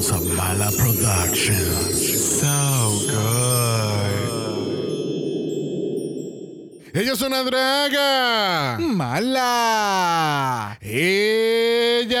House 0.00 0.12
of 0.12 0.24
Mala 0.34 0.72
Productions. 0.78 2.40
So 2.40 2.56
good. 3.04 4.16
Ella 6.94 7.12
es 7.12 7.20
una 7.20 7.42
draga. 7.42 8.78
Mala. 8.80 10.78
Ella. 10.80 12.20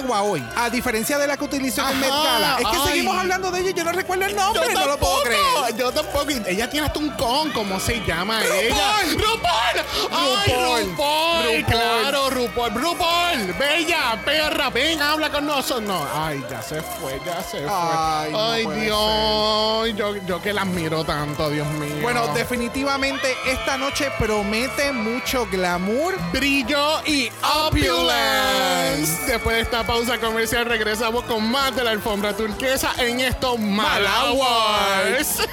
yegua 0.00 0.22
hoy, 0.22 0.44
a 0.56 0.70
diferencia 0.70 1.18
de 1.18 1.26
la 1.26 1.36
que 1.36 1.44
utilizó 1.44 1.88
en 1.88 2.00
Met 2.00 2.10
Gala. 2.10 2.56
Es 2.58 2.66
que 2.66 2.76
ay. 2.76 2.88
seguimos 2.88 3.16
hablando 3.16 3.50
de 3.50 3.60
ella 3.60 3.70
y 3.70 3.74
yo 3.74 3.84
no 3.84 3.92
recuerdo 3.92 4.24
el 4.26 4.36
nombre, 4.36 4.72
no 4.72 4.86
lo 4.86 4.98
puedo 4.98 5.22
creer. 5.22 5.76
Yo 5.76 5.92
tampoco. 5.92 6.18
Ella 6.46 6.68
tiene 6.68 6.86
hasta 6.86 6.98
un 6.98 7.10
con, 7.10 7.50
¿cómo 7.52 7.78
se 7.80 8.04
llama 8.04 8.42
ella? 8.44 8.96
¡RuPaul! 9.12 10.10
¡Ay, 10.10 10.84
RuPaul. 10.84 11.64
Claro, 11.64 12.30
RuPaul. 12.30 12.74
¡RuPaul! 12.74 13.54
Bella, 13.58 14.20
perra, 14.24 14.70
ven, 14.70 15.00
habla 15.00 15.30
con 15.30 15.46
nosotros. 15.46 15.82
No, 15.82 16.06
ay, 16.14 16.44
ya 16.50 16.60
se 16.60 16.82
fue, 16.82 17.20
ya 17.24 17.42
se 17.42 17.58
fue. 17.58 17.68
Ay, 17.70 18.32
no 18.32 18.50
Ay, 18.50 18.64
puede 18.64 18.80
Dios. 18.82 19.96
Yo, 19.96 20.16
yo 20.26 20.42
que 20.42 20.52
la 20.52 20.62
admiro 20.62 21.04
tanto, 21.04 21.50
Dios 21.50 21.66
mío. 21.68 22.02
Bueno, 22.02 22.26
definitivamente 22.34 23.34
esta 23.46 23.76
noche 23.78 24.10
promete 24.18 24.92
mucho 24.92 25.46
glamour. 25.46 26.14
brillo 26.32 27.00
y 27.06 27.30
opulence. 27.66 29.26
Después 29.26 29.56
de 29.56 29.62
esta 29.62 29.77
pausa 29.84 30.18
comercial 30.18 30.66
regresamos 30.66 31.24
con 31.24 31.50
más 31.50 31.74
de 31.74 31.84
la 31.84 31.90
alfombra 31.90 32.36
turquesa 32.36 32.92
en 32.98 33.20
estos. 33.20 33.58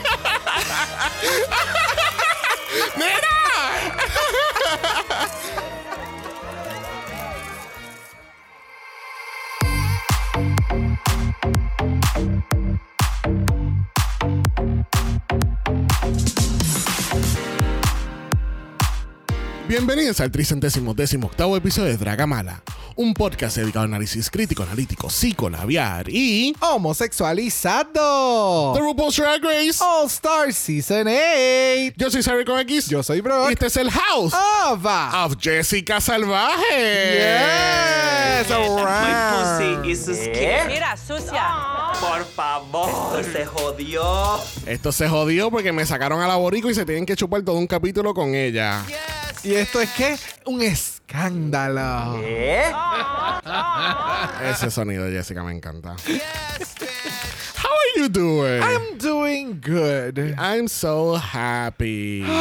¡Mira! 2.96 3.36
Bienvenidos 19.78 20.22
al 20.22 20.32
tricentésimo 20.32 20.94
décimo 20.94 21.28
octavo 21.28 21.58
episodio 21.58 21.90
de 21.90 21.98
Dragamala, 21.98 22.64
un 22.96 23.14
podcast 23.14 23.58
dedicado 23.58 23.84
al 23.84 23.90
análisis 23.92 24.30
crítico, 24.30 24.64
analítico, 24.64 25.10
psicolabiar 25.10 26.08
y... 26.08 26.56
Homosexualizado. 26.62 28.72
The 28.74 28.80
RuPaul's 28.80 29.18
Drag 29.18 29.44
Race. 29.44 29.84
All 29.84 30.08
Star 30.08 30.54
Season 30.54 31.06
8. 31.10 31.94
Yo 31.98 32.10
soy 32.10 32.24
Xavier 32.24 32.46
con 32.46 32.58
X. 32.60 32.88
Yo 32.88 33.04
soy 33.04 33.20
Brock. 33.20 33.50
Y 33.50 33.54
este 33.54 33.66
es 33.66 33.76
el 33.76 33.92
House 33.92 34.34
Ava. 34.34 35.26
of 35.26 35.36
Jessica 35.42 36.00
Salvaje. 36.00 37.18
Yes, 38.40 38.50
My 38.50 38.56
around. 38.56 39.82
pussy 39.84 39.92
is 39.92 40.06
scared. 40.06 40.68
Mira, 40.68 40.96
sucia. 40.96 41.44
Por 42.00 42.24
favor. 42.34 43.20
Esto 43.20 43.34
se 43.34 43.46
jodió. 43.46 44.40
Esto 44.66 44.94
se 44.94 45.10
jodió 45.10 45.52
porque 45.52 45.74
me 45.74 45.86
sacaron 45.86 46.22
a 46.22 46.30
la 46.30 46.38
boricua 46.38 46.72
y 46.72 46.76
se 46.76 46.86
tienen 46.86 47.06
que 47.06 47.18
chupar 47.18 47.44
todo 47.44 47.58
un 47.58 47.68
capítulo 47.68 48.14
con 48.14 48.36
ella. 48.36 48.82
Y 49.46 49.54
esto 49.54 49.80
es 49.80 49.90
que 49.92 50.18
un 50.46 50.62
escándalo. 50.62 52.20
¿Eh? 52.24 52.64
Ese 54.44 54.72
sonido, 54.72 55.08
Jessica, 55.08 55.44
me 55.44 55.52
encanta. 55.54 55.96
How 57.58 57.70
are 57.72 57.94
you 57.98 58.10
doing? 58.10 58.62
I'm 58.62 58.98
doing 58.98 59.62
good. 59.62 60.18
I'm 60.40 60.68
so 60.68 61.16
happy. 61.16 62.26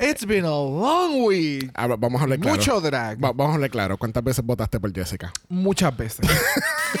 It's 0.00 0.24
been 0.24 0.44
a 0.44 0.50
long 0.50 1.24
week. 1.24 1.70
Ahora, 1.74 1.96
vamos 1.96 2.20
a 2.20 2.24
hablar 2.24 2.38
claro. 2.40 2.56
Mucho 2.56 2.80
drag. 2.80 3.18
Va- 3.22 3.32
vamos 3.32 3.50
a 3.52 3.54
hablar 3.54 3.70
claro. 3.70 3.96
¿Cuántas 3.98 4.24
veces 4.24 4.44
votaste 4.44 4.80
por 4.80 4.92
Jessica? 4.92 5.32
Muchas 5.48 5.96
veces. 5.96 6.26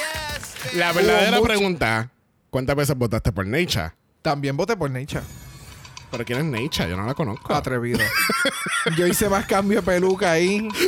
La 0.74 0.92
verdadera 0.92 1.32
mucho- 1.38 1.42
pregunta, 1.44 2.10
¿cuántas 2.50 2.76
veces 2.76 2.96
votaste 2.96 3.32
por 3.32 3.46
Necha? 3.46 3.94
También 4.20 4.56
voté 4.56 4.76
por 4.76 4.88
Nature. 4.90 5.22
¿Pero 6.12 6.24
quién 6.24 6.38
es 6.40 6.44
Necha? 6.44 6.86
Yo 6.86 6.96
no 6.96 7.04
la 7.06 7.14
conozco. 7.14 7.52
Atrevido. 7.54 7.98
Yo 8.96 9.06
hice 9.06 9.28
más 9.28 9.46
cambio 9.46 9.80
de 9.80 9.86
peluca 9.86 10.30
ahí. 10.32 10.68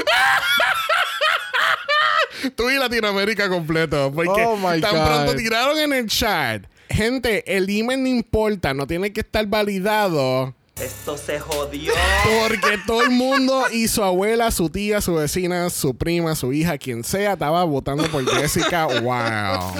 Tú 2.56 2.68
y 2.70 2.76
Latinoamérica 2.78 3.48
completo. 3.48 4.12
Porque 4.14 4.44
Oh, 4.44 4.56
my 4.56 4.80
tan 4.80 4.94
God. 4.96 5.06
pronto 5.06 5.34
tiraron 5.34 5.78
en 5.78 5.92
el 5.94 6.06
chat. 6.08 6.64
Gente, 6.90 7.56
el 7.56 7.68
email 7.70 8.02
no 8.02 8.08
importa, 8.08 8.74
no 8.74 8.86
tiene 8.86 9.12
que 9.12 9.20
estar 9.20 9.46
validado. 9.46 10.54
Esto 10.80 11.16
se 11.16 11.38
jodió. 11.38 11.92
Porque 12.40 12.78
todo 12.84 13.02
el 13.02 13.10
mundo 13.10 13.66
y 13.70 13.86
su 13.86 14.02
abuela, 14.02 14.50
su 14.50 14.70
tía, 14.70 15.00
su 15.00 15.14
vecina, 15.14 15.70
su 15.70 15.96
prima, 15.96 16.34
su 16.34 16.52
hija, 16.52 16.78
quien 16.78 17.04
sea, 17.04 17.34
estaba 17.34 17.62
votando 17.64 18.04
por 18.10 18.28
Jessica. 18.28 18.86
Wow. 18.86 19.74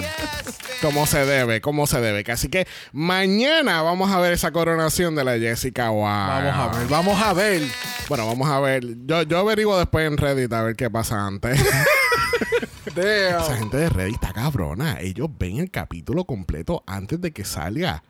Como 0.81 1.05
se 1.05 1.25
debe, 1.25 1.59
como 1.59 1.85
se 1.85 1.99
debe. 1.99 2.23
Así 2.31 2.47
que 2.47 2.65
mañana 2.93 3.81
vamos 3.81 4.09
a 4.11 4.19
ver 4.19 4.33
esa 4.33 4.51
coronación 4.51 5.15
de 5.15 5.25
la 5.25 5.37
Jessica. 5.37 5.89
Wow. 5.89 6.03
Vamos 6.03 6.55
a 6.55 6.77
ver, 6.77 6.87
vamos 6.87 7.21
a 7.21 7.33
ver. 7.33 7.61
Bueno, 8.07 8.27
vamos 8.27 8.49
a 8.49 8.59
ver. 8.61 8.83
Yo, 9.05 9.23
yo 9.23 9.39
averiguo 9.39 9.77
después 9.77 10.07
en 10.07 10.15
Reddit 10.17 10.53
a 10.53 10.61
ver 10.63 10.75
qué 10.77 10.89
pasa 10.89 11.27
antes. 11.27 11.59
Esa 12.95 13.57
gente 13.57 13.75
de 13.75 13.89
Reddit 13.89 14.15
está 14.15 14.31
cabrona. 14.31 14.97
Ellos 15.01 15.27
ven 15.37 15.57
el 15.57 15.69
capítulo 15.69 16.23
completo 16.23 16.83
antes 16.87 17.19
de 17.19 17.31
que 17.31 17.43
salga. 17.43 18.03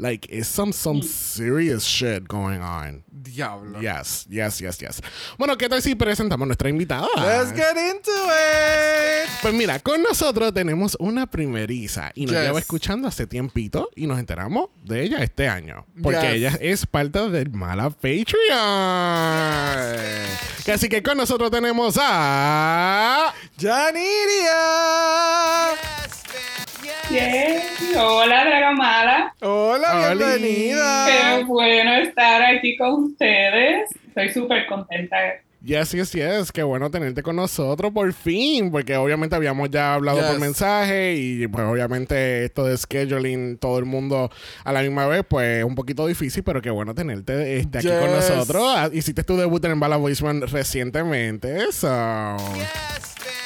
Like, 0.00 0.28
it's 0.30 0.46
some, 0.46 0.72
some 0.72 1.02
serious 1.02 1.82
shit 1.82 2.28
going 2.28 2.62
on. 2.62 3.02
Diablo. 3.10 3.80
Yes, 3.80 4.26
yes, 4.30 4.60
yes, 4.60 4.78
yes. 4.78 5.00
Bueno, 5.36 5.58
¿qué 5.58 5.68
tal 5.68 5.82
si 5.82 5.96
presentamos 5.96 6.44
a 6.44 6.46
nuestra 6.46 6.68
invitada? 6.70 7.08
Let's 7.16 7.50
get 7.52 7.76
into 7.76 8.12
it. 8.12 9.28
Pues 9.42 9.52
mira, 9.54 9.80
con 9.80 10.00
nosotros 10.00 10.54
tenemos 10.54 10.96
una 11.00 11.26
primeriza 11.26 12.12
y 12.14 12.26
nos 12.26 12.36
Yes. 12.36 12.44
lleva 12.44 12.60
escuchando 12.60 13.08
hace 13.08 13.26
tiempito 13.26 13.90
y 13.96 14.06
nos 14.06 14.20
enteramos 14.20 14.68
de 14.84 15.02
ella 15.02 15.18
este 15.24 15.48
año. 15.48 15.84
Porque 16.00 16.20
Yes. 16.38 16.54
ella 16.54 16.58
es 16.60 16.86
parte 16.86 17.28
del 17.30 17.50
Mala 17.50 17.90
Patreon. 17.90 18.28
Así 20.72 20.88
que 20.88 21.02
con 21.02 21.16
nosotros 21.16 21.50
tenemos 21.50 21.98
a... 22.00 23.34
Janiria. 23.60 24.54
Hola, 27.96 28.44
Dragamala. 28.44 29.34
Hola, 29.40 30.14
bienvenida. 30.14 31.06
Qué 31.38 31.44
bueno 31.44 31.94
estar 31.96 32.42
aquí 32.42 32.76
con 32.76 33.04
ustedes. 33.04 33.88
Estoy 34.08 34.28
súper 34.30 34.66
contenta. 34.66 35.16
Yes, 35.64 35.90
yes, 35.92 36.12
yes. 36.12 36.52
Qué 36.52 36.62
bueno 36.62 36.88
tenerte 36.90 37.22
con 37.22 37.34
nosotros 37.36 37.92
por 37.92 38.12
fin. 38.12 38.70
Porque 38.70 38.96
obviamente 38.96 39.34
habíamos 39.34 39.70
ya 39.70 39.94
hablado 39.94 40.18
Yes. 40.18 40.26
por 40.28 40.38
mensaje 40.40 41.14
y 41.16 41.48
pues 41.48 41.64
obviamente 41.66 42.44
esto 42.44 42.64
de 42.64 42.76
scheduling 42.76 43.58
todo 43.58 43.78
el 43.78 43.84
mundo 43.84 44.30
a 44.64 44.72
la 44.72 44.82
misma 44.82 45.06
vez 45.08 45.24
pues 45.28 45.58
es 45.58 45.64
un 45.64 45.74
poquito 45.74 46.06
difícil, 46.06 46.44
pero 46.44 46.62
qué 46.62 46.70
bueno 46.70 46.94
tenerte 46.94 47.56
este, 47.58 47.78
aquí 47.78 47.88
con 47.88 48.00
Yes. 48.14 48.30
nosotros. 48.30 48.62
Ah, 48.76 48.88
Hiciste 48.92 49.24
tu 49.24 49.36
debut 49.36 49.64
en 49.64 49.80
Bala 49.80 49.96
Voiceman 49.96 50.42
recientemente. 50.42 51.64
Eso. 51.64 52.36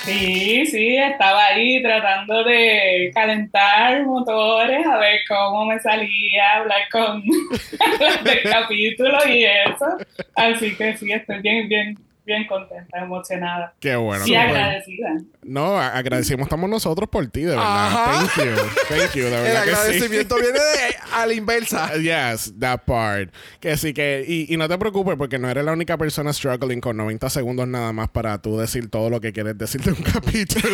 Sí, 0.05 0.67
sí, 0.67 0.97
estaba 0.97 1.47
ahí 1.47 1.81
tratando 1.81 2.43
de 2.43 3.11
calentar 3.15 4.05
motores, 4.05 4.85
a 4.85 4.99
ver 4.99 5.21
cómo 5.29 5.67
me 5.67 5.79
salía, 5.79 6.57
hablar 6.57 6.81
con 6.91 7.23
del 8.25 8.43
capítulo 8.43 9.19
y 9.29 9.45
eso. 9.45 9.99
Así 10.35 10.75
que 10.75 10.97
sí, 10.97 11.13
estoy 11.13 11.41
bien, 11.41 11.69
bien 11.69 12.12
bien 12.25 12.47
contenta, 12.47 12.99
emocionada 12.99 13.75
Qué 13.81 13.97
bueno. 13.97 14.25
y 14.27 14.31
bueno. 14.31 14.49
agradecida. 14.49 15.09
No, 15.43 15.79
agradecimos 15.79 16.45
estamos 16.47 16.71
nosotros 16.71 17.09
por 17.09 17.27
ti, 17.29 17.41
de 17.43 17.49
verdad. 17.57 17.87
Ajá. 17.87 18.29
Thank 18.35 18.47
you. 18.47 18.55
Thank 18.89 19.13
you, 19.15 19.23
de 19.25 19.37
El 19.37 19.43
verdad 19.43 19.65
que 19.65 19.71
sí. 19.71 19.77
agradecimiento 19.77 20.37
viene 20.37 20.53
de, 20.59 20.97
a 21.13 21.27
la 21.27 21.35
inversa. 21.35 21.91
Yes, 22.03 22.53
that 22.59 22.81
part. 22.85 23.33
Que 23.61 23.77
sí 23.77 23.93
que, 23.93 24.25
y, 24.27 24.53
y 24.53 24.57
no 24.57 24.69
te 24.69 24.79
preocupes 24.79 25.17
porque 25.17 25.39
no 25.39 25.49
eres 25.51 25.65
la 25.65 25.73
única 25.73 25.97
persona 25.99 26.33
struggling 26.33 26.81
con 26.81 26.97
90 26.97 27.29
segundos 27.31 27.67
nada 27.69 27.93
más 27.93 28.09
para 28.11 28.41
tú 28.41 28.57
decir 28.59 28.89
todo 28.91 29.11
lo 29.11 29.21
que 29.21 29.33
quieres 29.33 29.59
decir 29.59 29.81
de 29.83 29.91
un 29.91 30.03
capítulo. 30.03 30.69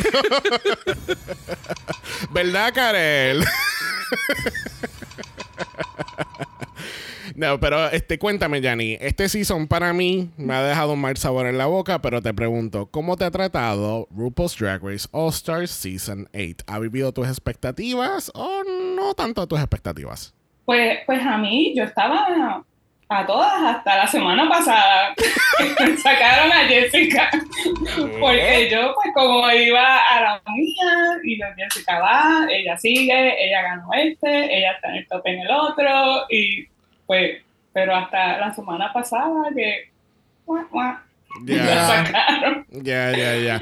¿Verdad, 2.33 2.73
Karel? 2.75 3.45
No, 7.35 7.61
pero 7.61 7.89
este, 7.91 8.19
cuéntame, 8.19 8.61
Yanni. 8.61 8.97
Este 9.01 9.29
season 9.29 9.69
para 9.69 9.93
mí 9.93 10.31
me 10.37 10.55
ha 10.55 10.63
dejado 10.63 10.95
un 10.95 11.01
mal 11.01 11.17
sabor 11.17 11.47
en 11.47 11.59
la 11.59 11.67
boca, 11.67 12.01
pero 12.01 12.23
te 12.23 12.33
pregunto, 12.33 12.87
¿cómo 12.91 13.17
te 13.17 13.25
ha 13.25 13.31
tratado 13.31 14.09
RuPaul's 14.11 14.57
Drag 14.59 14.83
Race 14.83 15.09
All 15.13 15.31
Stars 15.31 15.71
Season 15.71 16.29
8? 16.35 16.65
¿Ha 16.67 16.79
vivido 16.79 17.13
tus 17.13 17.29
expectativas 17.29 18.31
o 18.35 18.63
no 18.97 19.15
tanto 19.15 19.47
tus 19.47 19.59
expectativas? 19.59 20.35
Pues, 20.65 20.99
pues 21.07 21.21
a 21.23 21.39
mí, 21.39 21.75
yo 21.77 21.85
estaba 21.85 22.65
a 23.09 23.27
todas 23.27 23.63
hasta 23.63 23.97
la 23.97 24.07
semana 24.07 24.49
pasada. 24.49 25.15
Sacaron 26.03 26.53
a 26.53 26.67
Jessica. 26.67 27.31
Porque 28.21 28.69
yo, 28.71 28.95
pues, 28.95 29.15
como 29.15 29.51
iba 29.51 29.97
a 29.97 30.21
la 30.21 30.43
mía, 30.55 31.19
y 31.25 31.39
yo, 31.39 31.47
Jessica 31.57 31.99
va, 31.99 32.47
ella 32.51 32.77
sigue, 32.77 33.45
ella 33.45 33.63
ganó 33.63 33.89
este, 33.95 34.59
ella 34.59 34.73
está 34.73 34.91
en 34.91 34.97
el 34.97 35.09
top 35.09 35.27
en 35.27 35.41
el 35.41 35.51
otro, 35.51 36.27
y 36.29 36.67
pues, 37.07 37.39
pero 37.73 37.95
hasta 37.97 38.39
la 38.39 38.55
semana 38.55 38.93
pasada 38.93 39.51
que. 39.55 39.89
Ya. 41.45 41.65
la. 41.65 42.65
Ya, 42.71 43.13
ya, 43.13 43.61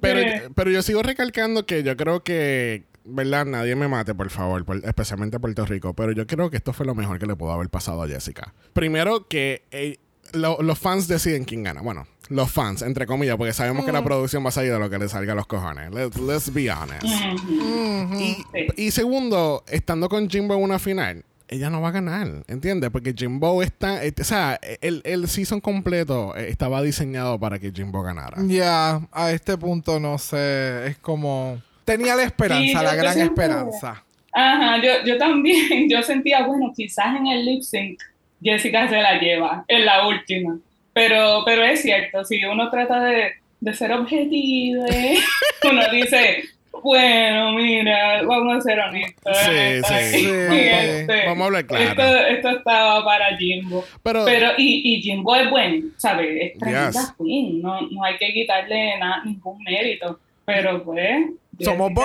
pero, 0.00 0.52
pero 0.54 0.70
yo 0.70 0.80
sigo 0.82 1.02
recalcando 1.02 1.66
que 1.66 1.82
yo 1.82 1.96
creo 1.96 2.22
que, 2.22 2.84
¿verdad? 3.04 3.44
Nadie 3.46 3.76
me 3.76 3.88
mate, 3.88 4.14
por 4.14 4.30
favor, 4.30 4.64
por- 4.64 4.84
especialmente 4.84 5.38
Puerto 5.40 5.64
Rico, 5.66 5.94
pero 5.94 6.12
yo 6.12 6.26
creo 6.26 6.50
que 6.50 6.56
esto 6.56 6.72
fue 6.72 6.86
lo 6.86 6.94
mejor 6.94 7.18
que 7.18 7.26
le 7.26 7.36
pudo 7.36 7.52
haber 7.52 7.68
pasado 7.68 8.02
a 8.02 8.08
Jessica. 8.08 8.54
Primero 8.72 9.28
que 9.28 9.64
eh, 9.70 9.98
lo- 10.32 10.60
los 10.62 10.78
fans 10.78 11.06
deciden 11.08 11.44
quién 11.44 11.62
gana. 11.62 11.82
Bueno, 11.82 12.06
los 12.30 12.50
fans, 12.50 12.80
entre 12.82 13.06
comillas, 13.06 13.36
porque 13.36 13.52
sabemos 13.52 13.84
que 13.84 13.92
la 13.92 14.02
producción 14.02 14.42
va 14.44 14.48
a 14.48 14.52
salir 14.52 14.72
de 14.72 14.78
lo 14.78 14.88
que 14.88 14.98
le 14.98 15.08
salga 15.08 15.32
a 15.34 15.36
los 15.36 15.46
cojones. 15.46 15.92
Let's, 15.92 16.18
let's 16.18 16.52
be 16.52 16.70
honest. 16.70 17.04
Ujú. 17.04 18.14
Y, 18.20 18.34
Sí. 18.52 18.66
y 18.76 18.90
segundo, 18.90 19.62
estando 19.68 20.08
con 20.08 20.28
Jimbo 20.30 20.54
en 20.54 20.62
una 20.62 20.78
final, 20.78 21.24
ella 21.48 21.68
no 21.68 21.82
va 21.82 21.88
a 21.88 21.92
ganar, 21.92 22.42
¿entiendes? 22.48 22.88
Porque 22.90 23.12
Jimbo 23.16 23.62
está, 23.62 24.04
eh, 24.04 24.14
o 24.18 24.24
sea, 24.24 24.58
el, 24.80 25.02
el 25.04 25.28
season 25.28 25.60
completo 25.60 26.34
eh, 26.34 26.48
estaba 26.48 26.80
diseñado 26.80 27.38
para 27.38 27.58
que 27.58 27.70
Jimbo 27.70 28.02
ganara. 28.02 28.38
Ya, 28.46 29.06
a 29.12 29.30
este 29.30 29.58
punto 29.58 30.00
no 30.00 30.16
sé, 30.18 30.86
es 30.86 30.98
como... 30.98 31.60
Tenía 31.84 32.14
la 32.16 32.24
esperanza, 32.24 32.78
Sí, 32.78 32.84
la 32.84 32.94
gran 32.94 33.20
esperanza. 33.20 34.04
Ajá, 34.32 34.78
yo, 34.82 34.90
yo 35.04 35.16
también, 35.18 35.88
yo 35.90 36.02
sentía, 36.02 36.44
bueno, 36.46 36.72
quizás 36.74 37.16
en 37.16 37.26
el 37.28 37.44
lip 37.46 37.62
sync 37.62 38.00
Jessica 38.42 38.88
se 38.88 39.00
la 39.00 39.18
lleva, 39.18 39.64
en 39.68 39.84
la 39.86 40.06
última. 40.06 40.58
Pero, 40.92 41.42
pero 41.44 41.62
es 41.64 41.82
cierto, 41.82 42.24
si 42.24 42.44
uno 42.44 42.70
trata 42.70 43.02
de, 43.04 43.32
de 43.60 43.74
ser 43.74 43.92
objetivo, 43.92 44.84
¿eh? 44.90 45.16
uno 45.70 45.82
dice, 45.90 46.44
bueno, 46.82 47.52
mira, 47.52 48.22
vamos 48.22 48.58
a 48.58 48.60
ser 48.60 48.78
honestos. 48.80 49.36
Sí, 49.38 49.50
esta 49.54 49.98
sí. 50.00 50.18
Sí. 50.24 50.28
este, 50.60 51.26
Vamos 51.26 51.42
a 51.42 51.46
hablar 51.46 51.66
claro. 51.66 51.84
Esto, 51.84 52.16
esto 52.26 52.48
estaba 52.58 53.04
para 53.04 53.36
Jimbo. 53.36 53.84
Pero, 54.02 54.24
Pero, 54.24 54.48
y, 54.58 54.94
y 54.94 55.02
Jimbo 55.02 55.34
es 55.36 55.48
bueno, 55.50 55.86
¿sabes? 55.96 56.28
Es 56.52 56.58
tremenda 56.58 56.90
Yes. 56.90 57.14
queen, 57.18 57.62
no, 57.62 57.80
no 57.82 58.04
hay 58.04 58.16
que 58.18 58.32
quitarle 58.32 58.98
nada, 58.98 59.22
ningún 59.24 59.62
mérito. 59.62 60.18
Pero 60.44 60.82
pues. 60.84 61.24
Somos 61.60 61.90
acá. 61.92 62.00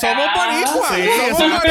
somos 0.00 0.26
boricuas, 0.34 0.94
Sí, 0.94 1.06
somos 1.36 1.62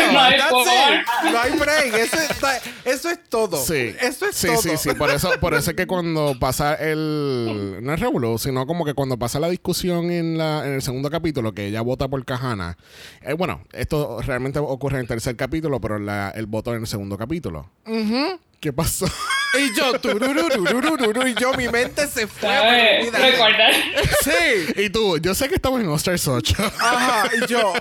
No 1.32 1.40
hay 1.40 1.52
break, 1.52 1.94
eso, 1.96 2.18
está- 2.18 2.60
eso 2.86 3.10
es 3.10 3.20
todo. 3.30 3.58
Sí, 3.58 3.96
Eso 4.00 4.26
es 4.28 4.36
sí, 4.36 4.48
todo. 4.48 4.58
sí, 4.62 4.70
sí. 4.78 4.90
Por 4.94 5.10
eso, 5.10 5.32
por 5.40 5.54
eso 5.54 5.72
es 5.72 5.76
que 5.76 5.88
cuando 5.88 6.38
pasa 6.40 6.76
el. 6.76 7.80
No 7.82 7.94
es 7.94 8.00
revolú, 8.00 8.38
sino 8.38 8.66
como 8.68 8.86
que 8.86 8.94
cuando 8.94 9.18
pasa 9.18 9.40
la 9.40 9.50
discusión 9.50 10.12
en, 10.12 10.38
la, 10.38 10.66
en 10.66 10.74
el 10.74 10.82
segundo 10.82 11.10
capítulo, 11.10 11.54
que 11.54 11.66
ella 11.68 11.82
vota 11.82 12.08
por 12.08 12.24
Cajana. 12.26 12.78
eh, 13.22 13.34
bueno, 13.34 13.62
esto 13.74 14.22
realmente 14.22 14.60
ocurre 14.60 14.96
en 14.98 15.02
el 15.02 15.08
tercer 15.08 15.36
capítulo, 15.36 15.82
pero 15.82 16.00
la- 16.00 16.30
el 16.32 16.46
voto 16.46 16.74
en 16.74 16.82
el 16.82 16.88
segundo 16.88 17.18
capítulo. 17.18 17.70
¿Qué 18.60 18.72
pasó? 18.72 19.06
Y 19.56 19.78
yo, 19.78 20.00
tururururururu, 20.00 21.28
y 21.28 21.36
yo, 21.36 21.54
mi 21.54 21.68
mente 21.68 22.08
se 22.08 22.28
fue. 22.28 22.50
¿Sabes? 22.50 23.12
Recordar. 23.12 23.72
Sí. 24.24 24.74
y 24.84 24.90
tú, 24.90 25.18
yo 25.20 25.36
sé 25.36 25.48
que 25.50 25.56
estamos 25.56 25.80
en 25.82 25.88
All 25.88 25.96
Stars 25.98 26.28
8. 26.28 26.56
Ajá, 26.80 27.30
y 27.36 27.48
yo. 27.48 27.74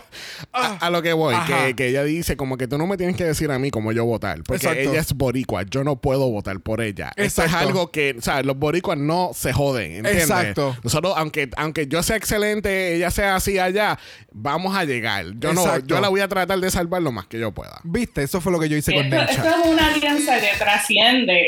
ah, 0.53 0.77
A 0.81 0.91
lo 0.91 1.03
que 1.03 1.13
voy, 1.13 1.35
que, 1.47 1.75
que 1.75 1.89
ella 1.89 2.05
dice 2.05 2.37
como 2.37 2.57
que 2.59 2.69
tú 2.69 2.79
no 2.79 2.87
me 2.87 2.97
tienes 2.97 3.17
que 3.17 3.25
decir 3.25 3.51
a 3.51 3.59
mí 3.59 3.71
cómo 3.71 3.93
yo 3.93 4.05
votar, 4.05 4.43
porque 4.43 4.67
Exacto. 4.67 4.91
ella 4.91 5.01
es 5.01 5.13
boricua, 5.15 5.63
yo 5.63 5.83
no 5.85 5.97
puedo 5.97 6.29
votar 6.31 6.61
por 6.61 6.81
ella. 6.81 7.13
Eso 7.17 7.43
es 7.43 7.53
algo 7.53 7.91
que, 7.91 8.17
o 8.19 8.23
sea, 8.23 8.43
los 8.43 8.57
boricuas 8.59 8.99
no 8.99 9.31
se 9.35 9.53
joden, 9.53 9.93
¿entiendes? 9.97 10.23
Exacto. 10.25 10.77
Nosotros, 10.83 11.15
aunque, 11.17 11.49
aunque 11.57 11.87
yo 11.87 12.03
sea 12.03 12.17
excelente, 12.17 12.95
ella 12.95 13.11
sea 13.11 13.37
así 13.37 13.59
allá, 13.59 13.99
vamos 14.33 14.77
a 14.77 14.85
llegar. 14.85 15.27
Yo 15.39 15.53
no, 15.53 15.79
yo 15.79 16.01
la 16.01 16.09
voy 16.09 16.21
a 16.21 16.29
tratar 16.29 16.59
de 16.59 16.71
salvar 16.71 17.03
lo 17.03 17.13
más 17.13 17.27
que 17.27 17.39
yo 17.39 17.53
pueda. 17.53 17.81
Viste, 17.85 18.23
eso 18.23 18.41
fue 18.41 18.53
lo 18.53 18.61
que 18.61 18.69
yo 18.69 18.77
hice 18.77 18.93
con 18.93 19.07
Esto, 19.13 19.33
esto 19.33 19.49
es 19.49 19.67
una 19.67 19.87
alianza 19.95 20.39
que 20.41 20.51
trasciende. 20.59 21.47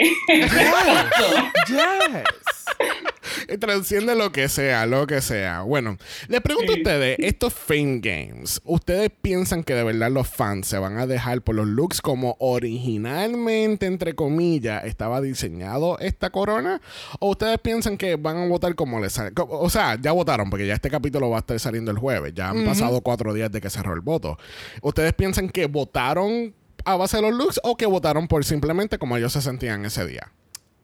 Yes. 1.68 2.34
Transciende 3.60 4.14
lo 4.14 4.32
que 4.32 4.48
sea, 4.48 4.86
lo 4.86 5.06
que 5.06 5.20
sea. 5.20 5.62
Bueno, 5.62 5.96
les 6.28 6.40
pregunto 6.40 6.72
a 6.72 6.76
ustedes, 6.76 7.16
estos 7.20 7.52
Fame 7.52 8.00
Games, 8.00 8.60
¿ustedes 8.64 9.10
piensan 9.22 9.64
que 9.64 9.74
de 9.74 9.84
verdad 9.84 10.10
los 10.10 10.28
fans 10.28 10.66
se 10.66 10.78
van 10.78 10.98
a 10.98 11.06
dejar 11.06 11.42
por 11.42 11.54
los 11.54 11.66
looks 11.66 12.00
como 12.00 12.36
originalmente, 12.38 13.86
entre 13.86 14.14
comillas, 14.14 14.84
estaba 14.84 15.20
diseñado 15.20 15.98
esta 15.98 16.30
corona? 16.30 16.80
¿O 17.20 17.30
ustedes 17.30 17.58
piensan 17.58 17.96
que 17.96 18.16
van 18.16 18.38
a 18.38 18.46
votar 18.46 18.74
como 18.74 19.00
les 19.00 19.12
sale? 19.12 19.32
O 19.36 19.70
sea, 19.70 19.98
ya 20.00 20.12
votaron, 20.12 20.50
porque 20.50 20.66
ya 20.66 20.74
este 20.74 20.90
capítulo 20.90 21.30
va 21.30 21.38
a 21.38 21.40
estar 21.40 21.58
saliendo 21.58 21.90
el 21.90 21.98
jueves. 21.98 22.32
Ya 22.34 22.50
han 22.50 22.64
pasado 22.64 23.00
cuatro 23.00 23.32
días 23.34 23.50
de 23.50 23.60
que 23.60 23.70
cerró 23.70 23.94
el 23.94 24.00
voto. 24.00 24.38
¿Ustedes 24.82 25.12
piensan 25.12 25.48
que 25.48 25.66
votaron 25.66 26.54
a 26.84 26.96
base 26.96 27.16
de 27.16 27.22
los 27.22 27.32
looks 27.32 27.60
o 27.62 27.76
que 27.76 27.86
votaron 27.86 28.28
por 28.28 28.44
simplemente 28.44 28.98
como 28.98 29.16
ellos 29.16 29.32
se 29.32 29.40
sentían 29.42 29.84
ese 29.84 30.06
día? 30.06 30.30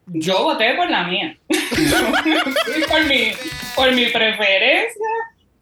Yo 0.06 0.43
voté 0.43 0.75
por 0.75 0.91
la 0.91 1.05
mía. 1.05 1.37
Por, 2.91 3.05
mi, 3.06 3.32
por 3.76 3.93
mi 3.93 4.06
preferencia. 4.06 5.07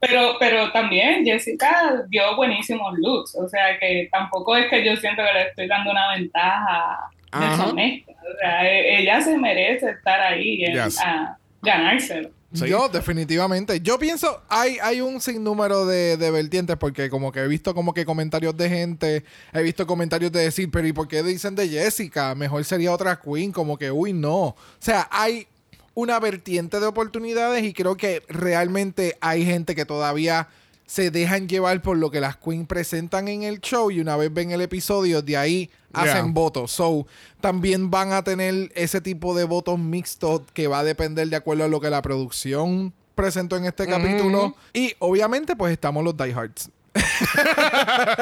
Pero, 0.01 0.37
pero 0.39 0.71
también 0.73 1.25
Jessica 1.25 2.05
dio 2.09 2.37
buenísimos 2.37 2.97
looks. 2.99 3.35
O 3.35 3.49
sea 3.49 3.79
que 3.79 4.09
tampoco 4.13 4.57
es 4.57 4.69
que 4.71 4.85
yo 4.85 4.97
siento 4.97 5.23
que 5.23 5.33
le 5.39 5.49
estoy 5.49 5.67
dando 5.69 5.91
una 5.91 6.13
ventaja 6.15 7.11
deshonesta. 7.39 8.13
O 8.13 8.39
sea, 8.41 8.65
e- 8.65 9.01
ella 9.03 9.21
se 9.21 9.37
merece 9.37 9.91
estar 9.91 10.21
ahí 10.21 10.65
en, 10.65 10.73
Yes. 10.85 11.01
a 11.01 11.37
ganárselo. 11.63 12.31
Sí. 12.53 12.67
Yo, 12.67 12.89
definitivamente. 12.89 13.81
Yo 13.81 13.99
pienso, 13.99 14.43
hay, 14.49 14.79
hay 14.83 15.03
un 15.03 15.21
sinnúmero 15.21 15.85
de, 15.85 16.17
de 16.17 16.31
vertientes 16.31 16.77
porque 16.79 17.11
como 17.11 17.31
que 17.31 17.41
he 17.41 17.49
visto 17.49 17.75
como 17.75 17.93
que 17.93 18.07
comentarios 18.07 18.57
de 18.57 18.71
gente, 18.71 19.25
he 19.53 19.63
visto 19.63 19.87
comentarios 19.87 20.33
de 20.33 20.41
decir, 20.41 20.71
pero 20.71 20.87
¿y 20.87 20.95
por 20.95 21.09
qué 21.09 21.23
dicen 21.23 21.55
de 21.55 21.69
Jessica? 21.69 22.35
Mejor 22.35 22.65
sería 22.65 22.93
otra 22.93 23.21
queen, 23.21 23.53
como 23.53 23.77
que, 23.77 23.91
uy, 23.91 24.15
no. 24.15 24.41
O 24.41 24.57
sea, 24.79 25.09
hay 25.11 25.47
una 25.93 26.19
vertiente 26.21 26.81
de 26.81 26.87
oportunidades 26.87 27.65
y 27.65 27.75
creo 27.75 27.97
que 27.97 28.23
realmente 28.29 29.19
hay 29.21 29.45
gente 29.45 29.75
que 29.75 29.85
todavía 29.85 30.49
se 30.89 31.11
dejan 31.11 31.49
llevar 31.49 31.83
por 31.83 31.99
lo 31.99 32.11
que 32.11 32.19
las 32.19 32.39
queens 32.39 32.67
presentan 32.67 33.29
en 33.29 33.43
el 33.43 33.61
show 33.61 33.91
y 33.91 34.01
una 34.01 34.17
vez 34.17 34.33
ven 34.33 34.53
el 34.53 34.63
episodio, 34.63 35.21
de 35.21 35.37
ahí 35.37 35.71
hacen 35.93 36.25
Yeah. 36.25 36.33
votos. 36.33 36.73
So, 36.73 37.07
también 37.43 37.91
van 37.91 38.13
a 38.13 38.25
tener 38.25 38.73
ese 38.75 39.03
tipo 39.03 39.37
de 39.37 39.45
votos 39.45 39.79
mixtos 39.79 40.41
que 40.55 40.67
va 40.67 40.79
a 40.79 40.85
depender 40.85 41.29
de 41.29 41.37
acuerdo 41.37 41.65
a 41.65 41.69
lo 41.69 41.79
que 41.79 41.91
la 41.91 42.01
producción 42.01 42.95
presentó 43.15 43.59
en 43.59 43.67
este 43.67 43.87
capítulo. 43.87 44.57
Y 44.73 44.95
obviamente, 44.99 45.55
pues 45.57 45.73
estamos 45.73 46.03
los 46.03 46.17
diehards. 46.17 46.71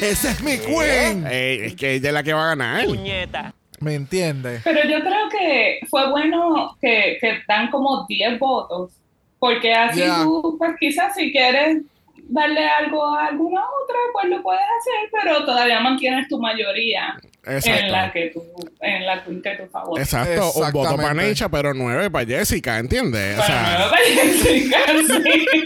Ese 0.00 0.30
es 0.30 0.42
mi 0.42 0.58
queen. 0.58 1.26
Eh, 1.30 1.66
es 1.66 1.74
que 1.76 1.94
ella 1.94 2.08
es 2.08 2.14
la 2.14 2.22
que 2.22 2.32
va 2.32 2.44
a 2.46 2.48
ganar. 2.56 2.86
Puñeta. 2.86 3.54
¿Me 3.80 3.94
entiendes? 3.94 4.60
Pero 4.64 4.80
yo 4.82 5.00
creo 5.00 5.28
que 5.30 5.80
fue 5.88 6.10
bueno 6.10 6.76
que, 6.80 7.16
que 7.20 7.38
dan 7.48 7.70
como 7.70 8.06
10 8.08 8.38
votos, 8.38 8.90
porque 9.40 9.72
así 9.74 9.98
Yeah. 10.00 10.22
tú, 10.22 10.54
pues 10.58 10.76
quizás 10.78 11.14
si 11.16 11.32
quieres 11.32 11.82
darle 12.28 12.64
algo 12.68 13.04
a 13.04 13.26
alguna 13.26 13.60
otra, 13.82 13.96
pues 14.12 14.26
lo 14.26 14.40
puedes 14.42 14.62
hacer, 14.62 15.10
pero 15.10 15.44
todavía 15.44 15.80
mantienes 15.80 16.28
tu 16.28 16.38
mayoría 16.38 17.18
Exacto. 17.46 17.80
en 17.86 17.92
la 17.92 18.12
que 18.12 18.30
tú, 18.34 18.42
en 18.80 19.06
la 19.06 19.24
queen 19.24 19.42
que 19.42 19.50
tú 19.56 19.62
favoritas. 19.72 20.12
Exacto, 20.12 20.52
un 20.52 20.72
voto 20.72 20.96
para. 20.96 21.14
Neisha, 21.14 21.48
pero 21.48 21.72
nueve 21.74 22.10
para 22.10 22.26
Jessica, 22.26 22.78
¿entiendes? 22.78 23.38
O 23.38 23.42
sea, 23.42 23.78
me 23.84 23.90
parece 23.90 24.70
casi. 24.70 25.64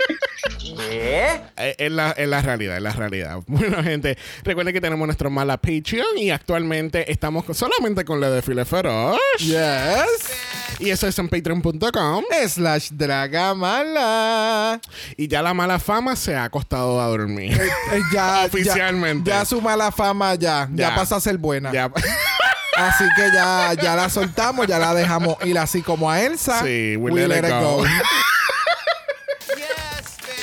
¿Qué? 0.88 1.26
eh, 1.56 1.74
es 1.78 1.90
la, 1.90 2.14
la 2.16 2.42
realidad, 2.42 2.76
es 2.76 2.82
la 2.82 2.92
realidad. 2.92 3.38
Bueno, 3.46 3.82
gente, 3.82 4.16
recuerden 4.42 4.72
que 4.74 4.80
tenemos 4.80 5.06
nuestro 5.06 5.30
mala 5.30 5.56
Patreon 5.56 6.18
y 6.18 6.30
actualmente 6.30 7.10
estamos 7.10 7.44
solamente 7.56 8.04
con 8.04 8.20
la 8.20 8.30
de 8.30 8.42
File 8.42 8.64
Feroz. 8.64 9.18
Yes. 9.38 10.32
Y 10.80 10.90
eso 10.90 11.06
es 11.06 11.18
en 11.18 11.28
patreon.com. 11.28 12.24
Slash 12.48 12.90
Dragamala. 12.92 14.80
Y 15.16 15.28
ya 15.28 15.40
la 15.42 15.54
mala 15.54 15.78
fama 15.78 16.16
se 16.16 16.34
ha 16.34 16.44
acostado 16.44 17.00
a 17.00 17.06
dormir. 17.06 17.52
Eh, 17.52 18.00
ya, 18.12 18.44
Oficialmente. 18.46 19.30
Ya, 19.30 19.38
ya 19.40 19.44
su 19.44 19.60
mala 19.60 19.92
fama 19.92 20.34
ya. 20.34 20.68
Ya, 20.72 20.90
Ya. 20.90 20.94
pasa 20.94 21.16
a 21.16 21.20
ser 21.20 21.38
buena. 21.38 21.72
Ya. 21.74 21.90
Así 22.76 23.04
que 23.16 23.32
ya, 23.32 23.72
ya 23.74 23.96
la 23.96 24.08
soltamos, 24.08 24.66
ya 24.66 24.78
la 24.78 24.94
dejamos 24.94 25.36
ir 25.44 25.56
así 25.58 25.80
como 25.80 26.10
a 26.10 26.20
Elsa. 26.20 26.60
Sí, 26.60 26.96
we 26.96 27.12
let 27.26 27.38
it 27.38 27.48
go. 27.48 27.84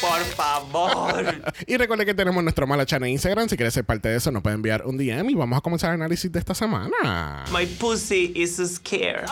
Por 0.02 0.22
favor. 0.36 1.54
Y 1.68 1.78
recuerden 1.78 2.08
que 2.08 2.14
tenemos 2.14 2.42
nuestro 2.42 2.66
mala 2.66 2.86
channel 2.86 3.08
en 3.08 3.14
Instagram. 3.14 3.48
Si 3.48 3.56
quieres 3.56 3.74
ser 3.74 3.86
parte 3.86 4.10
de 4.10 4.18
eso, 4.18 4.32
nos 4.32 4.42
pueden 4.42 4.58
enviar 4.58 4.86
un 4.86 4.98
DM 4.98 5.30
y 5.30 5.36
vamos 5.36 5.58
a 5.58 5.62
comenzar 5.62 5.92
el 5.92 6.02
análisis 6.02 6.32
de 6.32 6.40
esta 6.40 6.56
semana. 6.56 7.46
My 7.52 7.66
pussy 7.66 8.34
is 8.36 8.58
scared. 8.58 9.28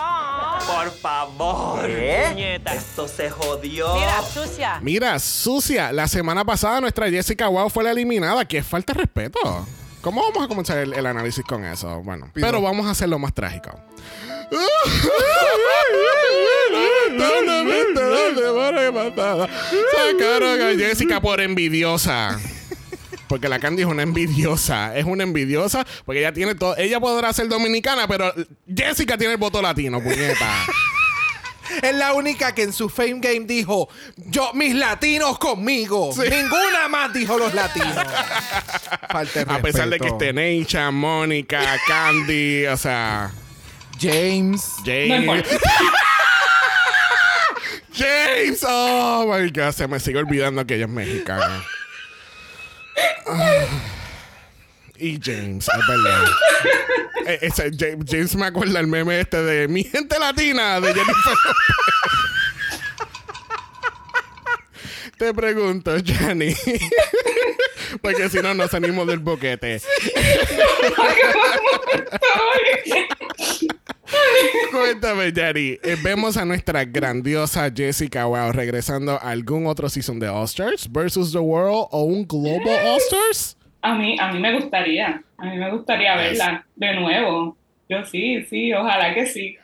Por 0.67 0.91
favor. 1.01 1.85
¿Qué? 1.87 2.61
Esto 2.65 3.07
se 3.07 3.29
jodió. 3.31 3.95
Mira, 3.95 4.21
sucia. 4.21 4.79
Mira, 4.81 5.19
sucia, 5.19 5.91
la 5.91 6.07
semana 6.07 6.45
pasada 6.45 6.81
nuestra 6.81 7.09
Jessica 7.09 7.47
Wow 7.47 7.69
fue 7.69 7.83
la 7.83 7.91
eliminada. 7.91 8.45
Que 8.45 8.61
falta 8.61 8.93
de 8.93 8.99
respeto. 8.99 9.67
¿Cómo 10.01 10.21
vamos 10.21 10.43
a 10.43 10.47
comenzar 10.47 10.77
el, 10.77 10.93
el 10.93 11.05
análisis 11.05 11.43
con 11.43 11.65
eso? 11.65 12.01
Bueno, 12.03 12.29
pero 12.33 12.61
vamos 12.61 12.87
a 12.87 12.91
hacerlo 12.91 13.19
más 13.19 13.33
trágico. 13.33 13.77
Sacaron 19.95 20.61
a 20.61 20.75
Jessica 20.77 21.21
por 21.21 21.41
envidiosa. 21.41 22.39
Porque 23.27 23.47
la 23.47 23.59
Candy 23.59 23.83
es 23.83 23.87
una 23.87 24.01
envidiosa. 24.03 24.97
Es 24.97 25.05
una 25.05 25.23
envidiosa 25.23 25.85
porque 26.05 26.19
ella 26.19 26.33
tiene 26.33 26.55
todo. 26.55 26.75
Ella 26.77 26.99
podrá 26.99 27.31
ser 27.33 27.47
dominicana, 27.47 28.07
pero 28.07 28.33
Jessica 28.73 29.17
tiene 29.17 29.33
el 29.33 29.39
voto 29.39 29.61
latino, 29.61 30.01
puñeta. 30.01 30.65
Es 31.81 31.95
la 31.95 32.13
única 32.13 32.53
que 32.53 32.63
en 32.63 32.73
su 32.73 32.89
Fame 32.89 33.19
Game 33.19 33.41
dijo: 33.41 33.89
Yo, 34.15 34.53
mis 34.53 34.75
latinos 34.75 35.37
conmigo. 35.39 36.11
Ninguna 36.17 36.87
más 36.89 37.13
dijo 37.13 37.37
los 37.37 37.53
latinos. 37.53 37.95
Falta 39.09 39.45
de 39.45 39.53
A 39.53 39.61
pesar 39.61 39.89
de 39.89 39.99
que 39.99 40.07
esté 40.07 40.33
Neisha, 40.33 40.91
Mónica, 40.91 41.77
Candy, 41.87 42.65
o 42.67 42.77
sea, 42.77 43.31
James. 43.99 44.73
James. 44.85 45.45
James, 47.93 48.63
oh 48.65 49.25
my 49.27 49.49
god, 49.49 49.73
se 49.73 49.87
me 49.87 49.99
sigue 49.99 50.19
olvidando 50.19 50.65
que 50.65 50.75
ella 50.75 50.85
es 50.85 50.91
mexicana. 50.91 51.63
Y 54.99 55.19
James, 55.21 55.67
es 55.67 55.87
verdad. 55.87 56.25
Eh, 57.25 57.49
James, 57.77 58.05
James 58.07 58.35
me 58.35 58.45
acuerda 58.47 58.79
el 58.79 58.87
meme 58.87 59.19
este 59.19 59.43
de 59.43 59.67
mi 59.67 59.83
gente 59.83 60.17
latina 60.17 60.79
de 60.79 60.87
Jennifer. 60.87 61.33
Te 65.19 65.33
pregunto, 65.33 65.91
Jenny. 66.03 66.55
Porque 68.01 68.29
si 68.29 68.39
no, 68.39 68.53
nos 68.53 68.71
salimos 68.71 69.05
del 69.05 69.19
boquete. 69.19 69.81
Cuéntame, 74.71 75.31
Jenny. 75.33 75.77
eh, 75.83 75.97
vemos 76.01 76.37
a 76.37 76.45
nuestra 76.45 76.85
grandiosa 76.85 77.69
Jessica 77.75 78.25
Wow 78.25 78.53
regresando 78.53 79.11
a 79.11 79.17
algún 79.17 79.67
otro 79.67 79.89
season 79.89 80.19
de 80.19 80.29
All 80.29 80.45
Stars 80.45 80.89
versus 80.89 81.31
the 81.33 81.39
World 81.39 81.89
o 81.91 82.03
un 82.03 82.25
Global 82.25 82.87
All 82.87 82.99
Stars. 83.01 83.57
A 83.81 83.95
mí, 83.95 84.17
a 84.19 84.31
mí 84.31 84.39
me 84.39 84.53
gustaría, 84.53 85.21
a 85.37 85.45
mí 85.45 85.57
me 85.57 85.71
gustaría 85.71 86.15
verla 86.15 86.65
de 86.75 86.93
nuevo. 86.95 87.57
Yo 87.87 88.03
sí, 88.05 88.43
sí, 88.43 88.73
ojalá 88.73 89.13
que 89.13 89.25
sí. 89.25 89.57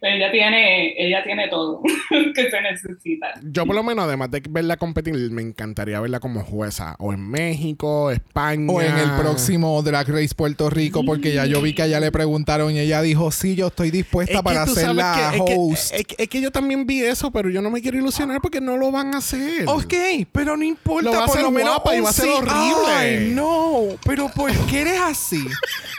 Ella 0.00 0.30
tiene, 0.30 0.94
ella 0.96 1.24
tiene 1.24 1.48
todo 1.48 1.82
que 2.34 2.50
se 2.50 2.60
necesita. 2.60 3.26
Yo, 3.42 3.66
por 3.66 3.74
lo 3.74 3.82
menos, 3.82 4.04
además 4.04 4.30
de 4.30 4.40
verla 4.48 4.76
competir, 4.76 5.14
me 5.32 5.42
encantaría 5.42 5.98
verla 6.00 6.20
como 6.20 6.44
jueza. 6.44 6.94
O 7.00 7.12
en 7.12 7.28
México, 7.28 8.12
España. 8.12 8.72
O 8.72 8.80
en 8.80 8.96
el 8.96 9.10
próximo 9.18 9.82
Drag 9.82 10.08
Race 10.08 10.34
Puerto 10.36 10.70
Rico, 10.70 11.02
porque 11.04 11.32
ya 11.34 11.46
yo 11.46 11.60
vi 11.60 11.72
que 11.74 11.82
a 11.82 11.86
ella 11.86 11.98
le 11.98 12.12
preguntaron 12.12 12.72
y 12.72 12.78
ella 12.78 13.02
dijo: 13.02 13.32
Sí, 13.32 13.56
yo 13.56 13.66
estoy 13.68 13.90
dispuesta 13.90 14.34
Es 14.36 14.42
para 14.42 14.66
tú 14.66 14.74
ser 14.74 14.94
la 14.94 15.30
que- 15.32 15.36
es 15.38 15.42
que- 15.44 15.56
host. 15.58 15.92
Es 15.94 16.06
que, 16.06 16.22
es 16.22 16.28
que 16.28 16.40
yo 16.40 16.52
también 16.52 16.86
vi 16.86 17.02
eso, 17.02 17.32
pero 17.32 17.50
yo 17.50 17.60
no 17.60 17.70
me 17.70 17.82
quiero 17.82 17.98
ilusionar 17.98 18.40
porque 18.40 18.60
no 18.60 18.76
lo 18.76 18.92
van 18.92 19.14
a 19.16 19.18
hacer. 19.18 19.64
Ok, 19.66 19.94
pero 20.30 20.56
no 20.56 20.62
importa, 20.62 21.10
Lo 21.10 21.16
va 21.16 21.24
a 21.24 21.26
por 21.26 21.30
hacer 21.38 21.42
lo 21.42 21.50
menos. 21.50 21.70
guapa 21.74 21.96
y 21.96 22.00
va 22.00 22.10
a 22.10 22.12
ser 22.12 22.26
sí. 22.26 22.30
horrible. 22.36 22.92
Ay, 22.96 23.32
no, 23.34 23.80
pero 24.04 24.28
¿por 24.28 24.52
qué 24.66 24.82
eres 24.82 25.00
así? 25.00 25.44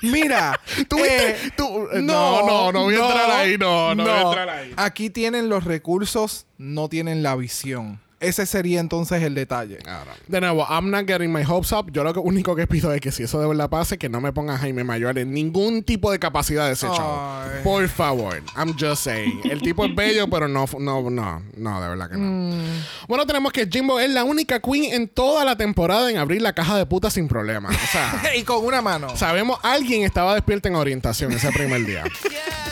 Mira, 0.04 0.58
¿Tú 0.88 0.98
eh, 1.00 1.36
Tú- 1.58 1.88
eh, 1.92 2.02
no, 2.02 2.46
no, 2.48 2.72
no 2.72 2.84
voy 2.84 2.96
a 2.96 3.00
entrar 3.00 3.30
ahí, 3.32 3.58
no, 3.58 3.89
no 3.96 4.04
voy 4.04 4.12
a 4.12 4.22
entrar 4.22 4.50
ahí. 4.50 4.74
Aquí 4.78 5.10
tienen 5.10 5.50
los 5.50 5.64
recursos, 5.64 6.46
no 6.58 6.90
tienen 6.90 7.24
la 7.24 7.36
visión. 7.36 8.00
Ese 8.20 8.46
sería 8.46 8.80
entonces 8.80 9.24
el 9.24 9.34
detalle. 9.34 9.80
De 10.28 10.42
nuevo, 10.42 10.66
I'm 10.70 10.90
not 10.92 11.08
getting 11.08 11.32
my 11.32 11.44
hopes 11.44 11.72
up. 11.72 11.90
Yo 11.92 12.04
lo 12.04 12.14
que- 12.14 12.20
único 12.20 12.56
que 12.56 12.68
pido 12.68 12.94
es 12.94 13.00
que 13.00 13.12
si 13.12 13.24
eso 13.24 13.40
de 13.40 13.48
verdad 13.48 13.70
pase, 13.70 13.98
que 13.98 14.10
no 14.10 14.20
me 14.20 14.34
ponga 14.34 14.58
Jaime 14.58 14.84
Mayor 14.84 15.18
en 15.18 15.34
ningún 15.34 15.84
tipo 15.84 16.12
de 16.12 16.20
capacidad 16.20 16.68
de 16.68 16.74
ese 16.74 16.88
show. 16.88 17.40
Por 17.64 17.88
favor. 17.88 18.42
I'm 18.58 18.76
just 18.78 19.04
saying. 19.04 19.42
El 19.50 19.62
tipo 19.62 19.86
es 19.86 19.96
bello, 19.96 20.30
pero 20.30 20.48
no, 20.48 20.66
no, 20.80 21.10
no, 21.10 21.44
no, 21.56 21.82
de 21.82 21.88
verdad 21.90 22.10
que 22.10 22.18
no. 22.18 22.26
Mm. 22.56 22.84
Bueno, 23.08 23.26
tenemos 23.26 23.54
que 23.54 23.68
Jimbo 23.68 24.00
es 24.00 24.10
la 24.10 24.24
única 24.24 24.60
queen 24.60 24.94
en 24.94 25.08
toda 25.08 25.46
la 25.46 25.56
temporada 25.56 26.12
en 26.12 26.18
abrir 26.18 26.42
la 26.42 26.54
caja 26.54 26.78
de 26.78 26.86
puta 26.86 27.10
sin 27.10 27.28
problema. 27.28 27.70
O 27.70 27.88
sea, 27.92 28.22
y 28.38 28.44
con 28.44 28.66
una 28.66 28.82
mano. 28.82 29.16
sabemos, 29.16 29.60
alguien 29.64 30.04
estaba 30.04 30.34
despierto 30.36 30.68
en 30.68 30.76
orientación 30.76 31.32
ese 31.32 31.52
primer 31.52 31.86
día. 31.86 32.04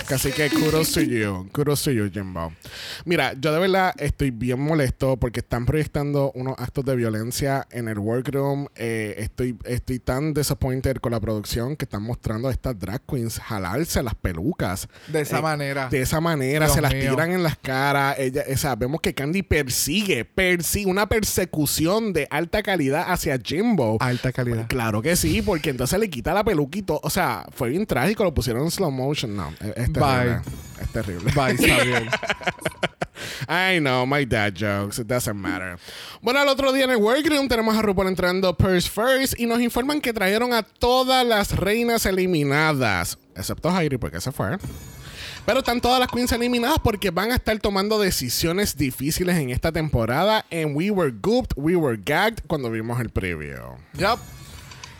Así 0.09 0.31
que 0.31 0.49
kudos 0.49 0.93
to 0.93 1.01
you. 1.01 1.49
Kudos 1.51 1.83
to 1.83 1.91
you, 1.91 2.09
Jimbo. 2.09 2.53
Mira, 3.03 3.33
yo 3.39 3.51
de 3.51 3.59
verdad 3.59 3.93
estoy 3.97 4.31
bien 4.31 4.57
molesto 4.59 5.17
porque 5.17 5.36
están 5.39 5.65
proyectando 5.65 6.31
unos 6.35 6.55
actos 6.57 6.85
de 6.85 6.95
violencia 6.95 7.67
en 7.71 7.87
el 7.87 7.99
workroom. 7.99 8.67
Eh, 8.75 9.15
estoy, 9.19 9.57
estoy 9.65 9.99
tan 9.99 10.33
disappointed 10.33 10.97
con 10.97 11.11
la 11.11 11.19
producción 11.19 11.75
que 11.75 11.85
están 11.85 12.03
mostrando 12.03 12.47
a 12.47 12.51
estas 12.51 12.77
drag 12.79 13.01
queens 13.05 13.39
jalarse 13.39 14.01
las 14.03 14.15
pelucas. 14.15 14.87
De 15.07 15.21
esa 15.21 15.39
Eh, 15.39 15.41
manera. 15.41 15.89
De 15.89 16.01
esa 16.01 16.19
manera, 16.21 16.65
Dios 16.65 16.75
se 16.75 16.81
las 16.81 16.93
mío. 16.93 17.09
tiran 17.11 17.31
en 17.31 17.43
las 17.43 17.57
caras. 17.57 18.15
Ella, 18.19 18.43
o 18.51 18.57
sea, 18.57 18.75
vemos 18.75 19.01
que 19.01 19.13
Candy 19.13 19.43
persigue, 19.43 20.25
persigue 20.25 20.89
una 20.89 21.07
persecución 21.07 22.13
de 22.13 22.27
alta 22.29 22.63
calidad 22.63 23.05
hacia 23.11 23.37
Jimbo. 23.43 23.97
Alta 23.99 24.31
calidad. 24.31 24.67
Claro 24.67 25.01
que 25.01 25.15
sí, 25.15 25.41
porque 25.41 25.69
entonces 25.69 25.99
le 25.99 26.09
quita 26.09 26.33
la 26.33 26.43
peluquito. 26.43 26.99
O 27.03 27.09
sea, 27.09 27.45
fue 27.51 27.69
bien 27.69 27.85
trágico, 27.85 28.23
lo 28.23 28.33
pusieron 28.33 28.63
en 28.63 28.71
slow 28.71 28.91
motion. 28.91 29.35
No, 29.35 29.49
es, 29.59 29.67
es 29.75 29.93
terrible. 29.93 30.41
Bye. 30.41 30.41
Es 30.81 30.89
terrible. 30.91 31.31
Bye, 31.33 31.57
Xavier. 31.67 32.07
I 33.47 33.79
know, 33.79 34.05
my 34.05 34.25
dad 34.25 34.53
jokes. 34.55 34.99
It 34.99 35.07
doesn't 35.07 35.35
matter. 35.35 35.77
Bueno, 36.21 36.41
el 36.41 36.49
otro 36.49 36.73
día 36.73 36.83
en 36.83 36.91
el 36.91 36.97
workroom 36.97 37.47
tenemos 37.47 37.77
a 37.77 37.81
RuPaul 37.81 38.07
entrando 38.07 38.53
Purse 38.57 38.89
First 38.89 39.39
y 39.39 39.45
nos 39.45 39.61
informan 39.61 40.01
que 40.01 40.11
trajeron 40.11 40.53
a 40.53 40.63
todas 40.63 41.25
las 41.25 41.55
reinas 41.55 42.05
eliminadas, 42.05 43.17
excepto 43.35 43.71
Jairi, 43.71 43.97
porque 43.97 44.19
se 44.19 44.31
fue. 44.31 44.57
Pero 45.45 45.59
están 45.59 45.79
todas 45.79 45.99
las 46.01 46.09
queens 46.09 46.33
eliminadas 46.33 46.79
porque 46.83 47.09
van 47.09 47.31
a 47.31 47.35
estar 47.35 47.57
tomando 47.59 47.97
decisiones 47.97 48.75
difíciles 48.75 49.37
en 49.37 49.49
esta 49.49 49.71
temporada. 49.71 50.45
And 50.51 50.75
we 50.75 50.91
were 50.91 51.11
gooped, 51.11 51.53
we 51.55 51.77
were 51.77 51.97
gagged 51.97 52.43
cuando 52.47 52.69
vimos 52.69 52.99
el 52.99 53.09
preview. 53.09 53.77
yup. 53.93 54.19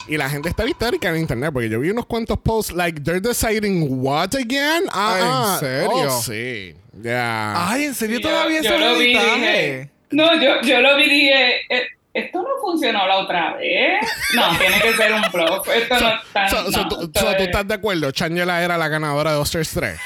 Y 0.07 0.17
la 0.17 0.29
gente 0.29 0.49
está 0.49 0.65
histérica 0.65 1.09
en 1.09 1.17
internet 1.17 1.49
porque 1.51 1.69
yo 1.69 1.79
vi 1.79 1.89
unos 1.89 2.05
cuantos 2.05 2.37
posts 2.39 2.73
like 2.73 3.01
they're 3.01 3.19
deciding 3.19 3.87
what 4.01 4.33
again. 4.35 4.83
Ah, 4.91 4.93
Ah, 4.93 5.19
¿en 5.19 5.27
ah. 5.27 5.57
serio? 5.59 5.89
Oh, 5.91 6.21
sí. 6.21 6.75
Ya. 7.01 7.69
Ay, 7.71 7.85
¿en 7.85 7.95
serio 7.95 8.19
Yo- 8.19 8.29
todavía 8.29 8.61
yo 8.61 8.69
se 8.69 8.77
lo 8.79 8.95
vi 8.97 9.07
dije, 9.07 9.89
No, 10.11 10.41
yo, 10.41 10.61
yo 10.61 10.79
lo 10.79 10.95
vi 10.95 11.03
y 11.03 11.09
dije, 11.09 11.55
eh, 11.69 11.87
esto 12.13 12.41
no 12.41 12.47
funcionó 12.61 13.05
la 13.05 13.17
otra 13.17 13.55
vez. 13.57 13.99
No, 14.33 14.49
tiene 14.57 14.79
que 14.81 14.93
ser 14.93 15.11
un 15.13 15.21
bluff. 15.31 15.67
Esto 15.67 15.99
no 15.99 16.09
está. 16.23 16.49
So, 16.49 16.71
so 16.71 16.81
no, 16.83 16.87
tú, 16.89 16.95
so, 17.01 17.09
¿tú 17.11 17.27
es- 17.27 17.41
estás 17.41 17.67
de 17.67 17.73
acuerdo? 17.73 18.09
Changela 18.11 18.63
era 18.63 18.77
la 18.77 18.87
ganadora 18.87 19.31
de 19.33 19.37
Oscars 19.37 19.69
3. 19.71 19.99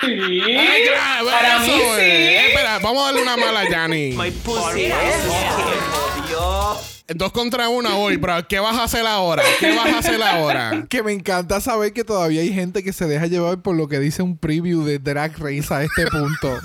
Sí. 0.00 0.06
Ay, 0.10 0.82
claro, 0.88 1.26
Para 1.30 1.64
eso, 1.64 1.76
mí 1.76 1.82
eh. 2.00 2.38
sí. 2.40 2.46
Espera, 2.52 2.78
vamos 2.80 3.02
a 3.02 3.06
darle 3.06 3.22
una 3.22 3.36
mala 3.36 3.60
a 3.60 3.68
Yanni. 3.70 4.12
My 4.16 4.30
pussy 4.30 4.86
is 4.86 4.92
scared. 4.92 6.95
Dos 7.08 7.30
contra 7.30 7.68
una 7.68 7.96
hoy, 7.96 8.16
bro. 8.16 8.34
¿Qué 8.48 8.58
vas 8.58 8.76
a 8.76 8.82
hacer 8.84 9.06
ahora? 9.06 9.44
¿Qué 9.60 9.74
vas 9.76 9.86
a 9.94 9.98
hacer 9.98 10.20
ahora? 10.20 10.84
Que 10.88 11.04
me 11.04 11.12
encanta 11.12 11.60
saber 11.60 11.92
que 11.92 12.02
todavía 12.02 12.40
hay 12.40 12.52
gente 12.52 12.82
que 12.82 12.92
se 12.92 13.06
deja 13.06 13.26
llevar 13.26 13.62
por 13.62 13.76
lo 13.76 13.86
que 13.86 14.00
dice 14.00 14.22
un 14.22 14.36
preview 14.36 14.82
de 14.84 14.98
Drag 14.98 15.32
Race 15.38 15.72
a 15.72 15.84
este 15.84 16.06
punto. 16.08 16.58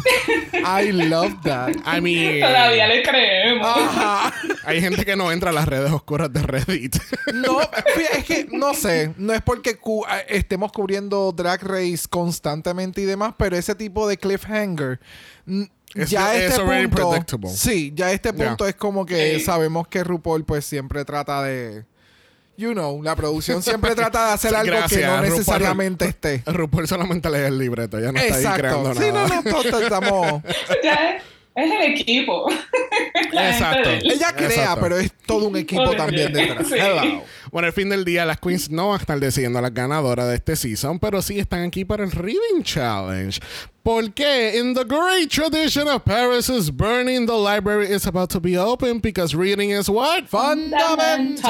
I 0.54 0.92
love 0.92 1.34
that. 1.44 1.70
I 1.86 2.02
mean, 2.02 2.40
Todavía 2.40 2.88
le 2.88 3.04
creemos. 3.04 3.68
Ajá. 3.68 4.34
Hay 4.66 4.82
gente 4.82 5.06
que 5.06 5.16
no 5.16 5.32
entra 5.32 5.52
a 5.52 5.54
las 5.54 5.68
redes 5.68 5.92
oscuras 5.92 6.34
de 6.34 6.42
Reddit. 6.42 6.96
No, 7.36 7.60
es 7.62 8.26
que 8.26 8.48
no 8.52 8.74
sé, 8.74 9.14
no 9.18 9.34
es 9.34 9.42
porque 9.42 9.78
cu- 9.78 10.06
estemos 10.28 10.72
cubriendo 10.72 11.32
Drag 11.32 11.62
Race 11.64 12.08
constantemente 12.10 13.02
y 13.02 13.06
demás, 13.06 13.34
pero 13.38 13.56
ese 13.58 13.76
tipo 13.76 14.08
de 14.08 14.18
cliffhanger 14.18 15.00
Es 15.96 16.10
ya 16.10 16.36
es 16.36 16.52
este 16.54 16.62
punto, 16.64 17.10
predictable. 17.10 17.50
sí, 17.50 17.92
ya 17.96 18.08
a 18.08 18.12
este 18.12 18.32
punto 18.34 18.68
es 18.68 18.76
como 18.76 19.06
que 19.06 19.40
sabemos 19.40 19.88
que 19.88 20.04
RuPaul 20.04 20.46
pues 20.46 20.66
siempre 20.66 21.04
trata 21.06 21.44
de 21.44 21.86
you 22.58 22.74
know, 22.74 23.02
la 23.02 23.16
producción 23.16 23.64
siempre 23.64 23.96
trata 23.96 24.28
de 24.28 24.34
hacer 24.34 24.56
algo 24.56 24.76
que 24.88 24.98
no 25.06 25.18
RuPaul. 25.18 25.30
necesariamente 25.30 26.06
esté. 26.06 26.44
RuPaul 26.46 26.88
solamente 26.88 27.30
lee 27.30 27.40
el 27.48 27.58
libreto, 27.58 28.00
ya 28.00 28.12
no 28.12 28.20
está 28.20 28.36
ahí 28.36 28.42
Exacto. 28.42 28.60
creando 28.62 28.94
Sí, 28.94 29.00
no, 29.12 29.28
nada. 29.28 29.42
no, 29.44 29.52
todos 29.64 29.82
estamos. 29.82 30.44
Ya 30.84 30.94
es, 31.18 31.24
es 31.56 31.72
el 31.72 31.82
equipo. 31.94 32.50
Exacto. 33.34 33.90
Ella 33.90 34.34
crea, 34.34 34.48
Exacto. 34.50 34.82
pero 34.82 34.98
es 34.98 35.12
todo 35.26 35.48
un 35.48 35.58
equipo 35.58 35.92
también 35.96 36.32
detrás. 36.34 36.68
Sí. 36.68 36.76
Hello. 36.78 37.24
Bueno, 37.52 37.66
al 37.68 37.74
fin 37.74 37.90
del 37.90 38.06
día, 38.06 38.26
las 38.26 38.40
queens 38.40 38.70
no 38.70 38.90
van 38.90 38.98
a 39.00 39.02
estar 39.02 39.20
decidiendo 39.20 39.60
a 39.60 39.62
las 39.62 39.74
ganadoras 39.74 40.28
de 40.28 40.36
este 40.36 40.56
season, 40.56 41.00
pero 41.00 41.22
sí 41.22 41.40
están 41.40 41.64
aquí 41.64 41.84
para 41.86 42.04
el 42.04 42.12
Reading 42.12 42.64
Challenge. 42.64 43.40
Porque 43.84 44.58
in 44.60 44.76
the 44.76 44.84
great 44.84 45.30
tradition 45.30 45.88
of 45.88 46.04
Paris 46.04 46.50
is 46.50 46.70
burning, 46.72 47.26
the 47.26 47.34
library 47.34 47.92
is 47.92 48.06
about 48.06 48.30
to 48.30 48.40
be 48.40 48.56
open 48.56 49.00
because 49.00 49.36
reading 49.36 49.72
is 49.72 49.90
what? 49.90 50.28
Fundamental. 50.28 51.42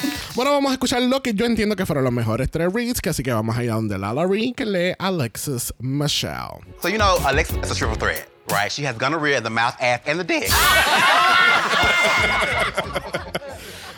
Bueno, 0.34 0.52
vamos 0.52 0.70
a 0.70 0.74
escuchar 0.74 1.02
lo 1.02 1.22
que 1.22 1.34
yo 1.34 1.44
entiendo 1.44 1.74
que 1.74 1.84
fueron 1.84 2.04
los 2.04 2.12
mejores 2.12 2.50
tres 2.50 2.72
reads, 2.72 3.00
que 3.00 3.10
así 3.10 3.22
que 3.22 3.32
vamos 3.32 3.56
a 3.56 3.64
ir 3.64 3.70
a 3.70 3.74
donde 3.74 3.98
Lala 3.98 4.26
Reed, 4.26 4.54
que 4.54 4.64
lee 4.64 4.94
Alexis 4.98 5.74
Michelle. 5.80 6.60
So 6.80 6.88
you 6.88 6.98
know, 6.98 7.16
Alexa 7.26 7.58
is 7.62 7.70
a 7.70 7.74
triple 7.74 7.96
threat, 7.96 8.28
right? 8.48 8.70
She 8.70 8.84
has 8.86 8.96
gonorrhea 8.96 9.40
the 9.40 9.50
mouth, 9.50 9.74
ass, 9.80 10.00
and 10.06 10.20
the 10.20 10.24
dick. 10.24 10.50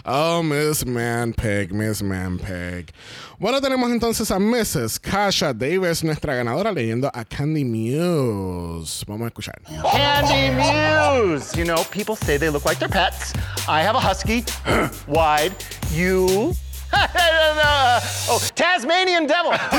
Oh, 0.05 0.43
Miss 0.43 0.85
Man 0.85 1.33
Manpeg, 1.33 1.71
Miss 1.71 2.03
Man 2.03 2.39
Manpeg. 2.39 2.91
Bueno, 3.39 3.61
tenemos 3.61 3.91
entonces 3.93 4.31
a 4.33 4.39
Mrs. 4.39 4.99
Kasha 5.01 5.53
Davis, 5.53 6.03
nuestra 6.03 6.35
ganadora, 6.35 6.73
leyendo 6.73 7.09
a 7.15 7.25
Candy 7.25 7.65
Muse. 7.65 9.05
Vamos 9.07 9.27
a 9.27 9.29
escuchar. 9.29 9.61
Candy 9.93 10.51
Muse. 10.57 11.57
You 11.57 11.65
know, 11.65 11.85
people 11.93 12.17
say 12.17 12.37
they 12.37 12.51
look 12.51 12.65
like 12.65 12.81
their 12.81 12.89
pets. 12.89 13.33
I 13.69 13.83
have 13.83 13.95
a 13.95 14.01
husky, 14.01 14.45
wide. 15.07 15.55
You. 15.93 16.53
oh, 16.93 18.41
Tasmanian 18.57 19.27
devil. 19.29 19.53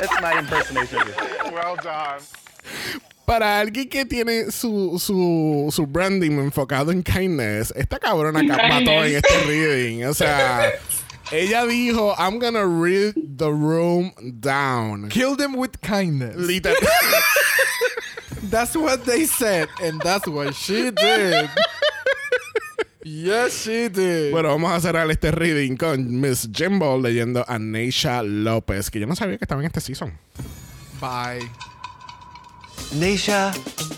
That's 0.00 0.20
my 0.20 0.38
impersonation 0.38 1.00
of 1.00 1.08
you. 1.08 1.14
well 1.52 1.76
done. 1.76 2.20
Para 3.26 3.58
alguien 3.58 3.88
que 3.88 4.04
tiene 4.04 4.50
su, 4.50 4.98
su, 4.98 5.70
su 5.72 5.86
branding 5.86 6.32
enfocado 6.32 6.92
en 6.92 7.02
kindness, 7.02 7.72
esta 7.74 7.98
cabrona 7.98 8.42
mató 8.42 8.90
en 9.04 9.16
este 9.16 9.44
reading. 9.46 10.04
O 10.04 10.12
sea, 10.12 10.70
ella 11.32 11.64
dijo, 11.64 12.14
I'm 12.18 12.38
gonna 12.38 12.66
read 12.66 13.14
the 13.14 13.50
room 13.50 14.12
down. 14.40 15.08
Kill 15.08 15.36
them 15.36 15.56
with 15.56 15.80
kindness. 15.80 16.36
Literal. 16.36 16.76
That's 18.50 18.76
what 18.76 19.04
they 19.04 19.24
said, 19.24 19.68
and 19.82 20.00
that's 20.00 20.28
what 20.28 20.54
she 20.54 20.90
did. 20.90 21.48
yes, 23.02 23.64
she 23.64 23.88
did. 23.88 24.32
Bueno, 24.32 24.50
vamos 24.50 24.70
a 24.72 24.80
cerrar 24.80 25.10
este 25.10 25.32
reading 25.32 25.76
con 25.76 26.20
Miss 26.20 26.48
Jimbo 26.52 26.98
leyendo 26.98 27.44
a 27.48 27.58
Neisha 27.58 28.22
López, 28.22 28.90
que 28.90 29.00
yo 29.00 29.06
no 29.06 29.16
sabía 29.16 29.38
que 29.38 29.44
estaba 29.44 29.62
en 29.62 29.66
este 29.66 29.80
season. 29.80 30.12
Bye. 31.00 31.50
Nisha, 32.94 33.52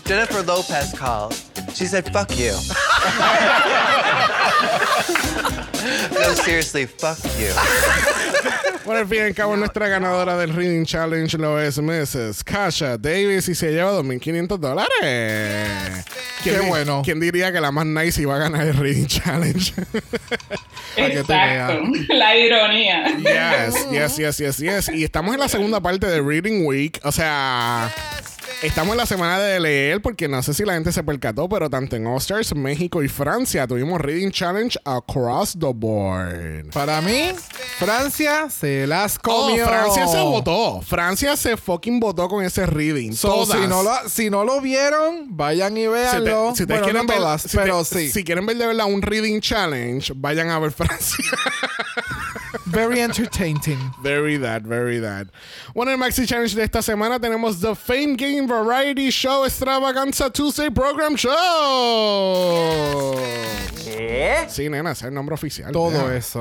Jennifer 0.05 0.43
Lopez 0.43 0.93
called. 0.97 1.33
She 1.73 1.85
said, 1.85 2.11
fuck 2.11 2.35
you. 2.35 2.51
no, 6.19 6.33
seriously, 6.33 6.85
fuck 6.85 7.17
you. 7.39 7.53
Bueno, 8.87 9.01
al 9.01 9.07
fin 9.07 9.17
y 9.17 9.21
al 9.21 9.35
cabo, 9.35 9.57
nuestra 9.57 9.89
ganadora 9.89 10.37
del 10.37 10.53
Reading 10.53 10.85
Challenge 10.85 11.37
lo 11.37 11.59
es 11.59 11.77
Mrs. 11.77 12.41
Kasha 12.43 12.97
Davis 12.97 13.49
y 13.49 13.55
se 13.55 13.71
lleva 13.71 13.91
2.500 13.91 14.57
dólares. 14.57 16.05
Qué 16.41 16.61
bueno. 16.61 17.01
¿Quién 17.03 17.19
diría 17.19 17.51
que 17.51 17.59
la 17.59 17.71
más 17.71 17.85
nice 17.85 18.21
iba 18.21 18.35
a 18.35 18.39
ganar 18.39 18.65
el 18.65 18.77
Reading 18.77 19.07
Challenge? 19.07 19.73
Exacto. 20.95 21.83
La 22.13 22.37
ironía. 22.37 23.17
yes, 23.17 23.87
yes, 23.91 24.17
yes, 24.17 24.37
yes, 24.37 24.57
yes. 24.57 24.89
Y 24.89 25.03
estamos 25.03 25.33
en 25.33 25.41
la 25.41 25.49
segunda 25.49 25.81
parte 25.81 26.07
de 26.07 26.21
Reading 26.21 26.65
Week. 26.65 26.97
O 27.03 27.11
sea, 27.11 27.93
estamos 28.61 28.93
en 28.93 28.97
la 28.97 29.05
semana 29.05 29.39
de 29.39 29.59
leer 29.59 30.01
porque 30.01 30.27
no 30.27 30.41
sé 30.41 30.53
si 30.53 30.63
la 30.65 30.73
gente 30.73 30.91
se 30.91 31.03
percató, 31.03 31.47
pero 31.47 31.69
tanto 31.69 31.95
en 31.95 32.07
All 32.07 32.17
Stars, 32.17 32.55
México 32.55 33.03
y 33.03 33.07
Francia 33.07 33.67
tuvimos 33.67 34.01
Reading 34.01 34.31
Challenge 34.31 34.77
across 34.85 35.53
the 35.59 35.71
board. 35.73 36.71
Para 36.73 37.01
mí, 37.01 37.31
Francia 37.77 38.49
se 38.49 38.87
las 38.87 39.17
Oh, 39.17 39.47
comió. 39.47 39.65
Francia 39.67 40.07
se 40.07 40.19
votó. 40.21 40.81
Francia 40.81 41.35
se 41.37 41.57
fucking 41.57 41.99
votó 41.99 42.27
con 42.27 42.43
ese 42.43 42.65
reading. 42.65 43.13
So, 43.13 43.29
Todas. 43.45 43.59
si, 43.61 43.67
no 43.67 43.83
lo, 43.83 43.91
si 44.09 44.29
no 44.29 44.43
lo 44.43 44.61
vieron, 44.61 45.35
vayan 45.35 45.77
y 45.77 45.81
Si 45.81 45.85
te- 45.85 45.89
véanlo. 45.91 46.53
si 46.55 46.65
te 46.65 46.73
bueno, 46.73 46.83
quieren 46.83 47.01
no 47.05 47.07
ver, 47.07 47.17
todas, 47.17 47.41
si 47.43 47.49
te- 47.49 47.57
pero 47.57 47.83
sí. 47.83 48.09
si 48.09 48.23
quieren 48.23 48.45
ver 48.45 48.57
de 48.57 48.67
verdad 48.67 48.85
un 48.87 49.01
reading 49.01 49.39
challenge, 49.39 50.13
vayan 50.15 50.49
a 50.49 50.59
ver 50.59 50.71
Francia. 50.71 51.17
Very 52.77 52.99
entertaining. 53.01 53.91
very 54.03 54.37
that, 54.37 54.61
very 54.61 54.99
that. 54.99 55.27
Bueno, 55.73 55.91
el 55.91 55.97
Maxi 55.97 56.27
Challenge 56.27 56.53
de 56.53 56.63
esta 56.63 56.81
semana 56.83 57.19
tenemos 57.19 57.59
The 57.59 57.73
Fame 57.73 58.15
Game 58.15 58.45
Variety 58.45 59.09
Show 59.09 59.45
Extravaganza 59.45 60.29
Tuesday 60.31 60.69
Program 60.69 61.15
Show. 61.15 61.33
Sí, 64.47 64.69
nena, 64.69 64.91
es 64.91 65.01
el 65.01 65.13
nombre 65.13 65.33
oficial. 65.33 65.71
Todo 65.71 66.07
Ya. 66.09 66.15
eso. 66.15 66.39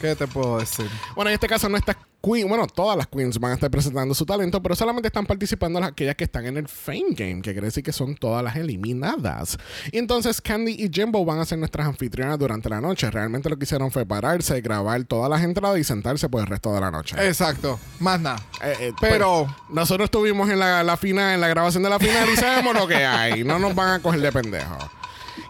¿Qué 0.00 0.14
te 0.14 0.26
puedo 0.26 0.58
decir? 0.58 0.88
Bueno, 1.16 1.30
en 1.30 1.34
este 1.34 1.48
caso 1.48 1.68
no 1.70 1.76
está 1.78 1.96
Queen, 2.20 2.48
bueno, 2.48 2.66
todas 2.66 2.96
las 2.96 3.06
queens 3.06 3.38
van 3.38 3.52
a 3.52 3.54
estar 3.54 3.70
presentando 3.70 4.12
su 4.12 4.26
talento, 4.26 4.60
pero 4.60 4.74
solamente 4.74 5.06
están 5.06 5.24
participando 5.24 5.78
las- 5.78 5.90
aquellas 5.90 6.16
que 6.16 6.24
están 6.24 6.46
en 6.46 6.56
el 6.56 6.66
Fame 6.68 7.10
Game, 7.10 7.36
que 7.42 7.52
quiere 7.52 7.66
decir 7.68 7.84
que 7.84 7.92
son 7.92 8.16
todas 8.16 8.42
las 8.42 8.56
eliminadas. 8.56 9.56
Y 9.92 9.98
entonces 9.98 10.40
Candy 10.40 10.72
y 10.72 10.90
Jimbo 10.92 11.24
van 11.24 11.38
a 11.38 11.44
ser 11.44 11.58
nuestras 11.58 11.86
anfitrionas 11.86 12.38
durante 12.38 12.68
la 12.68 12.80
noche. 12.80 13.10
Realmente 13.10 13.48
lo 13.48 13.56
que 13.56 13.64
hicieron 13.64 13.90
fue 13.90 14.04
pararse, 14.04 14.60
grabar 14.60 15.04
todas 15.04 15.30
las 15.30 15.42
entradas 15.42 15.78
y 15.78 15.84
sentarse 15.84 16.28
por 16.28 16.40
el 16.40 16.46
resto 16.48 16.72
de 16.74 16.80
la 16.80 16.90
noche. 16.90 17.14
Exacto. 17.24 17.78
Más 18.00 18.20
nada. 18.20 18.40
Eh, 18.64 18.74
eh, 18.80 18.92
pero- 19.00 19.44
pues, 19.46 19.70
nosotros 19.70 20.06
estuvimos 20.06 20.50
en 20.50 20.58
la, 20.58 20.82
la 20.82 20.96
final, 20.96 21.34
en 21.34 21.40
la 21.40 21.48
grabación 21.48 21.82
de 21.84 21.90
la 21.90 21.98
final 22.00 22.28
y 22.32 22.36
sabemos 22.36 22.74
lo 22.74 22.88
que 22.88 22.96
hay. 22.96 23.44
No 23.44 23.58
nos 23.60 23.74
van 23.74 23.90
a 23.90 24.02
coger 24.02 24.20
de 24.20 24.32
pendejo. 24.32 24.76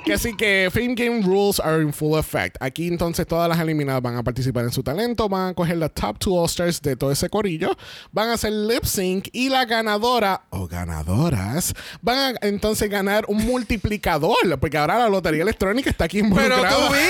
Que 0.04 0.14
así 0.14 0.34
que 0.34 0.68
Fame 0.72 0.94
Game 0.94 1.22
Rules 1.22 1.60
are 1.60 1.82
in 1.82 1.92
full 1.92 2.18
effect. 2.18 2.56
Aquí 2.60 2.88
entonces 2.88 3.26
todas 3.26 3.48
las 3.48 3.58
eliminadas 3.60 4.02
van 4.02 4.16
a 4.16 4.22
participar 4.22 4.64
en 4.64 4.72
su 4.72 4.82
talento, 4.82 5.28
van 5.28 5.50
a 5.50 5.54
coger 5.54 5.76
la 5.76 5.88
top 5.88 6.18
two 6.18 6.34
All-Stars 6.38 6.80
de 6.82 6.96
todo 6.96 7.10
ese 7.12 7.28
corillo, 7.28 7.76
van 8.12 8.30
a 8.30 8.34
hacer 8.34 8.52
lip 8.52 8.84
sync 8.84 9.28
y 9.32 9.48
la 9.48 9.64
ganadora 9.64 10.42
o 10.50 10.66
ganadoras 10.66 11.74
van 12.02 12.36
a 12.36 12.46
entonces 12.46 12.88
ganar 12.88 13.24
un 13.28 13.44
multiplicador, 13.44 14.58
porque 14.60 14.78
ahora 14.78 14.98
la 14.98 15.08
lotería 15.08 15.42
electrónica 15.42 15.90
está 15.90 16.04
aquí 16.04 16.22
Pero 16.22 16.28
involucrada. 16.28 16.88
tú 16.88 16.94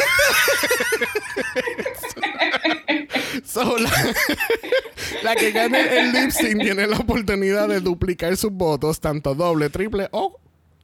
So, 3.45 3.79
la, 3.79 3.91
la 5.23 5.35
que 5.37 5.53
gane 5.53 5.99
el 5.99 6.13
lip 6.13 6.31
sync 6.31 6.61
tiene 6.61 6.87
la 6.87 6.99
oportunidad 6.99 7.69
de 7.69 7.81
duplicar 7.81 8.37
sus 8.37 8.53
votos, 8.53 9.01
tanto 9.01 9.35
doble, 9.35 9.71
triple 9.71 10.09
o 10.13 10.39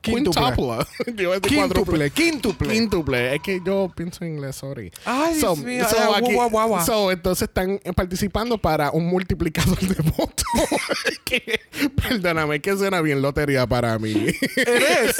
Quíntuple. 0.04 0.42
quintuple. 0.54 1.14
Yo 1.16 1.22
iba 1.22 1.34
a 1.36 1.40
decir 1.40 1.56
cuádruple. 1.58 2.10
Quíntuple, 2.10 2.10
quíntuple. 2.10 2.72
Quíntuple. 2.74 3.34
Es 3.36 3.42
que 3.42 3.60
yo 3.64 3.90
pienso 3.96 4.24
en 4.24 4.34
inglés, 4.34 4.56
sorry. 4.56 4.92
Ay, 5.04 5.34
Dios 5.36 5.58
mío, 5.58 5.84
aquí- 6.14 6.32
guau, 6.34 6.50
guau, 6.50 6.68
guau. 6.68 6.84
so, 6.86 7.10
entonces 7.10 7.48
están 7.48 7.80
participando 7.96 8.58
para 8.58 8.90
un 8.90 9.06
multiplicador 9.06 9.78
de 9.80 10.02
votos. 10.16 10.44
que, 11.24 11.60
perdóname, 12.02 12.60
que 12.60 12.76
suena 12.76 13.00
bien 13.00 13.22
lotería 13.22 13.66
para 13.66 13.98
mí. 13.98 14.26
Eres. 14.56 15.16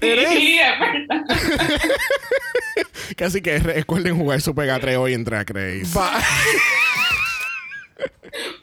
Sí, 0.00 0.58
es 0.58 0.80
verdad. 0.80 1.24
Casi 3.16 3.40
que 3.42 3.58
recuerden 3.58 4.16
jugar 4.16 4.40
su 4.40 4.54
Pega 4.54 4.78
3 4.80 4.96
hoy 4.96 5.12
entre 5.14 5.36
a 5.36 5.44
Craze. 5.44 5.84
Va- 5.96 6.20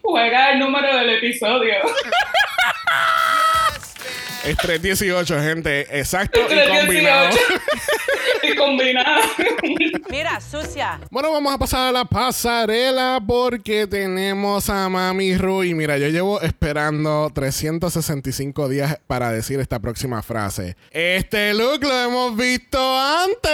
Juega 0.02 0.52
el 0.52 0.60
número 0.60 0.94
del 0.98 1.10
episodio. 1.12 1.74
Es 4.44 4.58
318, 4.58 5.40
gente. 5.40 6.00
Exacto 6.00 6.40
y 6.42 6.46
318. 6.46 6.88
combinado. 6.88 7.30
y 8.44 8.56
combinado. 8.56 9.22
Mira, 10.10 10.42
sucia. 10.42 11.00
Bueno, 11.12 11.32
vamos 11.32 11.54
a 11.54 11.60
pasar 11.60 11.90
a 11.90 11.92
la 11.92 12.06
pasarela 12.06 13.22
porque 13.26 13.86
tenemos 13.86 14.68
a 14.70 14.90
Mami 14.90 15.38
Ru. 15.38 15.64
Y 15.64 15.76
mira, 15.76 16.00
yo 16.00 16.08
llevo 16.08 16.42
esperando 16.42 17.30
365 17.34 18.68
días 18.68 19.00
para 19.06 19.32
decir 19.32 19.60
esta 19.60 19.80
próxima 19.80 20.24
frase. 20.24 20.76
Este 20.90 21.54
look 21.54 21.84
lo 21.84 21.96
hemos 22.02 22.36
visto 22.36 22.80
antes. 23.00 23.52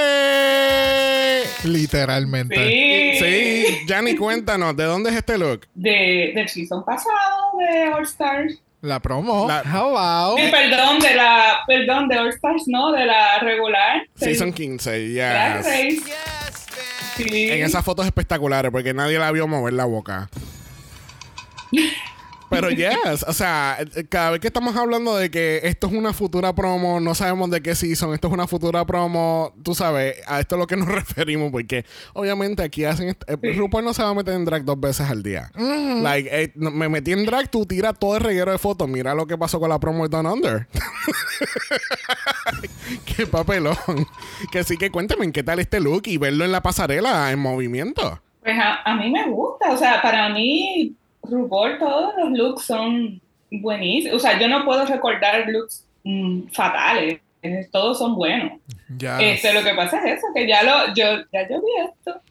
Literalmente. 1.65 2.55
Sí. 2.55 3.17
Sí, 3.19 3.79
Yanni, 3.87 4.15
cuéntanos, 4.15 4.77
¿de 4.77 4.85
dónde 4.85 5.09
es 5.09 5.17
este 5.17 5.37
look? 5.37 5.67
De, 5.73 6.31
del 6.33 6.47
season 6.47 6.85
pasado 6.85 7.57
de 7.59 7.93
All 7.93 8.03
Stars. 8.03 8.61
La 8.81 8.99
promo. 8.99 9.47
La- 9.47 9.61
Hello. 9.63 10.35
Sí, 10.37 10.51
perdón, 10.51 10.99
de 10.99 11.15
la, 11.15 11.59
perdón, 11.65 12.07
de 12.07 12.17
All 12.19 12.29
Stars, 12.29 12.63
no, 12.67 12.91
de 12.91 13.05
la 13.05 13.39
regular. 13.39 14.03
Season 14.15 14.53
15, 14.53 15.09
Drag 15.15 15.63
yes. 15.63 16.03
Sí. 17.15 17.49
En 17.49 17.63
esas 17.63 17.83
fotos 17.83 18.05
espectaculares, 18.05 18.71
porque 18.71 18.93
nadie 18.93 19.17
la 19.17 19.31
vio 19.31 19.47
mover 19.47 19.73
la 19.73 19.85
boca. 19.85 20.29
Pero 22.49 22.69
yes, 22.69 23.23
o 23.27 23.33
sea, 23.33 23.77
cada 24.09 24.31
vez 24.31 24.39
que 24.39 24.47
estamos 24.47 24.75
hablando 24.75 25.15
de 25.15 25.29
que 25.29 25.61
esto 25.63 25.87
es 25.87 25.93
una 25.93 26.13
futura 26.13 26.53
promo, 26.53 26.99
no 26.99 27.13
sabemos 27.13 27.49
de 27.51 27.61
qué 27.61 27.75
season, 27.75 28.13
esto 28.13 28.27
es 28.27 28.33
una 28.33 28.47
futura 28.47 28.85
promo, 28.85 29.53
tú 29.63 29.75
sabes, 29.75 30.15
a 30.27 30.39
esto 30.39 30.55
es 30.55 30.59
lo 30.59 30.67
que 30.67 30.77
nos 30.77 30.87
referimos, 30.93 31.51
porque 31.51 31.85
obviamente 32.13 32.63
aquí 32.63 32.85
hacen, 32.85 33.09
eh, 33.09 33.53
RuPaul 33.55 33.83
no 33.83 33.93
se 33.93 34.03
va 34.03 34.09
a 34.09 34.13
meter 34.13 34.33
en 34.33 34.45
drag 34.45 34.63
dos 34.63 34.79
veces 34.79 35.09
al 35.09 35.23
día. 35.23 35.51
Like, 35.55 36.29
eh, 36.31 36.51
me 36.55 36.89
metí 36.89 37.11
en 37.11 37.25
drag, 37.25 37.49
tú 37.49 37.65
tira 37.65 37.93
todo 37.93 38.15
el 38.15 38.23
reguero 38.23 38.51
de 38.51 38.57
fotos, 38.57 38.87
mira 38.87 39.13
lo 39.13 39.27
que 39.27 39.37
pasó 39.37 39.59
con 39.59 39.69
la 39.69 39.79
promo 39.79 40.07
de 40.07 40.09
Down 40.09 40.27
Under. 40.27 40.67
qué 43.05 43.27
papelón. 43.27 43.75
Que 44.51 44.63
sí 44.63 44.77
que 44.77 44.89
cuéntame 44.91 45.25
en 45.25 45.31
qué 45.31 45.43
tal 45.43 45.59
este 45.59 45.79
look 45.79 46.03
y 46.05 46.17
verlo 46.17 46.45
en 46.45 46.51
la 46.51 46.61
pasarela 46.61 47.31
en 47.31 47.39
movimiento. 47.39 48.21
Pues 48.41 48.57
a, 48.57 48.81
a 48.83 48.95
mí 48.95 49.11
me 49.11 49.27
gusta, 49.27 49.71
o 49.71 49.77
sea, 49.77 50.01
para 50.01 50.29
mí, 50.29 50.95
RuPaul, 51.29 51.77
todos 51.79 52.13
los 52.17 52.31
looks 52.37 52.65
son 52.65 53.21
buenísimos. 53.51 54.17
O 54.17 54.19
sea, 54.19 54.39
yo 54.39 54.47
no 54.47 54.65
puedo 54.65 54.85
recordar 54.85 55.45
looks 55.49 55.85
mm, 56.03 56.47
fatales, 56.51 57.19
todos 57.71 57.97
son 57.99 58.15
buenos. 58.15 58.53
Ya. 58.97 59.19
Este, 59.21 59.53
lo 59.53 59.63
que 59.63 59.73
pasa 59.73 59.99
es 60.05 60.17
eso, 60.17 60.27
que 60.33 60.47
ya 60.47 60.63
lo, 60.63 60.93
yo, 60.93 61.23
ya 61.31 61.47
yo 61.49 61.61
vi 61.61 61.67
esto. 61.85 62.21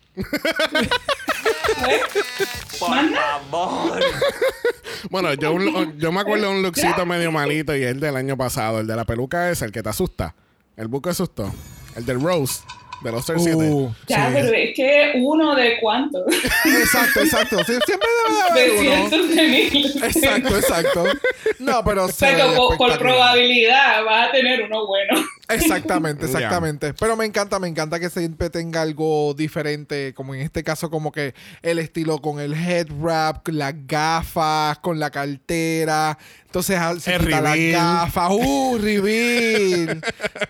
¿Ves? 1.86 2.00
Por 2.80 2.90
Manda. 2.90 3.20
favor. 3.50 4.00
Bueno, 5.10 5.32
yo, 5.34 5.52
un- 5.52 5.98
yo 5.98 6.10
me 6.10 6.20
acuerdo 6.20 6.46
de 6.46 6.50
un 6.56 6.62
lookcito 6.62 7.06
medio 7.06 7.30
malito 7.30 7.76
y 7.76 7.82
el 7.84 8.00
del 8.00 8.16
año 8.16 8.36
pasado. 8.36 8.80
El 8.80 8.86
de 8.88 8.96
la 8.96 9.04
peluca 9.04 9.50
es 9.50 9.62
el 9.62 9.70
que 9.70 9.82
te 9.82 9.88
asusta. 9.88 10.34
El 10.76 10.88
buco 10.88 11.08
de 11.08 11.14
susto. 11.14 11.52
El 11.94 12.04
del 12.04 12.20
Rose. 12.20 12.62
De 13.02 13.12
los 13.12 13.24
7. 13.26 13.54
Uh, 13.54 13.94
Ya, 14.08 14.28
sí. 14.28 14.32
pero 14.34 14.52
es 14.52 14.74
que 14.74 15.12
uno 15.16 15.54
de 15.54 15.78
cuántos. 15.80 16.22
Exacto, 16.64 17.20
exacto. 17.20 17.58
Sí, 17.64 17.74
siempre 17.84 18.08
debe 18.26 18.36
de 18.36 18.42
haber 18.50 18.70
uno. 18.70 18.80
cientos 19.08 19.28
de 19.36 19.42
miles. 19.48 19.96
Exacto, 19.96 20.56
exacto. 20.56 21.04
No, 21.58 21.84
pero 21.84 22.04
O 22.04 22.08
sea, 22.08 22.54
por, 22.78 22.98
probabilidad 22.98 24.04
vas 24.04 24.28
a 24.28 24.32
tener 24.32 24.62
uno 24.62 24.86
bueno. 24.86 25.14
Exactamente, 25.48 26.26
exactamente. 26.26 26.94
Pero 26.94 27.16
me 27.16 27.24
encanta, 27.24 27.58
me 27.58 27.68
encanta 27.68 28.00
que 28.00 28.10
siempre 28.10 28.50
tenga 28.50 28.82
algo 28.82 29.34
diferente, 29.34 30.12
como 30.14 30.34
en 30.34 30.40
este 30.42 30.62
caso, 30.64 30.90
como 30.90 31.12
que 31.12 31.34
el 31.62 31.78
estilo 31.78 32.20
con 32.20 32.40
el 32.40 32.54
head 32.54 32.88
wrap, 32.90 33.44
con 33.44 33.58
las 33.58 33.74
gafas, 33.86 34.78
con 34.78 34.98
la 34.98 35.10
cartera. 35.10 36.18
Entonces 36.46 37.02
se 37.02 37.14
El 37.14 37.24
quita 37.26 37.40
las 37.42 37.58
gafas. 37.58 38.30
¡Uh, 38.30 38.78
reveal! 38.80 40.02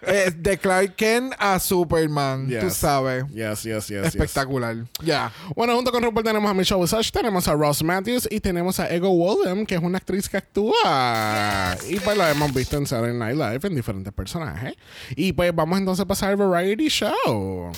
Eh, 0.03 0.33
de 0.37 0.59
Clark 0.59 0.95
Kent 0.95 1.35
a 1.39 1.59
Superman, 1.59 2.49
tú 2.61 2.71
sabes. 2.71 3.25
Yes, 3.33 3.65
yes, 3.65 3.87
yes, 3.87 3.89
yes. 3.89 4.07
Espectacular. 4.07 4.77
Ya. 5.03 5.33
Bueno, 5.57 5.75
junto 5.75 5.91
con 5.91 6.03
RuPaul 6.05 6.25
tenemos 6.25 6.49
a 6.49 6.55
Michelle 6.55 6.81
Visage, 6.81 7.11
tenemos 7.11 7.49
a 7.49 7.55
Ross 7.55 7.83
Matthews 7.83 8.29
y 8.31 8.39
tenemos 8.39 8.79
a 8.79 8.89
Ego 8.89 9.11
Wollem, 9.11 9.67
que 9.67 9.75
es 9.75 9.83
una 9.83 9.99
actriz 9.99 10.29
que 10.29 10.37
actúa. 10.37 11.77
Y 11.89 11.99
pues 11.99 12.17
la 12.17 12.31
hemos 12.31 12.55
visto 12.55 12.77
en 12.77 12.87
Saturday 12.87 13.17
Night 13.17 13.37
Live 13.37 13.67
en 13.67 13.75
diferentes 13.75 14.13
personajes. 14.13 14.75
Y 15.15 15.33
pues 15.33 15.55
vamos 15.55 15.79
entonces 15.79 16.03
a 16.03 16.07
pasar 16.07 16.31
al 16.31 16.37
Variety 16.37 16.89
Show. 16.89 17.73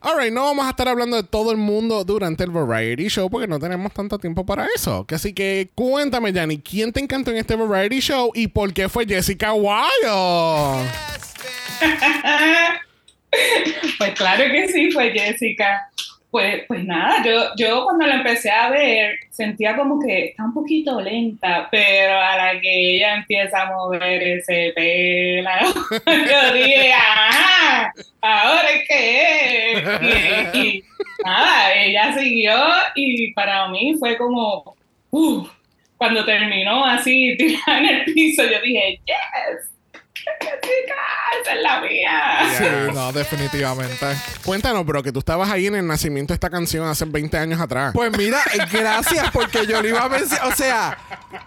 Alright, 0.00 0.34
no 0.34 0.44
vamos 0.44 0.66
a 0.66 0.70
estar 0.70 0.86
hablando 0.86 1.16
de 1.16 1.22
todo 1.22 1.50
el 1.50 1.56
mundo 1.56 2.04
durante 2.04 2.44
el 2.44 2.50
Variety 2.50 3.08
Show 3.08 3.30
porque 3.30 3.46
no 3.46 3.58
tenemos 3.58 3.90
tanto 3.92 4.18
tiempo 4.18 4.44
para 4.44 4.66
eso. 4.76 5.06
Así 5.08 5.32
que 5.32 5.70
cuéntame, 5.74 6.30
Yanni, 6.30 6.58
¿quién 6.58 6.92
te 6.92 7.00
encantó 7.00 7.30
en 7.30 7.38
este 7.38 7.56
Variety 7.56 8.00
Show 8.00 8.30
y 8.34 8.48
por 8.48 8.74
qué 8.74 8.90
fue 8.90 9.06
Jessica 9.06 9.54
Wild? 9.54 10.04
Pues 13.98 14.14
claro 14.14 14.44
que 14.44 14.68
sí, 14.68 14.92
fue 14.92 15.10
Jessica. 15.10 15.90
Pues, 16.34 16.64
pues 16.66 16.84
nada, 16.84 17.22
yo, 17.24 17.50
yo 17.56 17.84
cuando 17.84 18.08
la 18.08 18.16
empecé 18.16 18.50
a 18.50 18.68
ver 18.68 19.14
sentía 19.30 19.76
como 19.76 20.00
que 20.00 20.30
está 20.30 20.42
un 20.42 20.52
poquito 20.52 21.00
lenta, 21.00 21.68
pero 21.70 22.20
a 22.20 22.36
la 22.36 22.60
que 22.60 22.96
ella 22.96 23.14
empieza 23.14 23.62
a 23.62 23.66
mover 23.66 24.20
ese 24.20 24.72
pelo, 24.74 25.48
yo 25.92 26.54
dije, 26.54 26.92
¡ajá! 26.92 27.92
¿Ahora 28.20 28.68
es 28.68 28.88
que 28.88 29.72
es? 29.74 30.54
Y, 30.56 30.82
nada, 31.24 31.72
ella 31.72 32.12
siguió 32.18 32.56
y 32.96 33.32
para 33.34 33.68
mí 33.68 33.94
fue 34.00 34.16
como, 34.16 34.74
¡uf! 35.10 35.48
cuando 35.96 36.24
terminó 36.24 36.84
así 36.84 37.36
tirada 37.38 37.78
en 37.78 37.86
el 37.86 38.04
piso, 38.06 38.42
yo 38.42 38.60
dije, 38.60 38.98
¡yes! 39.06 39.70
¡Esa 41.42 41.54
es 41.54 41.62
la 41.62 41.80
mía! 41.80 42.54
Sí, 42.56 42.94
no, 42.94 43.12
definitivamente. 43.12 44.06
Cuéntanos, 44.44 44.84
bro, 44.86 45.02
que 45.02 45.12
tú 45.12 45.18
estabas 45.18 45.50
ahí 45.50 45.66
en 45.66 45.74
el 45.74 45.86
nacimiento 45.86 46.32
de 46.32 46.36
esta 46.36 46.50
canción 46.50 46.86
hace 46.86 47.04
20 47.04 47.36
años 47.36 47.60
atrás. 47.60 47.92
Pues 47.94 48.16
mira, 48.16 48.40
gracias 48.72 49.30
porque 49.32 49.66
yo 49.66 49.82
le 49.82 49.90
iba 49.90 50.04
a 50.04 50.08
mencionar. 50.08 50.46
O 50.46 50.56
sea, 50.56 50.98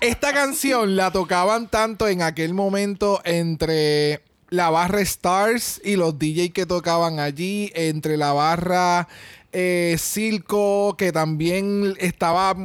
esta 0.01 0.33
canción 0.33 0.95
la 0.95 1.11
tocaban 1.11 1.67
tanto 1.67 2.07
en 2.07 2.21
aquel 2.21 2.53
momento 2.53 3.21
entre 3.23 4.21
la 4.49 4.69
barra 4.69 5.01
Stars 5.01 5.81
y 5.83 5.95
los 5.95 6.17
DJ 6.19 6.51
que 6.51 6.65
tocaban 6.65 7.19
allí, 7.19 7.71
entre 7.75 8.17
la 8.17 8.33
barra 8.33 9.07
eh, 9.51 9.95
Circo, 9.99 10.95
que 10.97 11.11
también 11.11 11.95
estaba 11.99 12.55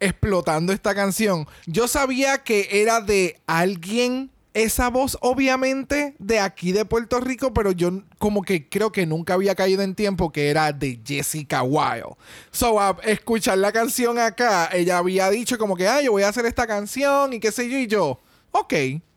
explotando 0.00 0.72
esta 0.72 0.94
canción. 0.94 1.46
Yo 1.66 1.88
sabía 1.88 2.38
que 2.38 2.68
era 2.82 3.00
de 3.00 3.40
alguien. 3.46 4.30
Esa 4.54 4.88
voz, 4.88 5.18
obviamente, 5.20 6.14
de 6.20 6.38
aquí 6.38 6.70
de 6.70 6.84
Puerto 6.84 7.18
Rico, 7.18 7.52
pero 7.52 7.72
yo 7.72 7.90
como 8.18 8.42
que 8.42 8.68
creo 8.68 8.92
que 8.92 9.04
nunca 9.04 9.34
había 9.34 9.56
caído 9.56 9.82
en 9.82 9.96
tiempo 9.96 10.30
que 10.30 10.48
era 10.48 10.72
de 10.72 11.00
Jessica 11.04 11.64
Wilde. 11.64 12.14
So, 12.52 12.80
a 12.80 12.96
escuchar 13.02 13.58
la 13.58 13.72
canción 13.72 14.16
acá, 14.16 14.70
ella 14.72 14.98
había 14.98 15.28
dicho 15.30 15.58
como 15.58 15.76
que, 15.76 15.88
ah, 15.88 16.00
yo 16.02 16.12
voy 16.12 16.22
a 16.22 16.28
hacer 16.28 16.46
esta 16.46 16.68
canción 16.68 17.32
y 17.32 17.40
qué 17.40 17.50
sé 17.50 17.68
yo, 17.68 17.78
y 17.78 17.88
yo, 17.88 18.20
ok. 18.52 18.74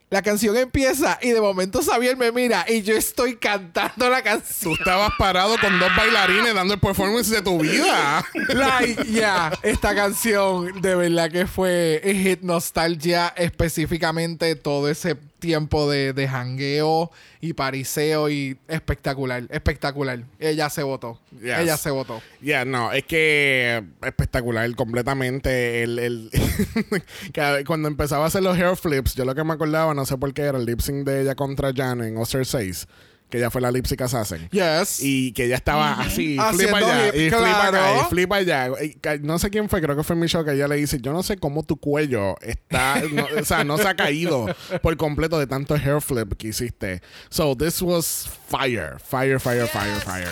La 0.09 0.21
canción 0.21 0.55
empieza 0.55 1.19
y 1.21 1.31
de 1.31 1.41
momento 1.41 1.81
Xavier 1.81 2.15
me 2.15 2.31
mira 2.31 2.65
y 2.69 2.81
yo 2.81 2.95
estoy 2.95 3.35
cantando 3.35 4.09
la 4.09 4.19
Tú 4.19 4.23
canción. 4.23 4.73
estabas 4.79 5.11
parado 5.17 5.57
con 5.59 5.77
dos 5.79 5.89
bailarines 5.97 6.53
dando 6.55 6.75
el 6.75 6.79
performance 6.79 7.29
de 7.29 7.41
tu 7.41 7.59
vida. 7.59 8.25
Like, 8.47 9.11
ya, 9.11 9.51
esta 9.63 9.93
canción 9.93 10.81
de 10.81 10.95
verdad 10.95 11.29
que 11.29 11.45
fue 11.45 12.01
hit 12.05 12.39
nostalgia, 12.41 13.33
específicamente 13.35 14.55
todo 14.55 14.87
ese 14.87 15.17
tiempo 15.39 15.89
de, 15.89 16.13
de 16.13 16.27
jangueo 16.27 17.11
y 17.41 17.53
pariseo 17.53 18.29
y 18.29 18.57
espectacular, 18.67 19.43
espectacular. 19.49 20.23
Ella 20.39 20.69
se 20.69 20.83
votó. 20.83 21.19
Yes. 21.41 21.59
Ella 21.59 21.77
se 21.77 21.91
votó. 21.91 22.21
Ya, 22.41 22.65
no, 22.65 22.91
es 22.91 23.03
que 23.03 23.83
espectacular 24.03 24.73
completamente. 24.75 25.83
El, 25.83 25.99
el 25.99 26.31
cuando 27.65 27.87
empezaba 27.87 28.25
a 28.25 28.27
hacer 28.27 28.43
los 28.43 28.57
hair 28.57 28.75
flips, 28.75 29.15
yo 29.15 29.25
lo 29.25 29.35
que 29.35 29.43
me 29.43 29.53
acordaba, 29.53 29.93
no 29.93 30.05
sé 30.05 30.17
por 30.17 30.33
qué, 30.33 30.43
era 30.43 30.57
el 30.57 30.65
lip 30.65 30.79
sync 30.79 31.05
de 31.05 31.21
ella 31.21 31.35
contra 31.35 31.71
Jan 31.73 32.01
en 32.01 32.17
Oster 32.17 32.45
6, 32.45 32.87
que 33.29 33.37
ella 33.37 33.49
fue 33.49 33.59
la 33.61 33.71
lip 33.71 33.85
sync 33.85 34.01
assassin. 34.01 34.47
Yes. 34.51 34.99
Y 35.01 35.31
que 35.33 35.45
ella 35.45 35.55
estaba 35.57 35.93
así, 35.99 36.37
Haciendo 36.39 36.75
flipa 36.75 36.77
allá, 36.77 37.07
hip, 37.07 37.15
y 37.15 37.29
flipa 37.29 37.61
acá, 37.61 37.69
claro. 37.69 38.01
y 38.01 38.05
flipa 38.09 38.35
allá. 38.37 38.67
Y 38.83 38.97
no 39.21 39.37
sé 39.39 39.49
quién 39.49 39.67
fue, 39.69 39.81
creo 39.81 39.95
que 39.97 40.03
fue 40.03 40.15
Michelle 40.15 40.45
que 40.45 40.51
ella 40.53 40.67
le 40.67 40.75
dice, 40.77 40.99
yo 41.01 41.11
no 41.13 41.23
sé 41.23 41.37
cómo 41.37 41.63
tu 41.63 41.77
cuello 41.77 42.35
está, 42.41 43.01
no- 43.11 43.27
o 43.39 43.43
sea, 43.45 43.63
no 43.63 43.77
se 43.77 43.87
ha 43.87 43.95
caído 43.95 44.47
por 44.81 44.95
completo 44.97 45.37
de 45.39 45.47
tanto 45.47 45.75
hair 45.75 46.01
flip 46.01 46.33
que 46.37 46.47
hiciste. 46.49 47.01
So, 47.29 47.55
this 47.57 47.81
was 47.81 48.29
fire, 48.49 48.97
fire, 48.99 49.39
fire, 49.39 49.67
fire, 49.67 49.99
fire. 50.01 50.27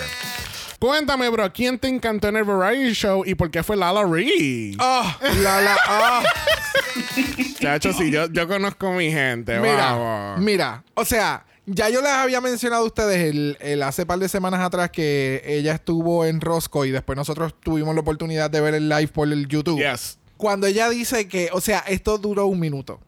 Cuéntame, 0.80 1.30
bro, 1.30 1.52
¿quién 1.52 1.80
te 1.80 1.88
encantó 1.88 2.28
en 2.28 2.36
el 2.38 2.44
Variety 2.44 2.94
Show 2.94 3.24
y 3.26 3.34
por 3.36 3.50
qué 3.50 3.64
fue 3.64 3.76
Lala 3.76 4.04
Ree? 4.04 4.76
Ah, 4.80 5.18
la, 5.42 5.62
la, 5.62 5.78
ah. 5.88 6.24
Chacho, 7.60 7.94
sí, 7.94 8.12
yo, 8.12 8.28
yo 8.32 8.48
conozco 8.48 8.88
a 8.88 8.92
mi 8.92 9.12
gente, 9.12 9.60
Mira, 9.60 9.94
vamos. 9.96 10.42
mira, 10.42 10.84
o 10.94 11.06
sea, 11.06 11.46
ya 11.66 11.90
yo 11.90 12.02
les 12.02 12.12
había 12.12 12.42
mencionado 12.42 12.84
a 12.84 12.86
ustedes 12.86 13.34
el, 13.34 13.58
el 13.60 13.82
hace 13.84 14.06
par 14.06 14.20
de 14.20 14.30
semanas 14.30 14.62
atrás 14.62 14.92
que 14.92 15.42
ella 15.46 15.74
estuvo 15.74 16.26
en 16.26 16.42
Roscoe 16.42 16.88
y 16.88 16.92
después 16.92 17.18
nosotros 17.18 17.56
tuvimos 17.60 17.96
la 17.96 18.02
oportunidad 18.02 18.50
de 18.52 18.62
ver 18.62 18.76
el 18.76 18.88
live 18.88 19.08
por 19.08 19.32
el 19.32 19.48
YouTube. 19.48 19.80
Yes. 19.80 20.20
Cuando 20.38 20.68
ella 20.68 20.90
dice 20.90 21.28
que, 21.28 21.50
o 21.54 21.62
sea, 21.62 21.80
esto 21.88 22.18
duró 22.18 22.46
un 22.48 22.60
minuto. 22.60 23.00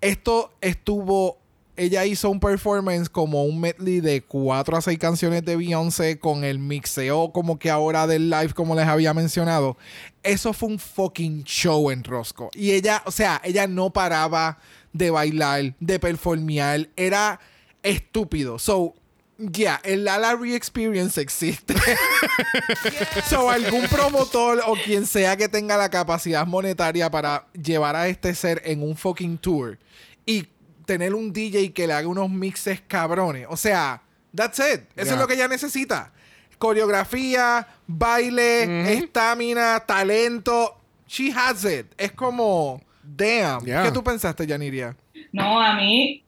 Esto 0.00 0.52
estuvo, 0.60 1.38
ella 1.76 2.04
hizo 2.04 2.30
un 2.30 2.38
performance 2.38 3.08
como 3.08 3.42
un 3.44 3.60
medley 3.60 4.00
de 4.00 4.22
cuatro 4.22 4.76
a 4.76 4.82
seis 4.82 4.98
canciones 4.98 5.44
de 5.44 5.56
Beyoncé 5.56 6.20
con 6.20 6.44
el 6.44 6.60
mixeo 6.60 7.32
como 7.32 7.58
que 7.58 7.68
ahora 7.68 8.06
del 8.06 8.30
live 8.30 8.52
como 8.54 8.76
les 8.76 8.86
había 8.86 9.12
mencionado. 9.12 9.76
Eso 10.22 10.52
fue 10.52 10.68
un 10.68 10.78
fucking 10.78 11.42
show 11.42 11.90
en 11.90 12.04
Roscoe. 12.04 12.50
Y 12.54 12.72
ella, 12.72 13.02
o 13.06 13.10
sea, 13.10 13.40
ella 13.42 13.66
no 13.66 13.90
paraba 13.90 14.58
de 14.92 15.10
bailar, 15.10 15.74
de 15.80 15.98
performear. 15.98 16.88
Era 16.94 17.40
estúpido. 17.88 18.58
So, 18.58 18.94
Ya, 19.40 19.80
el 19.84 20.04
Lala 20.04 20.34
Re-Experience 20.34 21.20
existe. 21.20 21.72
so, 23.30 23.48
algún 23.48 23.86
promotor 23.86 24.60
o 24.66 24.74
quien 24.74 25.06
sea 25.06 25.36
que 25.36 25.48
tenga 25.48 25.76
la 25.76 25.88
capacidad 25.88 26.44
monetaria 26.44 27.08
para 27.08 27.46
llevar 27.52 27.94
a 27.94 28.08
este 28.08 28.34
ser 28.34 28.60
en 28.64 28.82
un 28.82 28.96
fucking 28.96 29.38
tour 29.38 29.78
y 30.26 30.48
tener 30.86 31.14
un 31.14 31.32
DJ 31.32 31.72
que 31.72 31.86
le 31.86 31.92
haga 31.92 32.08
unos 32.08 32.28
mixes 32.28 32.80
cabrones. 32.80 33.46
O 33.48 33.56
sea, 33.56 34.02
that's 34.34 34.58
it. 34.58 34.80
Eso 34.96 35.14
es 35.14 35.20
lo 35.20 35.28
que 35.28 35.34
ella 35.34 35.46
necesita. 35.46 36.12
Coreografía, 36.58 37.64
baile, 37.86 38.92
estamina, 38.94 39.78
talento. 39.86 40.80
She 41.06 41.32
has 41.32 41.64
it. 41.64 41.86
Es 41.96 42.10
como, 42.10 42.82
damn. 43.04 43.64
¿Qué 43.64 43.92
tú 43.92 44.02
pensaste, 44.02 44.48
Yaniria? 44.48 44.96
No, 45.30 45.60
a 45.60 45.76
mí 45.76 46.24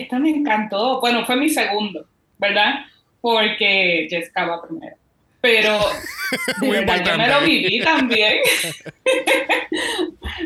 esta 0.00 0.18
me 0.18 0.30
encantó. 0.30 1.00
Bueno, 1.00 1.24
fue 1.24 1.36
mi 1.36 1.48
segundo, 1.48 2.04
¿verdad? 2.38 2.84
Porque 3.20 4.06
Jessica 4.10 4.46
va 4.46 4.62
primero. 4.62 4.96
Pero 5.40 5.78
de 6.60 6.70
verdad, 6.70 7.04
yo 7.04 7.18
me 7.18 7.28
lo 7.28 7.40
viví 7.40 7.80
también. 7.80 8.34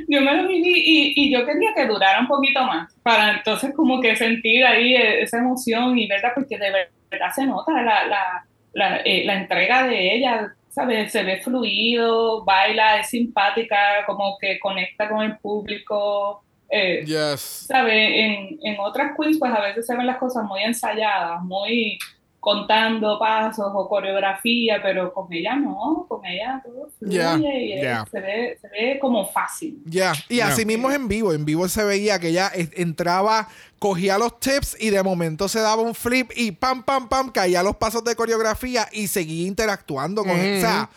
yo 0.08 0.20
me 0.22 0.34
lo 0.34 0.48
viví 0.48 0.72
y, 0.74 1.12
y 1.16 1.32
yo 1.32 1.44
quería 1.44 1.74
que 1.74 1.86
durara 1.86 2.20
un 2.20 2.26
poquito 2.26 2.64
más 2.64 2.92
para 3.02 3.36
entonces 3.36 3.72
como 3.76 4.00
que 4.00 4.16
sentir 4.16 4.64
ahí 4.64 4.96
eh, 4.96 5.22
esa 5.22 5.38
emoción 5.38 5.98
y 5.98 6.08
verdad, 6.08 6.32
porque 6.34 6.58
de 6.58 6.88
verdad 7.10 7.30
se 7.34 7.44
nota 7.44 7.72
la, 7.72 8.06
la, 8.06 8.46
la, 8.72 8.96
eh, 9.04 9.24
la 9.24 9.36
entrega 9.36 9.86
de 9.86 10.14
ella, 10.14 10.54
¿sabes? 10.70 11.12
Se 11.12 11.22
ve 11.22 11.40
fluido, 11.40 12.44
baila, 12.44 12.98
es 12.98 13.10
simpática, 13.10 14.04
como 14.06 14.38
que 14.40 14.58
conecta 14.58 15.08
con 15.08 15.22
el 15.22 15.36
público. 15.38 16.42
Eh, 16.68 17.04
Yes. 17.04 17.40
¿sabe? 17.68 18.24
En, 18.24 18.58
en 18.62 18.80
otras 18.80 19.12
queens, 19.18 19.38
pues 19.38 19.52
a 19.52 19.60
veces 19.60 19.86
se 19.86 19.96
ven 19.96 20.06
las 20.06 20.18
cosas 20.18 20.44
muy 20.44 20.62
ensayadas, 20.62 21.42
muy 21.42 21.98
contando 22.40 23.18
pasos 23.18 23.72
o 23.74 23.88
coreografía, 23.88 24.78
pero 24.80 25.12
con 25.12 25.26
ella 25.32 25.56
no, 25.56 26.06
con 26.08 26.24
ella 26.24 26.62
todo 26.64 26.88
fluye 26.96 27.16
Ya, 27.18 27.36
y 27.38 27.82
ya. 27.82 28.04
se, 28.08 28.20
ve, 28.20 28.58
se 28.60 28.68
ve 28.68 28.98
como 29.00 29.26
fácil. 29.26 29.82
Ya, 29.84 30.12
y 30.28 30.36
Ya. 30.36 30.48
así 30.48 30.64
mismo 30.64 30.88
es 30.90 30.94
en 30.96 31.08
vivo. 31.08 31.32
En 31.32 31.44
vivo 31.44 31.66
se 31.66 31.82
veía 31.82 32.20
que 32.20 32.28
ella 32.28 32.52
eh, 32.54 32.70
entraba, 32.76 33.48
cogía 33.80 34.16
los 34.16 34.38
tips 34.38 34.76
y 34.78 34.90
de 34.90 35.02
momento 35.02 35.48
se 35.48 35.58
daba 35.60 35.82
un 35.82 35.94
flip 35.96 36.30
y 36.36 36.52
pam, 36.52 36.84
pam, 36.84 37.08
pam, 37.08 37.30
caía 37.32 37.64
los 37.64 37.74
pasos 37.76 38.04
de 38.04 38.14
coreografía 38.14 38.86
y 38.92 39.08
seguía 39.08 39.48
interactuando 39.48 40.22
con 40.22 40.38
él. 40.38 40.58
O 40.58 40.60
sea, 40.60 40.88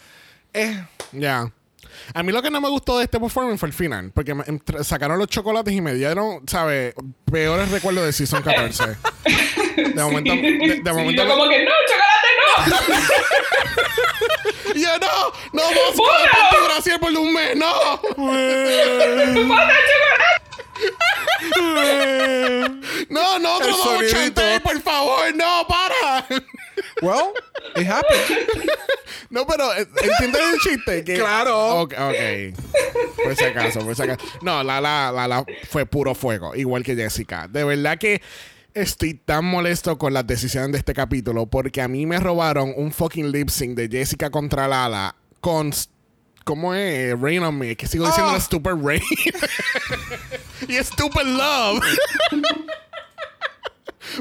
es. 0.54 0.78
Ya. 1.14 1.52
A 2.14 2.24
mí 2.24 2.32
lo 2.32 2.42
que 2.42 2.50
no 2.50 2.60
me 2.62 2.70
gustó 2.70 2.98
de 2.98 3.06
este 3.06 3.20
performance 3.20 3.60
fue 3.60 3.68
el 3.70 3.74
final, 3.74 4.12
porque 4.14 4.34
me- 4.34 4.44
entre- 4.48 4.84
sacaron 4.84 5.18
los 5.20 5.28
chocolates 5.28 5.74
y 5.74 5.82
me 5.82 5.94
dieron, 5.94 6.42
¿sabes? 6.48 6.94
Peores 7.32 7.70
recuerdos 7.72 8.06
de 8.06 8.14
Season 8.14 8.42
14. 8.44 8.84
De 9.80 10.04
momento, 10.04 10.34
de, 10.34 10.42
de 10.42 10.76
Sí, 10.76 10.82
momento 10.84 11.24
yo 11.24 11.30
como 11.30 11.48
que 11.50 11.64
no, 11.64 11.72
chocolate 11.88 12.28
no. 12.76 14.74
Y 14.76 14.82
yo, 14.84 14.90
no, 15.00 15.08
no, 15.54 15.64
vos 15.96 15.96
tu 15.96 16.66
Brasil 16.66 16.94
por 17.00 17.12
un 17.12 17.34
mes, 17.34 17.56
no. 17.56 18.02
¡Bota 19.48 19.74
no, 23.10 23.40
no, 23.40 23.56
otro 23.56 23.68
El 23.70 23.74
double 23.76 24.10
sonidito. 24.10 24.18
chanté, 24.18 24.60
por 24.60 24.82
favor, 24.82 25.36
no, 25.36 25.66
para. 25.68 26.26
Well, 27.02 27.34
it 27.76 27.88
happened. 27.88 28.70
No, 29.30 29.46
pero 29.46 29.74
eh, 29.76 29.88
¿entiendes 30.02 30.42
el 30.54 30.60
chiste? 30.60 31.04
Que, 31.04 31.16
Claro. 31.20 31.82
Ok, 31.82 31.94
ok. 31.94 32.56
Por 33.24 33.36
si 33.36 33.44
acaso, 33.46 33.80
por 33.82 33.96
si 33.96 34.02
acaso. 34.04 34.20
No, 34.42 34.64
la, 34.64 34.82
la, 34.82 35.12
la, 35.14 35.28
la 35.28 35.46
fue 35.70 35.86
puro 35.86 36.16
fuego, 36.16 36.56
igual 36.56 36.84
que 36.84 36.96
Jessica. 36.96 37.48
De 37.48 37.64
verdad 37.64 37.98
que 37.98 38.22
estoy 38.74 39.14
tan 39.14 39.46
molesto 39.46 39.98
con 39.98 40.14
las 40.14 40.26
decisiones 40.26 40.72
de 40.72 40.78
este 40.80 40.94
capítulo 40.94 41.46
porque 41.48 41.82
a 41.82 41.88
mí 41.88 42.06
me 42.06 42.20
robaron 42.20 42.74
un 42.76 42.92
fucking 42.92 43.32
lip 43.32 43.50
sync 43.50 43.76
de 43.76 43.88
Jessica 43.90 44.30
contra 44.30 44.68
Lala 44.68 45.16
con. 45.42 45.72
¿Cómo 46.46 46.74
es? 46.74 47.20
Rain 47.20 47.44
on 47.44 47.60
Me. 47.60 47.76
Que 47.76 47.86
sigo 47.86 48.08
diciendo 48.08 48.34
Oh. 48.36 48.40
Stupid 48.40 48.72
Rain. 48.82 49.02
y 50.68 50.76
Stupid 50.84 51.22
Love. 51.26 51.84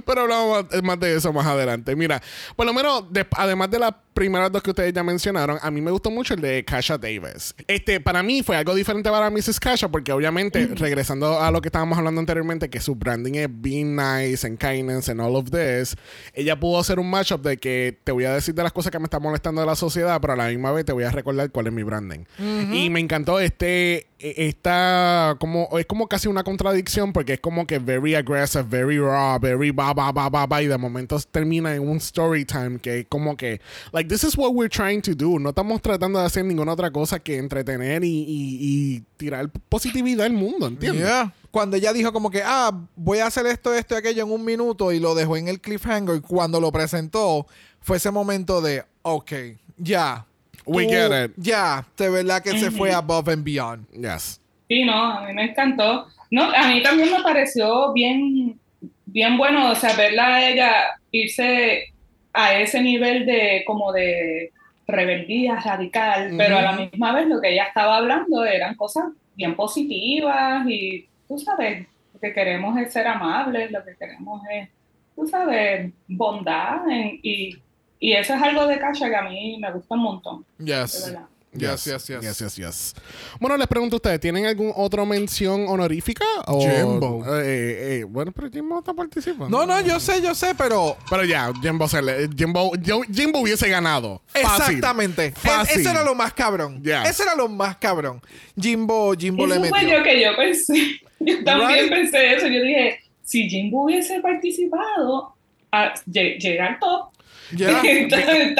Pero 0.05 0.23
hablamos 0.23 0.65
más, 0.73 0.83
más 0.83 1.01
de 1.01 1.17
eso 1.17 1.33
más 1.33 1.47
adelante. 1.47 1.95
Mira, 1.97 2.21
por 2.57 2.67
lo 2.67 2.73
menos, 2.73 3.13
de- 3.13 3.27
además 3.37 3.71
de 3.71 3.79
las 3.79 3.93
primeras 4.19 4.51
dos 4.51 4.63
que 4.65 4.71
ustedes 4.71 4.93
ya 4.93 5.05
mencionaron, 5.05 5.59
a 5.63 5.71
mí 5.71 5.81
me 5.81 5.93
gustó 5.93 6.11
mucho 6.11 6.35
el 6.35 6.41
de 6.41 6.65
Kasha 6.65 6.99
Davis. 6.99 7.55
Este, 7.69 8.01
para 8.01 8.21
mí 8.25 8.43
fue 8.43 8.57
algo 8.57 8.75
diferente 8.75 9.09
para 9.11 9.31
Mrs. 9.31 9.61
Kasha, 9.61 9.89
porque 9.89 10.11
obviamente, 10.11 10.67
regresando 10.75 11.41
a 11.41 11.53
lo 11.53 11.61
que 11.61 11.69
estábamos 11.69 11.97
hablando 11.97 12.19
anteriormente, 12.21 12.69
que 12.69 12.81
su 12.81 12.97
branding 12.97 13.35
es 13.35 13.49
being 13.49 13.95
nice 13.95 14.45
and 14.45 14.59
kindness 14.59 15.09
and 15.09 15.21
all 15.21 15.37
of 15.37 15.51
this, 15.53 15.95
ella 16.35 16.59
pudo 16.59 16.81
hacer 16.81 16.99
un 16.99 17.09
matchup 17.09 17.43
de 17.43 17.59
que 17.59 17.97
te 18.03 18.11
voy 18.11 18.25
a 18.25 18.35
decir 18.35 18.55
de 18.55 18.63
las 18.65 18.73
cosas 18.73 18.91
que 18.91 18.99
me 18.99 19.05
están 19.05 19.23
molestando 19.23 19.61
de 19.61 19.69
la 19.69 19.77
sociedad, 19.77 20.21
pero 20.21 20.33
a 20.33 20.37
la 20.37 20.49
misma 20.49 20.73
vez 20.73 20.85
te 20.85 20.93
voy 20.93 21.05
a 21.05 21.11
recordar 21.11 21.51
cuál 21.53 21.69
es 21.69 21.73
mi 21.73 21.85
branding. 21.85 22.25
Y 22.73 22.91
me 22.91 22.99
encantó 22.99 23.39
este, 23.39 24.09
e- 24.19 24.49
esta, 24.49 25.37
como, 25.39 25.69
es 25.79 25.87
como 25.87 26.09
casi 26.09 26.27
una 26.27 26.43
contradicción, 26.43 27.13
porque 27.13 27.35
es 27.35 27.41
como 27.41 27.69
que 27.69 27.79
very 27.79 28.17
aggressive, 28.17 28.65
very 28.69 28.99
raw, 28.99 29.39
very 29.39 29.71
ba, 29.71 29.95
ba, 29.95 30.11
ba, 30.11 30.29
ba, 30.29 30.47
ba, 30.47 30.61
y 30.63 30.67
de 30.67 30.77
momento 30.77 31.19
termina 31.31 31.73
en 31.75 31.89
un 31.89 31.99
story 31.99 32.45
time 32.45 32.81
que 32.81 33.01
es 33.01 33.07
como 33.09 33.37
que, 33.37 33.61
like, 33.93 34.08
this 34.09 34.25
is 34.25 34.37
what 34.37 34.53
we're 34.55 34.69
trying 34.69 35.01
to 35.03 35.15
do. 35.15 35.39
No 35.39 35.51
estamos 35.51 35.81
tratando 35.83 36.19
de 36.19 36.27
hacer 36.27 36.45
ninguna 36.45 36.73
otra 36.73 36.91
cosa 36.91 37.19
que 37.19 37.37
entretener 37.39 38.03
y, 38.05 38.09
y- 38.09 38.59
y 38.61 39.01
tirar 39.17 39.49
positividad 39.69 40.27
al 40.27 40.33
mundo, 40.33 40.67
¿entiendes? 40.67 41.03
Yeah. 41.07 41.33
Cuando 41.51 41.77
ella 41.77 41.93
dijo 41.93 42.13
como 42.13 42.31
que, 42.31 42.43
ah, 42.45 42.73
voy 42.97 43.19
a 43.19 43.27
hacer 43.27 43.47
esto, 43.47 43.73
esto 43.75 43.95
y 43.95 43.99
aquello 43.99 44.25
en 44.25 44.33
un 44.33 44.45
minuto 44.45 44.93
y 44.93 44.99
lo 45.01 45.15
dejó 45.15 45.37
en 45.37 45.49
el 45.49 45.61
cliffhanger, 45.61 46.21
cuando 46.23 46.61
lo 46.61 46.71
presentó, 46.73 47.47
fue 47.81 47.97
ese 47.99 48.11
momento 48.11 48.61
de, 48.61 48.85
ok, 49.03 49.33
ya. 49.77 50.25
We 50.67 50.85
Tú- 50.85 50.91
get 50.91 51.25
it. 51.25 51.33
Ya, 51.37 51.87
de 51.97 52.11
verdad 52.11 52.43
que 52.43 52.59
se 52.59 52.71
fue 52.71 52.93
above 52.93 53.29
and 53.33 53.43
beyond. 53.45 53.87
Yes. 53.93 54.41
Sí, 54.69 54.85
no, 54.85 54.93
a 55.13 55.27
mí 55.27 55.33
me 55.33 55.45
encantó. 55.51 56.07
No, 56.31 56.43
a 56.45 56.69
mí 56.69 56.83
también 56.83 57.11
me 57.11 57.23
pareció 57.23 57.91
bien, 57.95 58.59
bien 59.07 59.39
bueno, 59.39 59.71
o 59.71 59.75
sea, 59.75 59.95
verla 59.97 60.27
a 60.27 60.51
ella 60.51 60.73
irse 61.11 61.95
a 62.41 62.55
ese 62.61 62.81
nivel 62.81 63.27
de 63.27 63.65
como 63.67 63.93
de 63.93 64.53
rebeldía 64.87 65.57
radical, 65.57 66.35
pero 66.37 66.57
a 66.59 66.63
la 66.63 66.73
misma 66.73 67.13
vez 67.13 67.27
lo 67.27 67.41
que 67.41 67.53
ella 67.53 67.65
estaba 67.65 67.97
hablando 67.97 68.45
eran 68.45 68.75
cosas 68.77 69.07
bien 69.35 69.55
positivas 69.57 70.65
y 70.69 71.09
tú 71.27 71.39
sabes, 71.39 71.87
lo 72.15 72.21
que 72.21 72.33
queremos 72.33 72.79
es 72.79 72.93
ser 72.93 73.07
amables, 73.09 73.71
lo 73.73 73.85
que 73.85 73.97
queremos 73.97 74.41
es, 74.51 74.69
tú 75.17 75.27
sabes, 75.27 75.93
bondad 76.07 76.89
en- 76.89 77.19
y, 77.23 77.57
y 77.99 78.13
eso 78.13 78.35
es 78.35 78.43
algo 78.43 78.67
de 78.67 78.79
Kasha 78.79 79.09
que 79.11 79.17
a 79.17 79.23
mí 79.23 79.59
me 79.61 79.73
gusta 79.73 79.95
un 79.97 80.03
montón, 80.03 80.45
de 80.59 80.65
Yes. 80.67 81.07
verdad. 81.13 81.27
Yes, 81.59 81.85
yes, 81.85 82.07
yes. 82.09 82.21
Yes, 82.23 82.39
yes, 82.39 82.57
yes. 82.57 82.95
Bueno, 83.41 83.57
les 83.57 83.67
pregunto 83.67 83.97
a 83.97 83.99
ustedes, 83.99 84.21
¿tienen 84.21 84.47
algún 84.47 84.73
otro 84.77 85.05
mención 85.07 85.67
honorífica? 85.69 86.25
O, 86.47 86.61
Jimbo. 86.61 87.25
Eh, 87.41 88.01
eh, 88.01 88.05
bueno, 88.05 88.33
pero 88.33 88.51
Jimbo 88.51 88.79
está 88.79 88.95
participando. 88.95 89.49
No, 89.49 89.67
no, 89.67 89.81
yo 89.81 89.99
sé, 90.01 90.21
yo 90.23 90.35
sé, 90.35 90.55
pero 90.55 90.97
Pero 91.11 91.25
ya, 91.25 91.53
Jimbo, 91.63 91.89
se 91.89 92.03
le- 92.03 92.29
Jimbo, 92.37 92.73
Jimbo 93.13 93.41
hubiese 93.41 93.69
ganado. 93.69 94.23
Fácil. 94.27 94.77
Exactamente. 94.77 95.27
Es- 95.27 95.35
Fácil. 95.39 95.81
eso 95.81 95.91
era 95.91 96.05
lo 96.05 96.15
más 96.15 96.33
cabrón. 96.33 96.83
Yes. 96.83 97.09
Eso 97.11 97.23
era 97.25 97.35
lo 97.35 97.49
más 97.49 97.77
cabrón. 97.77 98.21
Jimbo, 98.61 99.15
Jimbo 99.19 99.47
le 99.47 99.55
Eso 99.57 99.65
fue 99.67 99.81
metió. 99.81 99.99
yo 99.99 100.05
que 100.05 100.21
yo 100.23 100.37
pensé. 100.37 101.01
Yo 101.21 101.43
también 101.43 101.81
Right. 101.81 101.91
pensé 101.91 102.35
eso. 102.37 102.47
Yo 102.47 102.63
dije, 102.63 103.01
si 103.25 103.49
Jimbo 103.49 103.83
hubiese 103.85 104.21
participado, 104.21 105.35
a, 105.73 105.93
lle- 106.07 106.39
llega 106.39 106.67
al 106.67 106.79
top. 106.79 107.09
Ya. 107.53 107.81
Entonces, 107.85 108.55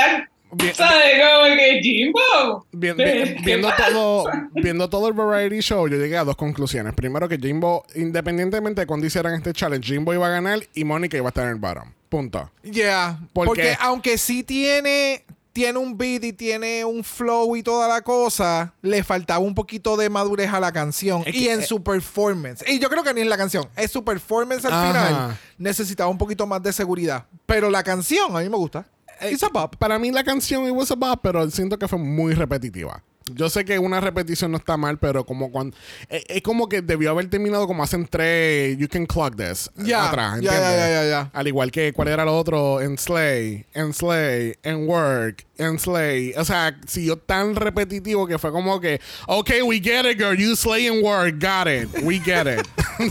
¿Sabes? 0.75 1.05
Como 1.21 1.57
que 1.57 1.81
Jimbo. 1.83 2.67
Bien- 2.73 2.97
¿qué- 2.97 3.05
bien- 3.05 3.37
qué 3.37 3.43
viendo, 3.45 3.69
todo, 3.77 4.25
viendo 4.55 4.89
todo 4.89 5.09
el 5.09 5.15
variety 5.15 5.61
show, 5.61 5.87
yo 5.89 5.97
llegué 5.97 6.17
a 6.17 6.25
dos 6.25 6.37
conclusiones. 6.37 6.95
Primero, 6.95 7.29
que 7.29 7.39
Jimbo, 7.39 7.85
independientemente 7.95 8.81
de 8.83 8.87
cuando 8.87 9.07
hicieran 9.07 9.35
este 9.35 9.53
challenge, 9.53 9.87
Jimbo 9.93 10.15
iba 10.15 10.27
a 10.27 10.31
ganar 10.31 10.61
y 10.75 10.85
Mónica 10.85 11.17
iba 11.17 11.27
a 11.27 11.31
estar 11.31 11.45
en 11.45 11.51
el 11.51 11.57
bottom. 11.57 11.93
Punto. 12.09 12.51
Yeah. 12.63 13.19
¿Por 13.33 13.47
Porque 13.47 13.63
qué? 13.63 13.77
aunque 13.81 14.17
sí 14.17 14.43
tiene, 14.43 15.25
tiene 15.53 15.79
un 15.79 15.99
beat 15.99 16.25
y 16.25 16.33
tiene 16.33 16.83
un 16.85 17.05
flow 17.05 17.55
y 17.57 17.63
toda 17.63 17.87
la 17.87 18.01
cosa, 18.01 18.73
le 18.81 19.05
faltaba 19.05 19.41
un 19.41 19.55
poquito 19.55 19.97
de 19.99 20.09
madurez 20.09 20.51
a 20.53 20.61
la 20.61 20.73
canción 20.73 21.23
Es 21.27 21.35
y 21.35 21.45
que- 21.45 21.53
en 21.53 21.63
su 21.63 21.83
performance. 21.83 22.65
Y 22.67 22.79
yo 22.79 22.89
creo 22.89 23.03
que 23.05 23.13
ni 23.13 23.21
en 23.21 23.29
la 23.29 23.37
canción, 23.37 23.67
es 23.77 23.91
su 23.91 24.03
performance 24.05 24.65
al 24.65 24.73
Ajá. 24.73 24.87
final. 24.87 25.39
Necesitaba 25.59 26.09
un 26.09 26.17
poquito 26.17 26.47
más 26.47 26.63
de 26.63 26.73
seguridad. 26.73 27.27
Pero 27.45 27.69
la 27.69 27.83
canción 27.83 28.35
a 28.35 28.41
mí 28.41 28.49
me 28.49 28.57
gusta. 28.57 28.87
It's 29.23 29.43
a 29.43 29.51
pop. 29.51 29.77
Para 29.77 29.99
mí 29.99 30.11
la 30.11 30.25
canción 30.25 30.67
It 30.67 30.73
Was 30.73 30.91
a 30.91 30.95
Bop, 30.95 31.21
pero 31.23 31.51
siento 31.51 31.79
que 31.79 31.89
fue 31.89 31.99
muy 31.99 32.35
repetitiva. 32.35 33.03
Yo 33.35 33.51
sé 33.51 33.65
que 33.65 33.79
una 33.79 34.01
repetición 34.01 34.53
no 34.53 34.57
está 34.57 34.77
mal, 34.79 34.99
pero 34.99 35.27
como 35.27 35.51
cuando... 35.53 35.77
Es, 36.09 36.25
es 36.29 36.43
como 36.43 36.67
que 36.69 36.81
debió 36.81 37.11
haber 37.11 37.29
terminado 37.29 37.67
como 37.67 37.83
hacen 37.83 38.07
tres 38.07 38.79
You 38.79 38.89
Can 38.89 39.05
Clock 39.05 39.37
This 39.37 39.71
eh, 39.77 39.83
Ya, 39.85 40.09
atrás, 40.09 40.41
ya, 40.41 40.53
¿entiendes? 40.55 40.61
ya, 40.61 40.77
ya, 40.89 40.89
ya, 40.89 41.09
ya. 41.09 41.31
Al 41.35 41.47
igual 41.47 41.71
que 41.71 41.93
cuál 41.93 42.09
era 42.09 42.25
lo 42.25 42.37
otro 42.37 42.81
en 42.81 42.97
Slay, 42.97 43.67
en 43.75 43.93
Slay, 43.93 44.55
en 44.63 44.89
Work, 44.89 45.45
en 45.59 45.79
Slay. 45.79 46.33
O 46.37 46.45
sea, 46.45 46.79
siguió 46.87 47.17
tan 47.19 47.55
repetitivo 47.57 48.27
que 48.27 48.39
fue 48.39 48.51
como 48.53 48.81
que, 48.81 49.01
ok, 49.27 49.51
we 49.65 49.81
get 49.81 50.05
it, 50.11 50.19
girl, 50.19 50.35
you 50.37 50.55
slay 50.57 50.87
and 50.87 51.03
work, 51.03 51.35
got 51.41 51.67
it, 51.69 51.89
we 52.03 52.19
get 52.19 52.47
it. 52.47 52.67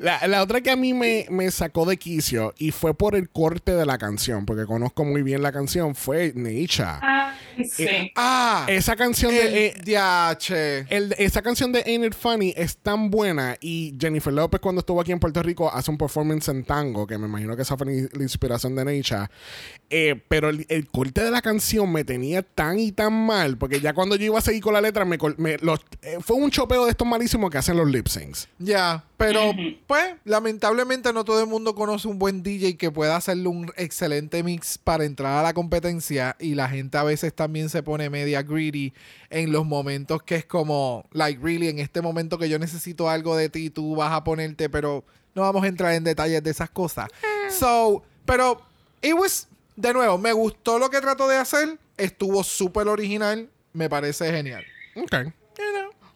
La, 0.00 0.26
la 0.26 0.42
otra 0.42 0.60
que 0.60 0.70
a 0.70 0.76
mí 0.76 0.94
me, 0.94 1.26
me 1.30 1.50
sacó 1.50 1.84
de 1.86 1.96
quicio 1.96 2.54
y 2.58 2.70
fue 2.70 2.94
por 2.94 3.14
el 3.14 3.28
corte 3.30 3.72
de 3.74 3.84
la 3.86 3.98
canción, 3.98 4.46
porque 4.46 4.64
conozco 4.66 5.04
muy 5.04 5.22
bien 5.22 5.42
la 5.42 5.52
canción, 5.52 5.94
fue 5.94 6.32
Neisha. 6.34 7.00
Ay, 7.02 7.64
sí. 7.64 8.12
Ah, 8.16 8.66
Esa 8.68 8.96
canción 8.96 9.32
de... 9.32 9.66
eh, 9.66 9.74
DH. 9.84 10.86
el- 10.90 11.14
esa 11.18 11.42
canción 11.42 11.72
de 11.72 11.82
Ain't 11.86 12.04
It 12.06 12.14
Funny 12.14 12.54
es 12.56 12.76
tan 12.78 13.10
buena 13.10 13.56
y 13.60 13.94
Jennifer 13.98 14.32
López 14.32 14.60
cuando 14.60 14.80
estuvo 14.80 15.00
aquí 15.00 15.12
en 15.12 15.20
Puerto 15.20 15.42
Rico 15.42 15.70
hace 15.72 15.90
un 15.90 15.98
performance 15.98 16.48
en 16.48 16.64
tango 16.64 17.06
que 17.06 17.18
me 17.18 17.26
imagino 17.26 17.56
que 17.56 17.62
esa 17.62 17.76
fue 17.76 17.86
la 17.86 18.08
la 18.12 18.22
inspiración 18.22 18.74
de 18.76 18.84
Neisha 18.84 19.30
Eh, 19.90 20.20
pero 20.28 20.48
el, 20.50 20.66
el 20.68 20.77
corte 20.86 21.24
de 21.24 21.30
la 21.30 21.42
canción 21.42 21.90
me 21.90 22.04
tenía 22.04 22.42
tan 22.42 22.78
y 22.78 22.92
tan 22.92 23.12
mal 23.26 23.58
porque 23.58 23.80
ya 23.80 23.92
cuando 23.94 24.14
yo 24.16 24.26
iba 24.26 24.38
a 24.38 24.42
seguir 24.42 24.62
con 24.62 24.74
la 24.74 24.80
letra 24.80 25.04
me, 25.04 25.18
me- 25.38 25.58
los- 25.58 25.80
eh, 26.02 26.18
fue 26.20 26.36
un 26.36 26.50
chopeo 26.50 26.84
de 26.84 26.90
estos 26.92 27.06
malísimos 27.08 27.50
que 27.50 27.58
hacen 27.58 27.76
los 27.76 27.88
lip 27.90 28.06
syncs. 28.06 28.48
Ya, 28.58 29.04
pero 29.16 29.52
pues 29.86 30.14
lamentablemente 30.24 31.12
no 31.12 31.24
todo 31.24 31.40
el 31.40 31.48
mundo 31.48 31.74
conoce 31.74 32.06
un 32.06 32.18
buen 32.18 32.42
DJ 32.42 32.76
que 32.76 32.90
pueda 32.90 33.16
hacerle 33.16 33.48
un 33.48 33.72
excelente 33.76 34.42
mix 34.42 34.78
para 34.78 35.04
entrar 35.04 35.38
a 35.38 35.42
la 35.42 35.54
competencia 35.54 36.36
y 36.38 36.54
la 36.54 36.68
gente 36.68 36.96
a 36.98 37.02
veces 37.02 37.34
también 37.34 37.68
se 37.68 37.82
pone 37.82 38.08
media 38.10 38.42
greedy 38.42 38.92
en 39.30 39.50
los 39.50 39.66
momentos 39.66 40.22
que 40.22 40.36
es 40.36 40.44
como, 40.44 41.04
like 41.12 41.40
really, 41.42 41.68
en 41.68 41.80
este 41.80 42.00
momento 42.00 42.38
que 42.38 42.48
yo 42.48 42.58
necesito 42.58 43.10
algo 43.10 43.36
de 43.36 43.48
ti, 43.48 43.70
tú 43.70 43.96
vas 43.96 44.12
a 44.12 44.22
ponerte, 44.22 44.70
pero 44.70 45.04
no 45.34 45.42
vamos 45.42 45.64
a 45.64 45.66
entrar 45.68 45.94
en 45.94 46.04
detalles 46.04 46.42
de 46.42 46.50
esas 46.50 46.70
cosas. 46.70 47.08
So, 47.50 48.02
pero 48.24 48.60
it 49.02 49.14
was, 49.14 49.47
de 49.78 49.92
nuevo, 49.92 50.18
me 50.18 50.32
gustó 50.32 50.78
lo 50.78 50.90
que 50.90 51.00
trató 51.00 51.28
de 51.28 51.36
hacer, 51.36 51.78
estuvo 51.96 52.42
súper 52.42 52.88
original, 52.88 53.48
me 53.72 53.88
parece 53.88 54.30
genial. 54.32 54.64
Ok. 54.96 55.14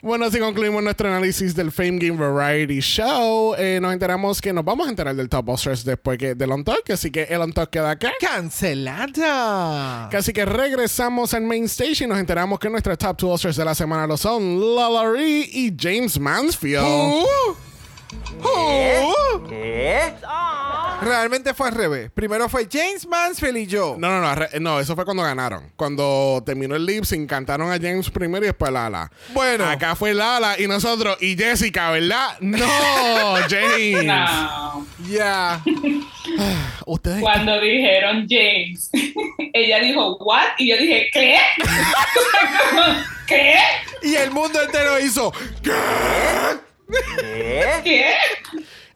Bueno, 0.01 0.25
así 0.25 0.41
concluimos 0.41 0.83
nuestro 0.83 1.07
análisis 1.07 1.55
del 1.55 1.71
Fame 1.71 1.99
Game 2.01 2.19
Variety 2.19 2.81
Show. 2.81 3.55
Eh, 3.57 3.79
nos 3.81 3.93
enteramos 3.93 4.41
que 4.41 4.53
nos 4.53 4.65
vamos 4.65 4.89
a 4.89 4.91
enterar 4.91 5.15
del 5.15 5.29
Top 5.29 5.45
Busters 5.45 5.85
después 5.85 6.19
que, 6.19 6.35
del 6.35 6.51
On 6.51 6.65
Talk, 6.65 6.91
así 6.91 7.13
que 7.13 7.23
el 7.23 7.41
On 7.41 7.53
Talk 7.53 7.71
queda 7.71 7.93
acá. 7.93 8.11
¡Cancelada! 8.19 10.09
Así 10.09 10.33
que 10.33 10.45
regresamos 10.45 11.35
al 11.35 11.43
main 11.43 11.67
stage 11.67 12.03
y 12.03 12.09
nos 12.09 12.19
enteramos 12.19 12.59
que 12.59 12.69
nuestros 12.69 12.99
top 12.99 13.17
two 13.17 13.31
Oscars 13.31 13.55
de 13.55 13.65
la 13.65 13.77
semana 13.77 14.09
lo 14.09 14.17
son 14.17 14.75
Lala 14.75 15.09
Ree 15.09 15.49
y 15.49 15.73
James 15.79 16.19
Mansfield. 16.19 16.83
Uh, 16.83 17.27
uh. 18.43 19.49
¿Qué? 19.49 20.15
Realmente 21.05 21.55
fue 21.55 21.69
al 21.69 21.75
revés. 21.75 22.11
Primero 22.13 22.49
fue 22.49 22.69
James 22.71 23.07
Mansfield 23.07 23.57
y 23.59 23.67
yo. 23.67 23.97
No, 23.99 24.09
no, 24.09 24.21
no, 24.21 24.35
re- 24.35 24.61
no, 24.61 24.81
eso 24.81 24.95
fue 24.95 25.05
cuando 25.05 25.23
ganaron. 25.23 25.73
Cuando 25.77 26.43
terminó 26.47 26.75
el 26.77 26.85
lip 26.87 27.05
sync, 27.05 27.29
cantaron 27.29 27.71
a 27.71 27.75
James 27.79 28.11
primero 28.11 28.45
y 28.45 28.49
después 28.49 28.73
Lala. 28.73 29.11
Bueno. 29.31 29.65
Acá 29.69 29.95
fue 29.97 30.15
Lala 30.15 30.57
y 30.59 30.67
nosotros 30.67 31.17
y 31.21 31.37
Jessica, 31.37 31.91
¿verdad? 31.91 32.37
No, 32.41 32.67
James. 33.49 34.05
No. 34.05 34.87
Ya. 35.09 35.61
Ustedes. 36.87 37.21
Cuando 37.21 37.61
dijeron 37.61 38.27
James, 38.29 38.91
ella 39.53 39.81
dijo, 39.81 40.17
¿what? 40.19 40.49
Y 40.59 40.71
yo 40.71 40.77
dije, 40.77 41.09
¿qué? 41.13 41.37
¿Qué? 43.27 43.55
Y 44.03 44.15
el 44.17 44.31
mundo 44.31 44.61
entero 44.63 44.99
hizo. 45.01 45.33
¿Qué? 47.85 48.15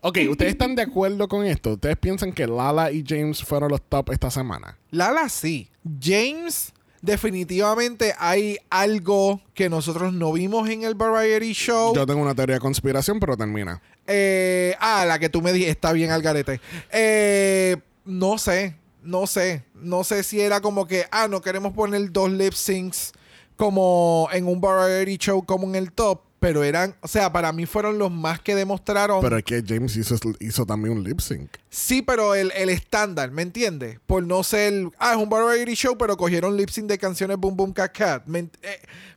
Ok, 0.08 0.18
¿ustedes 0.30 0.52
están 0.52 0.76
de 0.76 0.82
acuerdo 0.82 1.26
con 1.26 1.44
esto? 1.44 1.72
¿Ustedes 1.72 1.96
piensan 1.96 2.32
que 2.32 2.46
Lala 2.46 2.92
y 2.92 3.04
James 3.04 3.42
fueron 3.42 3.72
los 3.72 3.82
top 3.82 4.12
esta 4.12 4.30
semana? 4.30 4.78
Lala 4.92 5.28
sí. 5.28 5.68
James, 6.00 6.72
definitivamente 7.02 8.14
hay 8.16 8.56
algo 8.70 9.40
que 9.52 9.68
nosotros 9.68 10.12
no 10.12 10.32
vimos 10.32 10.68
en 10.68 10.84
el 10.84 10.94
Variety 10.94 11.52
Show. 11.52 11.92
Yo 11.92 12.06
tengo 12.06 12.22
una 12.22 12.36
teoría 12.36 12.54
de 12.54 12.60
conspiración, 12.60 13.18
pero 13.18 13.36
termina. 13.36 13.82
Eh, 14.06 14.76
ah, 14.78 15.04
la 15.06 15.18
que 15.18 15.28
tú 15.28 15.42
me 15.42 15.52
dijiste, 15.52 15.72
está 15.72 15.90
bien 15.90 16.12
al 16.12 16.22
garete. 16.22 16.60
Eh, 16.92 17.76
no 18.04 18.38
sé, 18.38 18.76
no 19.02 19.26
sé. 19.26 19.64
No 19.74 20.04
sé 20.04 20.22
si 20.22 20.40
era 20.40 20.60
como 20.60 20.86
que, 20.86 21.06
ah, 21.10 21.26
no 21.26 21.40
queremos 21.40 21.72
poner 21.72 22.12
dos 22.12 22.30
lip 22.30 22.52
syncs 22.52 23.10
como 23.56 24.28
en 24.32 24.46
un 24.46 24.60
variety 24.60 25.16
show 25.16 25.44
como 25.44 25.66
en 25.66 25.74
el 25.74 25.90
top. 25.90 26.20
Pero 26.38 26.64
eran, 26.64 26.94
o 27.00 27.08
sea, 27.08 27.32
para 27.32 27.50
mí 27.52 27.64
fueron 27.64 27.98
los 27.98 28.10
más 28.10 28.40
que 28.40 28.54
demostraron. 28.54 29.20
Pero 29.22 29.38
es 29.38 29.44
que 29.44 29.62
James 29.66 29.96
hizo, 29.96 30.16
hizo 30.38 30.66
también 30.66 30.96
un 30.98 31.02
lip 31.02 31.20
sync. 31.20 31.50
sí, 31.70 32.02
pero 32.02 32.34
el, 32.34 32.52
el 32.54 32.68
estándar, 32.68 33.30
¿me 33.30 33.42
entiendes? 33.42 33.98
Por 34.06 34.22
no 34.22 34.42
ser, 34.42 34.90
ah, 34.98 35.12
es 35.12 35.16
un 35.16 35.30
variety 35.30 35.74
show, 35.74 35.96
pero 35.96 36.16
cogieron 36.16 36.56
lip 36.56 36.68
sync 36.68 36.86
de 36.88 36.98
canciones 36.98 37.38
Boom 37.38 37.56
Boom 37.56 37.72
Cat 37.72 37.96
Cat. 37.96 38.26
Me 38.26 38.40
eh, 38.40 38.48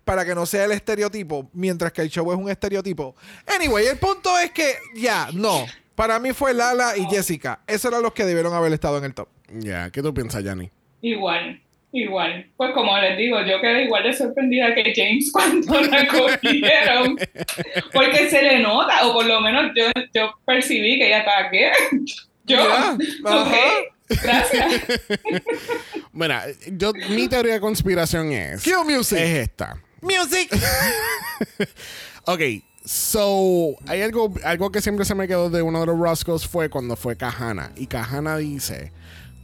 para 0.05 0.25
que 0.25 0.33
no 0.33 0.45
sea 0.45 0.65
el 0.65 0.71
estereotipo, 0.71 1.49
mientras 1.53 1.91
que 1.91 2.01
el 2.01 2.09
show 2.09 2.31
es 2.31 2.37
un 2.37 2.49
estereotipo. 2.49 3.15
Anyway, 3.45 3.85
el 3.85 3.97
punto 3.97 4.35
es 4.39 4.49
que, 4.51 4.73
ya, 4.95 5.29
no. 5.33 5.65
Para 5.93 6.17
mí 6.17 6.33
fue 6.33 6.53
Lala 6.53 6.97
y 6.97 7.05
Jessica. 7.05 7.59
Esos 7.67 7.91
eran 7.91 8.01
los 8.01 8.13
que 8.13 8.25
debieron 8.25 8.53
haber 8.53 8.73
estado 8.73 8.97
en 8.97 9.03
el 9.03 9.13
top. 9.13 9.27
Ya, 9.53 9.91
¿qué 9.91 10.01
tú 10.01 10.13
piensas, 10.13 10.43
Yanni? 10.43 10.71
Igual, 11.01 11.61
igual. 11.91 12.49
Pues 12.57 12.71
como 12.71 12.97
les 12.97 13.17
digo, 13.17 13.41
yo 13.41 13.59
quedé 13.61 13.83
igual 13.83 14.03
de 14.03 14.13
sorprendida 14.13 14.73
que 14.75 14.93
James 14.95 15.31
cuando 15.33 15.81
la 15.81 16.07
cogieron. 16.07 17.17
Porque 17.93 18.29
se 18.29 18.41
le 18.41 18.59
nota, 18.59 19.07
o 19.07 19.13
por 19.13 19.25
lo 19.25 19.41
menos 19.41 19.71
yo, 19.75 19.85
yo 20.13 20.33
percibí 20.45 20.97
que 20.97 21.07
ella 21.07 21.19
estaba 21.19 21.47
aquí. 21.47 21.59
Yo, 22.45 22.63
ok, 23.25 23.53
gracias. 24.23 24.99
Mira, 26.13 26.45
yo, 26.71 26.93
mi 27.09 27.27
teoría 27.27 27.53
de 27.53 27.59
conspiración 27.59 28.31
es. 28.31 28.63
Cue 28.63 28.83
music. 28.83 29.19
Es 29.19 29.37
esta. 29.37 29.77
Music. 30.01 30.49
Ok, 32.25 32.41
so, 32.85 33.75
hay 33.87 34.03
algo, 34.03 34.31
algo 34.43 34.71
que 34.71 34.81
siempre 34.81 35.03
se 35.03 35.15
me 35.15 35.27
quedó 35.27 35.49
de 35.49 35.63
uno 35.63 35.79
de 35.79 35.87
los 35.87 35.97
Roscos 35.97 36.47
fue 36.47 36.69
cuando 36.69 36.95
fue 36.95 37.15
Kahana. 37.15 37.71
Y 37.75 37.87
Kahana 37.87 38.37
dice: 38.37 38.91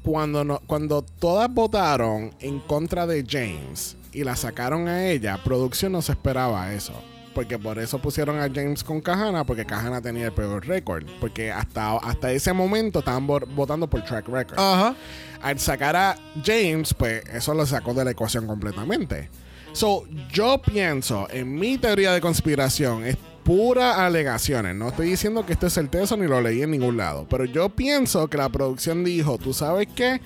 cuando, 0.05 0.43
no, 0.43 0.59
cuando 0.67 1.01
todas 1.01 1.51
votaron 1.53 2.31
en 2.39 2.59
contra 2.59 3.07
de 3.07 3.25
James 3.27 3.97
y 4.13 4.23
la 4.23 4.35
sacaron 4.35 4.87
a 4.87 5.07
ella, 5.07 5.39
producción 5.43 5.91
no 5.93 6.01
se 6.01 6.11
esperaba 6.13 6.71
eso. 6.73 6.93
Porque 7.33 7.59
por 7.59 7.77
eso 7.79 7.99
pusieron 7.99 8.39
a 8.39 8.43
James 8.43 8.81
con 8.81 9.01
Kahana, 9.01 9.43
porque 9.45 9.65
Kahana 9.65 9.99
tenía 10.01 10.27
el 10.27 10.31
peor 10.31 10.65
récord. 10.65 11.05
Porque 11.19 11.51
hasta, 11.51 11.97
hasta 11.97 12.31
ese 12.31 12.53
momento 12.53 12.99
estaban 12.99 13.27
vo- 13.27 13.45
votando 13.55 13.89
por 13.89 14.01
track 14.05 14.29
record. 14.29 14.57
Ajá. 14.57 14.95
Al 15.41 15.59
sacar 15.59 15.97
a 15.97 16.15
James, 16.45 16.93
pues 16.93 17.23
eso 17.33 17.53
lo 17.53 17.65
sacó 17.65 17.93
de 17.93 18.05
la 18.05 18.11
ecuación 18.11 18.47
completamente. 18.47 19.29
So, 19.73 20.05
yo 20.31 20.61
pienso, 20.61 21.27
en 21.29 21.53
mi 21.55 21.77
teoría 21.77 22.13
de 22.13 22.21
conspiración, 22.21 23.03
es 23.05 23.17
pura 23.45 24.03
alegaciones. 24.05 24.75
No 24.75 24.89
estoy 24.89 25.11
diciendo 25.11 25.45
que 25.45 25.53
esto 25.53 25.67
es 25.67 25.73
certeza 25.73 26.17
ni 26.17 26.27
lo 26.27 26.41
leí 26.41 26.63
en 26.63 26.71
ningún 26.71 26.97
lado. 26.97 27.27
Pero 27.29 27.45
yo 27.45 27.69
pienso 27.69 28.27
que 28.27 28.37
la 28.37 28.49
producción 28.49 29.03
dijo, 29.05 29.37
¿tú 29.37 29.53
sabes 29.53 29.87
qué? 29.95 30.19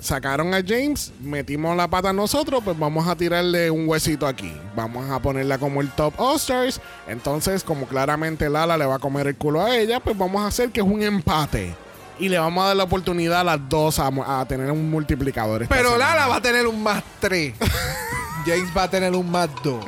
Sacaron 0.00 0.54
a 0.54 0.62
James, 0.66 1.12
metimos 1.20 1.76
la 1.76 1.88
pata 1.88 2.12
nosotros, 2.12 2.62
pues 2.64 2.78
vamos 2.78 3.06
a 3.08 3.16
tirarle 3.16 3.70
un 3.70 3.86
huesito 3.86 4.26
aquí. 4.26 4.50
Vamos 4.76 5.10
a 5.10 5.20
ponerla 5.20 5.58
como 5.58 5.80
el 5.80 5.90
top 5.90 6.14
All-Stars. 6.18 6.80
Entonces, 7.08 7.64
como 7.64 7.86
claramente 7.86 8.48
Lala 8.48 8.78
le 8.78 8.86
va 8.86 8.94
a 8.94 9.00
comer 9.00 9.26
el 9.26 9.36
culo 9.36 9.60
a 9.60 9.76
ella, 9.76 9.98
pues 9.98 10.16
vamos 10.16 10.40
a 10.42 10.46
hacer 10.46 10.70
que 10.70 10.80
es 10.80 10.86
un 10.86 11.02
empate. 11.02 11.74
Y 12.18 12.28
le 12.28 12.38
vamos 12.38 12.62
a 12.64 12.68
dar 12.68 12.76
la 12.76 12.84
oportunidad 12.84 13.40
a 13.40 13.44
las 13.44 13.68
dos 13.68 13.98
a, 13.98 14.06
a 14.40 14.46
tener 14.46 14.70
un 14.70 14.88
multiplicador. 14.88 15.66
Pero 15.68 15.90
semana. 15.90 16.14
Lala 16.14 16.28
va 16.28 16.36
a 16.36 16.42
tener 16.42 16.66
un 16.66 16.80
más 16.80 17.02
3. 17.20 17.54
James 18.46 18.70
va 18.74 18.84
a 18.84 18.90
tener 18.90 19.12
un 19.12 19.28
más 19.30 19.50
2. 19.64 19.84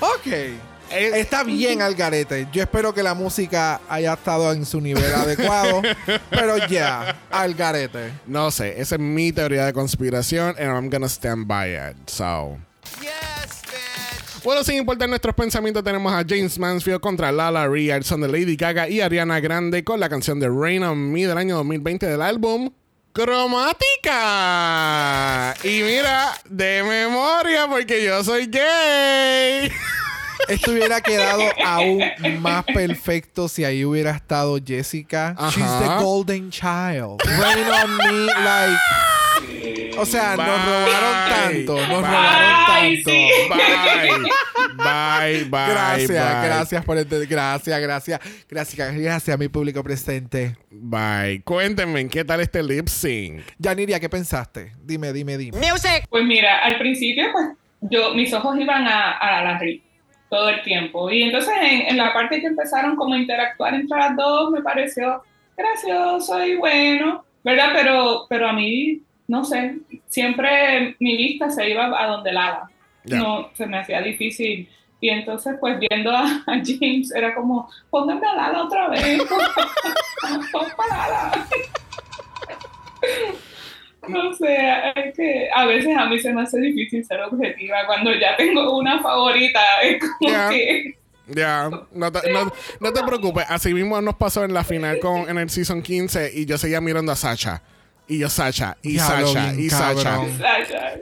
Ok. 0.00 0.67
Está 0.90 1.44
bien 1.44 1.82
al 1.82 1.94
garete. 1.94 2.48
Yo 2.52 2.62
espero 2.62 2.94
que 2.94 3.02
la 3.02 3.14
música 3.14 3.80
haya 3.88 4.14
estado 4.14 4.52
en 4.52 4.64
su 4.64 4.80
nivel 4.80 5.12
adecuado. 5.14 5.82
pero 6.30 6.56
ya, 6.66 7.16
al 7.30 7.54
garete. 7.54 8.12
No 8.26 8.50
sé, 8.50 8.80
esa 8.80 8.94
es 8.96 9.00
mi 9.00 9.32
teoría 9.32 9.66
de 9.66 9.72
conspiración 9.72 10.56
and 10.58 10.68
I'm 10.68 10.90
gonna 10.90 11.08
stand 11.08 11.46
by 11.46 11.74
it. 11.74 11.96
So. 12.08 12.58
Bueno, 14.44 14.62
sin 14.64 14.76
importar 14.76 15.08
nuestros 15.08 15.34
pensamientos, 15.34 15.82
tenemos 15.82 16.12
a 16.12 16.24
James 16.26 16.58
Mansfield 16.58 17.00
contra 17.00 17.32
Lala 17.32 17.66
Rhea, 17.66 17.96
el 17.96 18.04
son 18.04 18.20
de 18.20 18.28
Lady 18.28 18.56
Gaga 18.56 18.88
y 18.88 19.00
Ariana 19.00 19.40
Grande 19.40 19.82
con 19.84 19.98
la 20.00 20.08
canción 20.08 20.38
de 20.40 20.48
Rain 20.48 20.84
on 20.84 21.12
Me 21.12 21.26
del 21.26 21.36
año 21.36 21.56
2020 21.56 22.06
del 22.06 22.22
álbum 22.22 22.70
Cromática. 23.12 24.14
Y 25.64 25.82
mira, 25.82 26.34
de 26.48 26.84
memoria, 26.84 27.66
porque 27.68 28.04
yo 28.04 28.22
soy 28.22 28.46
gay. 28.46 29.72
Esto 30.48 30.72
hubiera 30.72 31.00
quedado 31.00 31.42
aún 31.64 32.02
más 32.40 32.64
perfecto 32.64 33.48
si 33.48 33.64
ahí 33.64 33.84
hubiera 33.84 34.10
estado 34.12 34.58
Jessica. 34.64 35.34
Ajá. 35.36 35.50
She's 35.50 35.88
the 35.88 36.02
golden 36.02 36.50
child. 36.50 37.20
Rain 37.24 37.66
on 37.68 37.96
me 37.96 38.26
like. 38.26 38.78
O 39.98 40.06
sea, 40.06 40.36
nos 40.36 40.64
robaron 40.64 41.28
tanto. 41.28 41.74
Nos 41.74 42.02
robaron 42.02 42.66
tanto. 42.66 43.10
sí. 43.10 43.28
Bye, 43.48 44.24
bye, 44.76 45.44
bye. 45.44 45.70
Gracias, 45.70 46.08
bye. 46.08 46.48
gracias 46.48 46.84
por 46.84 46.98
el 46.98 47.04
gracias, 47.26 47.80
gracias, 47.80 48.20
gracias, 48.48 48.94
gracias 48.94 49.34
a 49.34 49.36
mi 49.36 49.48
público 49.48 49.82
presente. 49.82 50.56
Bye. 50.70 51.42
Cuéntenme, 51.42 52.08
¿qué 52.08 52.24
tal 52.24 52.40
este 52.40 52.62
lip 52.62 52.88
sync? 52.88 53.42
Yaniria, 53.58 53.98
¿qué 53.98 54.08
pensaste? 54.08 54.72
Dime, 54.82 55.12
dime, 55.12 55.36
dime. 55.36 55.58
Pues 56.08 56.24
mira, 56.24 56.60
al 56.60 56.78
principio, 56.78 57.24
pues, 57.32 57.46
yo, 57.90 58.14
mis 58.14 58.32
ojos 58.32 58.56
iban 58.58 58.86
a, 58.86 59.12
a 59.12 59.42
la 59.42 59.58
RI. 59.58 59.82
Todo 60.28 60.48
el 60.48 60.62
tiempo. 60.62 61.10
Y 61.10 61.22
entonces 61.22 61.54
en, 61.60 61.88
en 61.88 61.96
la 61.96 62.12
parte 62.12 62.40
que 62.40 62.46
empezaron 62.46 62.96
como 62.96 63.14
a 63.14 63.18
interactuar 63.18 63.74
entre 63.74 63.98
las 63.98 64.16
dos, 64.16 64.50
me 64.50 64.62
pareció 64.62 65.22
gracioso 65.56 66.44
y 66.44 66.56
bueno, 66.56 67.24
¿verdad? 67.42 67.70
Pero, 67.74 68.26
pero 68.28 68.48
a 68.48 68.52
mí, 68.52 69.02
no 69.26 69.44
sé, 69.44 69.78
siempre 70.06 70.96
mi 71.00 71.16
vista 71.16 71.50
se 71.50 71.68
iba 71.68 71.86
a 71.86 72.06
donde 72.06 72.32
Lala. 72.32 72.70
Ya. 73.04 73.18
No, 73.18 73.50
se 73.54 73.66
me 73.66 73.78
hacía 73.78 74.00
difícil. 74.00 74.68
Y 75.00 75.10
entonces, 75.10 75.56
pues 75.60 75.78
viendo 75.78 76.10
a, 76.10 76.24
a 76.46 76.60
James, 76.64 77.14
era 77.14 77.34
como, 77.34 77.70
pónganme 77.90 78.26
a 78.26 78.34
Lala 78.34 78.64
otra 78.64 78.88
vez. 78.88 79.18
Pon 80.52 80.66
para 80.76 81.08
Lala. 81.08 81.48
No 84.06 84.32
sé, 84.32 84.56
es 84.94 85.14
que 85.16 85.48
a 85.52 85.66
veces 85.66 85.96
a 85.96 86.06
mí 86.06 86.18
se 86.18 86.32
me 86.32 86.42
hace 86.42 86.60
difícil 86.60 87.04
ser 87.04 87.20
objetiva. 87.22 87.86
Cuando 87.86 88.12
ya 88.14 88.36
tengo 88.36 88.78
una 88.78 89.02
favorita, 89.02 89.60
es 89.82 89.98
como 90.00 90.50
que. 90.50 90.94
Ya, 91.26 91.68
no 91.92 92.10
te, 92.10 92.32
no, 92.32 92.52
no 92.80 92.92
te 92.92 93.02
preocupes. 93.02 93.44
Así 93.48 93.74
mismo 93.74 94.00
nos 94.00 94.14
pasó 94.14 94.44
en 94.44 94.54
la 94.54 94.64
final 94.64 94.98
con 94.98 95.28
en 95.28 95.36
el 95.36 95.50
season 95.50 95.82
15 95.82 96.32
y 96.34 96.46
yo 96.46 96.56
seguía 96.56 96.80
mirando 96.80 97.12
a 97.12 97.16
Sacha. 97.16 97.62
Y 98.10 98.18
yo 98.18 98.30
Sacha, 98.30 98.74
y 98.82 98.92
Diablo, 98.92 99.34
bien 99.34 99.60
y. 99.60 99.68
Sacha. 99.68 100.18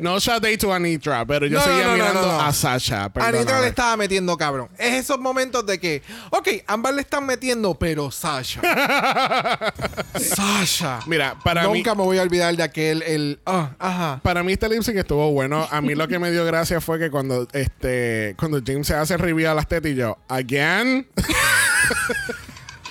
No 0.00 0.18
Shade 0.18 0.58
to 0.58 0.74
Anitra, 0.74 1.24
pero 1.24 1.46
yo 1.46 1.56
No, 1.58 1.64
no, 1.64 1.70
seguía 1.70 1.84
no, 1.84 1.90
no, 1.90 1.96
mirando 1.96 2.22
no, 2.22 2.32
no. 2.32 2.40
a 2.40 2.52
Sacha. 2.52 3.04
Anitra 3.04 3.30
perdóname. 3.30 3.60
le 3.62 3.68
estaba 3.68 3.96
metiendo 3.96 4.36
cabrón. 4.36 4.68
Es 4.76 4.94
esos 4.94 5.18
momentos 5.20 5.64
de 5.64 5.78
que, 5.78 6.02
ok, 6.30 6.48
ambas 6.66 6.94
le 6.96 7.02
están 7.02 7.24
metiendo, 7.24 7.74
pero 7.74 8.10
Sasha. 8.10 8.60
Sasha. 10.18 10.98
Mira, 11.06 11.36
para 11.44 11.68
mí, 11.68 11.78
Nunca 11.78 11.94
me 11.94 12.02
voy 12.02 12.18
a 12.18 12.22
olvidar 12.22 12.56
de 12.56 12.62
aquel, 12.64 13.02
el, 13.02 13.38
ah, 13.46 13.70
ajá. 13.78 14.20
para 14.24 14.42
mí 14.42 14.54
este 14.54 14.68
lip 14.68 14.82
sync 14.82 14.96
estuvo 14.96 15.30
bueno. 15.30 15.68
A 15.70 15.80
mí 15.80 15.94
lo 15.94 16.08
que 16.08 16.18
me 16.18 16.32
dio 16.32 16.44
gracia 16.44 16.80
fue 16.80 16.98
que 16.98 17.10
cuando 17.10 17.46
este 17.52 18.34
cuando 18.36 18.60
James 18.66 18.86
se 18.86 18.94
hace 18.94 19.16
reveal 19.16 19.52
a 19.52 19.54
las 19.54 19.68
tetas 19.68 19.92
y 19.92 19.94
yo, 19.94 20.18
again. 20.28 21.06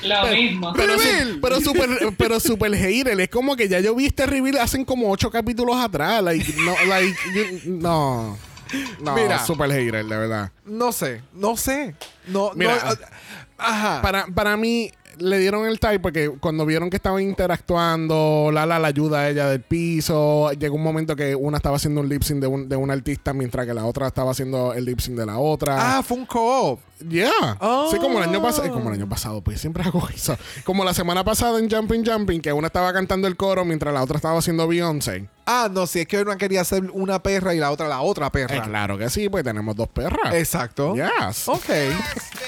Lo 0.06 0.28
mismo. 0.28 0.74
Pero, 0.74 0.98
su- 1.00 1.40
pero 1.42 1.62
super, 1.62 1.90
pero 2.18 2.40
super 2.40 2.76
hater. 2.76 3.20
Es 3.20 3.30
como 3.30 3.56
que 3.56 3.68
ya 3.68 3.80
yo 3.80 3.96
vi 3.96 4.06
este 4.08 4.26
reveal 4.26 4.58
hacen 4.60 4.86
como 4.86 5.10
ocho 5.12 5.30
capítulos 5.32 5.76
atrás. 5.78 6.22
Like, 6.24 6.54
no, 6.58 6.76
like, 6.88 7.16
you- 7.34 7.72
no. 7.72 8.38
No, 9.02 9.16
Mira. 9.16 9.46
super 9.46 9.70
hater, 9.72 10.06
de 10.06 10.18
verdad. 10.18 10.52
No 10.66 10.92
sé, 10.92 11.22
no 11.34 11.56
sé. 11.56 11.96
No, 12.28 12.52
Mira. 12.56 12.76
no. 12.84 12.96
Ajá. 13.58 14.02
Para, 14.02 14.26
para 14.28 14.58
mí, 14.58 14.92
le 15.20 15.40
dieron 15.40 15.66
el 15.68 15.80
type 15.80 16.00
porque 16.00 16.30
cuando 16.40 16.66
vieron 16.66 16.90
que 16.90 16.98
estaban 16.98 17.22
interactuando, 17.22 18.50
Lala 18.52 18.80
la 18.80 18.88
ayuda 18.88 19.22
a 19.22 19.30
ella 19.30 19.50
del 19.50 19.62
piso. 19.62 20.52
Llegó 20.54 20.76
un 20.76 20.84
momento 20.84 21.16
que 21.16 21.36
una 21.36 21.58
estaba 21.58 21.78
haciendo 21.78 22.02
un 22.02 22.10
lip 22.10 22.24
sync 22.24 22.40
de 22.40 22.48
un, 22.48 22.70
de 22.70 22.76
un 22.76 22.92
artista 22.92 23.34
mientras 23.34 23.66
que 23.66 23.74
la 23.74 23.86
otra 23.86 24.08
estaba 24.08 24.32
haciendo 24.32 24.74
el 24.74 24.86
lip 24.86 25.00
sync 25.00 25.18
de 25.18 25.26
la 25.26 25.38
otra. 25.38 25.98
Ah, 25.98 26.04
fue 26.04 26.18
un 26.18 26.26
co-op. 26.26 26.80
Yeah. 27.10 27.58
Oh. 27.60 27.90
Sí, 27.92 27.98
como 27.98 28.20
el 28.20 28.30
año 28.30 28.42
pasado. 28.42 28.72
Como 28.72 28.90
el 28.90 28.96
año 28.96 29.10
pasado, 29.10 29.42
pues 29.42 29.60
siempre 29.60 29.84
hago 29.84 30.08
eso. 30.14 30.38
Como 30.64 30.84
la 30.84 30.94
semana 30.94 31.24
pasada 31.24 31.60
en 31.60 31.70
Jumping 31.70 32.06
Jumping, 32.06 32.42
que 32.42 32.54
una 32.54 32.68
estaba 32.68 32.94
cantando 32.94 33.28
el 33.28 33.36
coro 33.36 33.66
mientras 33.66 33.94
la 33.94 34.04
otra 34.04 34.18
estaba 34.18 34.40
haciendo 34.40 34.68
Beyoncé. 34.68 35.30
Ah, 35.48 35.70
no, 35.72 35.86
si 35.86 36.00
es 36.00 36.08
que 36.08 36.20
una 36.22 36.38
quería 36.38 36.64
ser 36.64 36.84
una 36.92 37.22
perra 37.22 37.54
y 37.54 37.60
la 37.60 37.70
otra 37.72 37.88
la 37.88 38.02
otra 38.02 38.28
Eh, 38.28 38.32
perra. 38.32 38.64
claro 38.64 38.98
que 38.98 39.10
sí, 39.12 39.30
pues 39.30 39.44
tenemos 39.44 39.76
dos 39.76 39.88
perras. 39.90 40.34
Exacto. 40.34 40.96
Yes. 40.96 41.48
Ok. 41.48 41.70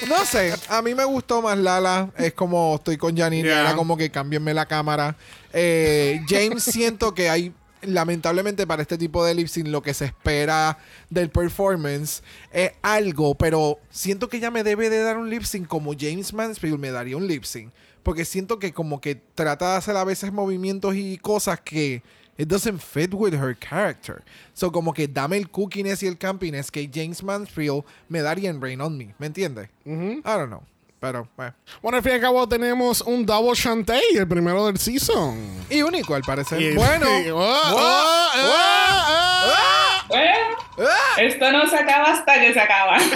No 0.07 0.25
sé, 0.25 0.53
a 0.69 0.81
mí 0.81 0.95
me 0.95 1.05
gustó 1.05 1.41
más 1.41 1.57
Lala. 1.57 2.09
Es 2.17 2.33
como 2.33 2.75
estoy 2.75 2.97
con 2.97 3.15
Janine, 3.15 3.47
Yeah. 3.47 3.61
era 3.61 3.75
como 3.75 3.97
que 3.97 4.09
cámbienme 4.09 4.53
la 4.53 4.65
cámara. 4.65 5.15
Eh, 5.53 6.21
James, 6.27 6.63
siento 6.63 7.13
que 7.13 7.29
hay, 7.29 7.53
lamentablemente 7.83 8.65
para 8.65 8.81
este 8.81 8.97
tipo 8.97 9.23
de 9.23 9.35
lip 9.35 9.47
sync, 9.47 9.67
lo 9.67 9.81
que 9.83 9.93
se 9.93 10.05
espera 10.05 10.77
del 11.11 11.29
performance 11.29 12.23
es 12.51 12.71
algo, 12.81 13.35
pero 13.35 13.79
siento 13.91 14.27
que 14.27 14.37
ella 14.37 14.49
me 14.51 14.63
debe 14.63 14.89
de 14.89 15.03
dar 15.03 15.17
un 15.17 15.29
lip 15.29 15.43
sync 15.43 15.67
como 15.67 15.93
James 15.97 16.33
Mansfield 16.33 16.79
me 16.79 16.91
daría 16.91 17.15
un 17.17 17.27
lip 17.27 17.43
sync. 17.43 17.71
Porque 18.03 18.23
siento 18.25 18.57
que 18.57 18.71
como 18.73 19.01
que 19.01 19.15
trata 19.15 19.71
de 19.73 19.77
hacer 19.77 19.97
a 19.97 20.03
veces 20.05 20.31
movimientos 20.31 20.95
y 20.95 21.17
cosas 21.17 21.59
que 21.59 22.01
it 22.38 22.47
doesn't 22.47 22.79
fit 22.79 23.13
with 23.13 23.33
her 23.33 23.53
character. 23.53 24.23
So 24.53 24.71
como 24.71 24.93
que 24.93 25.07
dame 25.07 25.38
el 25.38 25.49
cookiness 25.49 26.03
y 26.03 26.07
el 26.07 26.17
campiness 26.17 26.69
que 26.71 26.89
James 26.93 27.21
Mansfield 27.23 27.83
me 28.09 28.21
daría 28.21 28.49
en 28.49 28.61
Rain 28.61 28.81
on 28.81 28.97
Me. 28.97 29.13
¿Me 29.19 29.27
entiendes? 29.27 29.69
I 29.85 30.21
don't 30.23 30.47
know. 30.49 30.63
Pero, 30.99 31.27
bueno. 31.38 31.53
Bueno, 31.83 31.97
al 31.97 32.03
fin 32.03 32.13
y 32.13 32.15
al 32.15 32.21
cabo 32.21 32.47
tenemos 32.49 33.01
un 33.01 33.23
Double 33.23 33.53
Shantae, 33.53 34.01
el 34.15 34.27
primero 34.27 34.65
del 34.65 34.79
season. 34.79 35.38
Y 35.69 35.83
único 35.83 36.15
al 36.15 36.23
parecer. 36.23 36.59
Y- 36.59 36.75
bueno. 36.75 37.05
y- 37.21 37.29
oh, 37.29 37.38
oh, 37.38 38.31
oh, 38.33 38.33
oh. 38.35 39.76
Bueno, 40.08 40.58
Ah. 40.80 41.16
esto 41.22 41.51
no 41.51 41.68
se 41.68 41.76
acaba 41.78 42.12
hasta 42.12 42.39
que 42.39 42.53
se 42.53 42.60
acaba. 42.60 42.97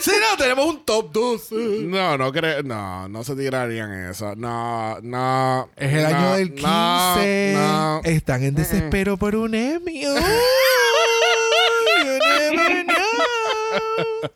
Sí, 0.00 0.10
no, 0.20 0.36
tenemos 0.36 0.66
un 0.66 0.84
top 0.84 1.10
2. 1.10 1.52
No, 1.52 2.18
no 2.18 2.30
creo, 2.32 2.62
no, 2.62 3.08
no 3.08 3.24
se 3.24 3.34
tirarían 3.34 4.10
eso. 4.10 4.34
No, 4.36 4.98
no. 5.00 5.70
Es 5.74 5.92
el 5.94 6.02
no, 6.02 6.08
año 6.08 6.36
del 6.36 6.54
15. 6.54 7.52
No, 7.54 7.60
no. 7.94 8.00
Están 8.04 8.42
en 8.44 8.54
desespero 8.54 9.16
por 9.16 9.34
un 9.34 9.54
Emmy. 9.54 10.06
Uy, 10.06 10.14
you 12.04 12.18
never 12.56 12.84
know. 12.84 14.30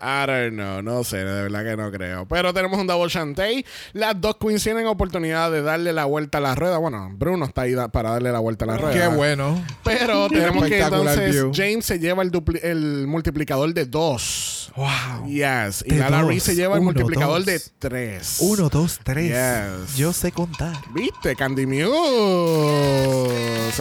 I 0.00 0.26
don't 0.26 0.52
know, 0.54 0.80
no 0.80 1.02
sé, 1.02 1.16
de 1.18 1.42
verdad 1.42 1.64
que 1.64 1.76
no 1.76 1.90
creo. 1.90 2.26
Pero 2.28 2.54
tenemos 2.54 2.78
un 2.78 2.86
Double 2.86 3.08
Shantae. 3.08 3.64
Las 3.92 4.20
dos 4.20 4.36
queens 4.36 4.62
tienen 4.62 4.86
oportunidad 4.86 5.50
de 5.50 5.60
darle 5.62 5.92
la 5.92 6.04
vuelta 6.04 6.38
a 6.38 6.40
la 6.40 6.54
rueda. 6.54 6.78
Bueno, 6.78 7.10
Bruno 7.14 7.46
está 7.46 7.62
ahí 7.62 7.74
para 7.92 8.10
darle 8.10 8.30
la 8.30 8.38
vuelta 8.38 8.64
a 8.64 8.68
la 8.68 8.78
rueda. 8.78 8.92
Qué 8.92 9.08
bueno. 9.08 9.60
Pero 9.82 10.28
tenemos 10.30 10.66
que 10.66 10.80
entonces 10.80 11.32
view. 11.32 11.50
James 11.52 11.84
se 11.84 11.98
lleva 11.98 12.22
el, 12.22 12.30
el 12.62 13.06
multiplicador 13.08 13.74
de 13.74 13.86
dos. 13.86 14.70
Wow. 14.76 15.26
Yes. 15.26 15.82
Y 15.84 15.94
Lala. 15.94 16.22
Reese 16.22 16.52
se 16.52 16.54
lleva 16.54 16.76
el 16.76 16.82
multiplicador 16.82 17.38
dos. 17.38 17.46
de 17.46 17.60
tres. 17.80 18.36
Uno, 18.38 18.68
dos, 18.68 19.00
tres. 19.02 19.28
Yes. 19.28 19.96
Yo 19.96 20.12
sé 20.12 20.30
contar. 20.30 20.76
¿Viste? 20.94 21.34
Candy 21.34 21.66
Muse. 21.66 21.88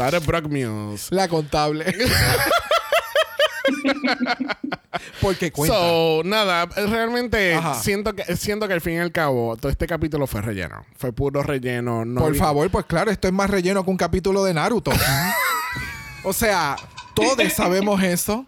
Ahora 0.01 0.17
es 0.17 0.25
Brock 0.25 0.45
Muse. 0.47 1.13
La 1.13 1.27
contable. 1.27 1.85
Porque 5.21 5.51
cuenta. 5.51 5.75
So, 5.75 6.21
nada, 6.23 6.65
realmente 6.65 7.53
Ajá. 7.55 7.75
siento 7.75 8.13
que, 8.13 8.35
siento 8.35 8.67
que 8.67 8.73
al 8.73 8.81
fin 8.81 8.93
y 8.93 8.97
al 8.99 9.11
cabo 9.11 9.55
todo 9.57 9.71
este 9.71 9.85
capítulo 9.87 10.27
fue 10.27 10.41
relleno. 10.41 10.85
Fue 10.97 11.11
puro 11.11 11.43
relleno. 11.43 12.05
No 12.05 12.21
Por 12.21 12.33
vi- 12.33 12.39
favor, 12.39 12.69
pues 12.69 12.85
claro, 12.85 13.11
esto 13.11 13.27
es 13.27 13.33
más 13.33 13.49
relleno 13.49 13.83
que 13.83 13.89
un 13.91 13.97
capítulo 13.97 14.43
de 14.43 14.53
Naruto. 14.53 14.91
o 16.23 16.33
sea, 16.33 16.75
todos 17.13 17.51
sabemos 17.53 18.01
eso. 18.03 18.45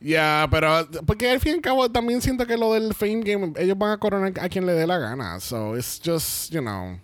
Ya, 0.00 0.48
pero 0.50 0.88
porque 1.06 1.30
al 1.30 1.38
fin 1.38 1.52
y 1.52 1.54
al 1.56 1.60
cabo 1.60 1.88
también 1.90 2.20
siento 2.20 2.44
que 2.46 2.56
lo 2.56 2.72
del 2.74 2.92
Fame 2.92 3.20
Game, 3.22 3.52
ellos 3.56 3.78
van 3.78 3.92
a 3.92 3.98
coronar 3.98 4.32
a 4.40 4.48
quien 4.48 4.66
le 4.66 4.72
dé 4.72 4.86
la 4.86 4.98
gana. 4.98 5.38
So, 5.38 5.76
it's 5.76 6.00
just, 6.04 6.50
you 6.52 6.60
know. 6.60 6.98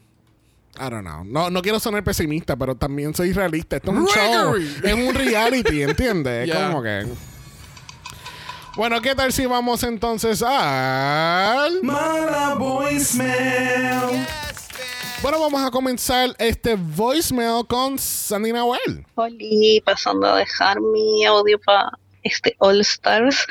I 0.81 0.89
don't 0.91 1.03
know. 1.05 1.25
No, 1.25 1.49
no 1.51 1.61
quiero 1.63 1.79
sonar 1.81 2.03
pesimista, 2.05 2.57
pero 2.57 2.75
también 2.77 3.15
soy 3.15 3.33
realista. 3.33 3.77
Esto 3.77 3.91
es 3.93 3.99
un 3.99 4.07
show. 4.07 4.55
Es 4.57 4.95
un 4.95 5.15
reality, 5.15 5.83
¿entiendes? 5.83 6.43
Es 6.49 6.55
Yeah. 6.55 6.69
como 6.69 6.83
que. 6.83 7.07
Bueno, 8.79 9.01
¿qué 9.03 9.13
tal 9.17 9.33
si 9.33 9.45
vamos 9.45 9.83
entonces 9.83 10.41
al. 10.41 11.83
Mala 11.83 12.55
voicemail. 12.55 14.25
Bueno, 15.21 15.41
vamos 15.41 15.67
a 15.67 15.73
comenzar 15.73 16.29
este 16.39 16.77
voicemail 16.77 17.67
con 17.67 17.99
Sandy 17.99 18.53
Nahuel. 18.53 19.05
Oli, 19.17 19.83
pasando 19.85 20.29
a 20.29 20.37
dejar 20.37 20.81
mi 20.81 21.25
audio 21.25 21.59
para 21.67 21.91
este 22.23 22.55
All 22.61 22.81
Stars. 22.83 23.49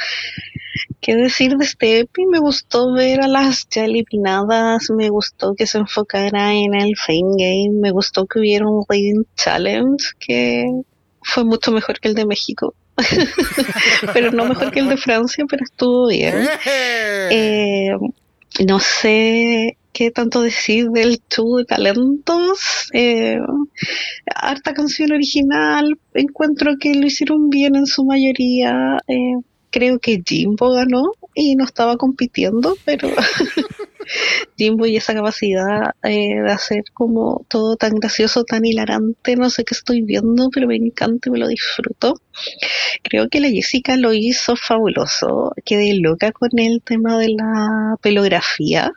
¿Qué 1.01 1.17
decir 1.17 1.57
de 1.57 1.65
este 1.65 1.99
EPI? 1.99 2.25
Me 2.27 2.39
gustó 2.39 2.93
ver 2.93 3.19
a 3.19 3.27
las 3.27 3.67
ya 3.67 3.83
eliminadas, 3.83 4.89
me 4.91 5.09
gustó 5.09 5.55
que 5.55 5.67
se 5.67 5.79
enfocara 5.79 6.53
en 6.53 6.73
el 6.73 6.95
Fame 6.95 7.35
Game, 7.37 7.81
me 7.81 7.91
gustó 7.91 8.27
que 8.27 8.39
hubiera 8.39 8.65
un 8.65 8.85
Rating 8.87 9.25
Challenge 9.35 10.05
que 10.19 10.67
fue 11.21 11.43
mucho 11.43 11.73
mejor 11.73 11.99
que 11.99 12.07
el 12.07 12.15
de 12.15 12.25
México. 12.25 12.73
pero 14.13 14.31
no 14.31 14.45
mejor 14.45 14.71
que 14.71 14.79
el 14.79 14.89
de 14.89 14.97
Francia, 14.97 15.45
pero 15.49 15.63
estuvo 15.63 16.07
bien. 16.07 16.47
Eh, 17.31 17.91
no 18.65 18.79
sé 18.79 19.77
qué 19.93 20.11
tanto 20.11 20.41
decir 20.41 20.89
del 20.89 21.19
show 21.29 21.57
de 21.57 21.65
talentos. 21.65 22.89
Eh, 22.93 23.37
harta 24.35 24.73
canción 24.73 25.11
original. 25.11 25.97
Encuentro 26.13 26.75
que 26.79 26.93
lo 26.93 27.07
hicieron 27.07 27.49
bien 27.49 27.75
en 27.75 27.85
su 27.85 28.05
mayoría. 28.05 28.99
Eh, 29.07 29.41
creo 29.69 29.99
que 29.99 30.21
Jimbo 30.25 30.71
ganó 30.73 31.13
y 31.39 31.55
no 31.55 31.65
estaba 31.65 31.97
compitiendo, 31.97 32.75
pero 32.83 33.13
Jimbo 34.57 34.85
y 34.85 34.95
esa 34.95 35.13
capacidad 35.13 35.91
eh, 36.03 36.41
de 36.41 36.51
hacer 36.51 36.83
como 36.93 37.45
todo 37.49 37.75
tan 37.75 37.93
gracioso, 37.95 38.43
tan 38.43 38.65
hilarante, 38.65 39.35
no 39.35 39.49
sé 39.49 39.63
qué 39.65 39.73
estoy 39.73 40.01
viendo, 40.01 40.49
pero 40.51 40.67
me 40.67 40.77
encanta 40.77 41.29
y 41.29 41.31
me 41.33 41.39
lo 41.39 41.47
disfruto. 41.47 42.15
Creo 43.03 43.27
que 43.29 43.39
la 43.41 43.49
Jessica 43.49 43.97
lo 43.97 44.13
hizo 44.13 44.55
fabuloso. 44.55 45.51
Quedé 45.65 45.93
loca 45.95 46.31
con 46.31 46.49
el 46.57 46.81
tema 46.83 47.17
de 47.19 47.29
la 47.29 47.95
pelografía. 48.01 48.91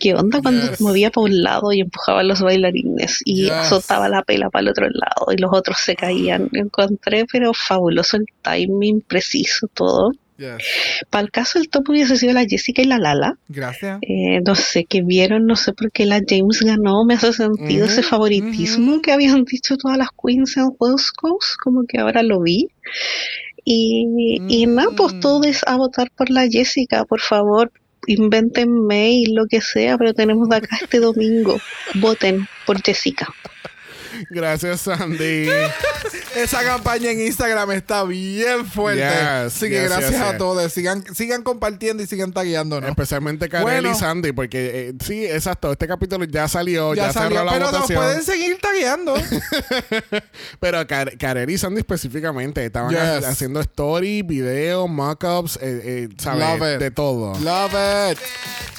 ¿Qué 0.00 0.14
onda 0.14 0.40
cuando 0.42 0.66
Yes. 0.70 0.80
movía 0.80 1.10
para 1.10 1.24
un 1.24 1.42
lado 1.42 1.72
y 1.72 1.80
empujaba 1.80 2.20
a 2.20 2.24
los 2.24 2.40
bailarines 2.42 3.20
y 3.24 3.44
Yes. 3.44 3.52
azotaba 3.52 4.08
la 4.08 4.22
pela 4.22 4.50
para 4.50 4.62
el 4.62 4.68
otro 4.70 4.86
lado 4.90 5.32
y 5.32 5.36
los 5.40 5.50
otros 5.52 5.78
se 5.78 5.94
caían? 5.94 6.48
Encontré, 6.52 7.26
pero 7.30 7.52
fabuloso 7.54 8.16
el 8.16 8.26
timing, 8.42 9.02
preciso 9.02 9.68
todo. 9.72 10.10
Yes. 10.38 10.62
Para 11.10 11.24
el 11.24 11.30
caso, 11.30 11.58
el 11.58 11.68
top 11.68 11.90
hubiese 11.90 12.16
sido 12.16 12.32
la 12.32 12.46
Jessica 12.46 12.80
y 12.80 12.84
la 12.84 12.98
Lala. 12.98 13.34
Gracias. 13.48 13.98
Eh, 14.02 14.40
no 14.46 14.54
sé 14.54 14.84
qué 14.84 15.02
vieron, 15.02 15.46
no 15.46 15.56
sé 15.56 15.72
por 15.72 15.90
qué 15.90 16.06
la 16.06 16.20
James 16.26 16.62
ganó, 16.62 17.04
me 17.04 17.14
hace 17.14 17.32
sentido 17.32 17.86
ese 17.86 18.02
favoritismo 18.04 19.02
que 19.02 19.12
habían 19.12 19.44
dicho 19.44 19.76
todas 19.76 19.98
las 19.98 20.08
queens 20.10 20.56
en 20.56 20.68
West 20.78 21.10
Coast, 21.16 21.56
como 21.62 21.82
que 21.88 21.98
ahora 21.98 22.22
lo 22.22 22.40
vi. 22.40 22.68
Y, 23.64 24.38
y 24.48 24.66
nada, 24.66 24.90
pues 24.96 25.18
todos 25.20 25.62
a 25.66 25.76
votar 25.76 26.10
por 26.16 26.30
la 26.30 26.48
Jessica, 26.48 27.04
por 27.04 27.20
favor, 27.20 27.72
inventen 28.06 28.86
mail, 28.86 29.34
lo 29.34 29.46
que 29.46 29.60
sea, 29.60 29.98
pero 29.98 30.14
tenemos 30.14 30.48
de 30.48 30.56
acá 30.56 30.78
este 30.80 31.00
domingo. 31.00 31.60
Voten 31.96 32.46
por 32.64 32.80
Jessica. 32.82 33.28
Gracias, 34.30 34.82
Sandy. 34.82 35.48
Esa 36.36 36.62
campaña 36.62 37.10
en 37.10 37.20
Instagram 37.20 37.72
está 37.72 38.04
bien 38.04 38.66
fuerte. 38.66 39.00
Yes, 39.02 39.54
Así 39.54 39.68
que 39.68 39.80
yes, 39.80 39.84
gracias 39.90 40.10
yes, 40.12 40.20
a 40.20 40.36
todos. 40.38 40.72
Sigan, 40.72 41.02
sigan 41.14 41.42
compartiendo 41.42 42.02
y 42.02 42.06
sigan 42.06 42.32
tagueándonos. 42.32 42.88
Especialmente 42.90 43.48
Karel 43.48 43.64
Bueno. 43.64 43.90
y 43.90 43.94
Sandy, 43.94 44.32
porque 44.32 44.88
eh, 44.90 44.94
sí, 45.04 45.24
exacto, 45.24 45.72
este 45.72 45.88
capítulo 45.88 46.24
ya 46.26 46.46
salió, 46.46 46.94
ya, 46.94 47.06
ya 47.08 47.12
salió, 47.12 47.38
cerró 47.38 47.44
la 47.46 47.52
pero 47.52 47.64
nos 47.64 47.72
votación. 47.72 47.98
pueden 48.02 48.22
seguir 48.22 48.58
tagueando. 48.60 49.14
Pero 50.60 50.86
Kar- 50.86 51.16
Karel 51.18 51.50
y 51.50 51.58
Sandy 51.58 51.80
específicamente 51.80 52.64
estaban 52.64 52.94
ha- 52.94 53.16
haciendo 53.18 53.60
stories, 53.60 54.26
videos, 54.26 54.88
mockups, 54.88 55.56
eh, 55.56 55.80
eh, 55.84 56.08
¿sabes? 56.18 56.40
Love 56.40 56.74
it. 56.74 56.78
De 56.80 56.90
todo. 56.90 57.38
Love 57.40 57.72
it. 58.12 58.18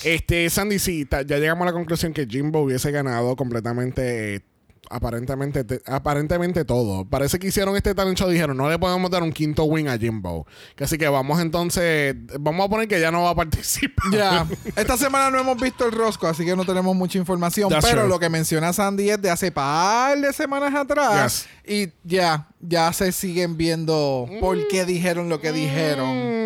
Este, 0.03 0.49
Sandy, 0.49 0.79
sí, 0.79 1.07
ya 1.09 1.37
llegamos 1.37 1.63
a 1.63 1.65
la 1.67 1.73
conclusión 1.73 2.13
que 2.13 2.25
Jimbo 2.25 2.61
hubiese 2.61 2.91
ganado 2.91 3.35
completamente. 3.35 4.43
Aparentemente, 4.89 5.63
te- 5.63 5.81
aparentemente 5.85 6.65
todo. 6.65 7.05
Parece 7.05 7.37
que 7.37 7.47
hicieron 7.47 7.75
este 7.75 7.93
talent 7.93 8.17
show. 8.17 8.27
Dijeron, 8.27 8.57
no 8.57 8.69
le 8.69 8.79
podemos 8.79 9.11
dar 9.11 9.21
un 9.21 9.31
quinto 9.31 9.63
win 9.65 9.87
a 9.87 9.97
Jimbo. 9.97 10.47
Que 10.75 10.83
Así 10.85 10.97
que 10.97 11.07
vamos 11.07 11.39
entonces. 11.39 12.15
Vamos 12.39 12.65
a 12.65 12.69
poner 12.69 12.87
que 12.87 12.99
ya 12.99 13.11
no 13.11 13.21
va 13.23 13.29
a 13.31 13.35
participar. 13.35 14.11
Ya. 14.11 14.47
Esta 14.75 14.97
semana 14.97 15.29
no 15.29 15.39
hemos 15.39 15.61
visto 15.61 15.85
el 15.85 15.91
rosco, 15.91 16.27
así 16.27 16.43
que 16.43 16.55
no 16.55 16.65
tenemos 16.65 16.95
mucha 16.95 17.19
información. 17.19 17.69
That's 17.69 17.85
pero 17.85 18.01
true. 18.01 18.09
lo 18.09 18.19
que 18.19 18.29
menciona 18.29 18.73
Sandy 18.73 19.11
es 19.11 19.21
de 19.21 19.29
hace 19.29 19.51
par 19.51 20.19
de 20.19 20.33
semanas 20.33 20.73
atrás. 20.73 21.47
Y 21.67 21.89
ya, 22.03 22.47
ya 22.59 22.91
se 22.93 23.11
siguen 23.11 23.57
viendo 23.57 24.27
por 24.39 24.67
qué 24.69 24.85
dijeron 24.85 25.29
lo 25.29 25.39
que 25.39 25.51
dijeron. 25.51 26.38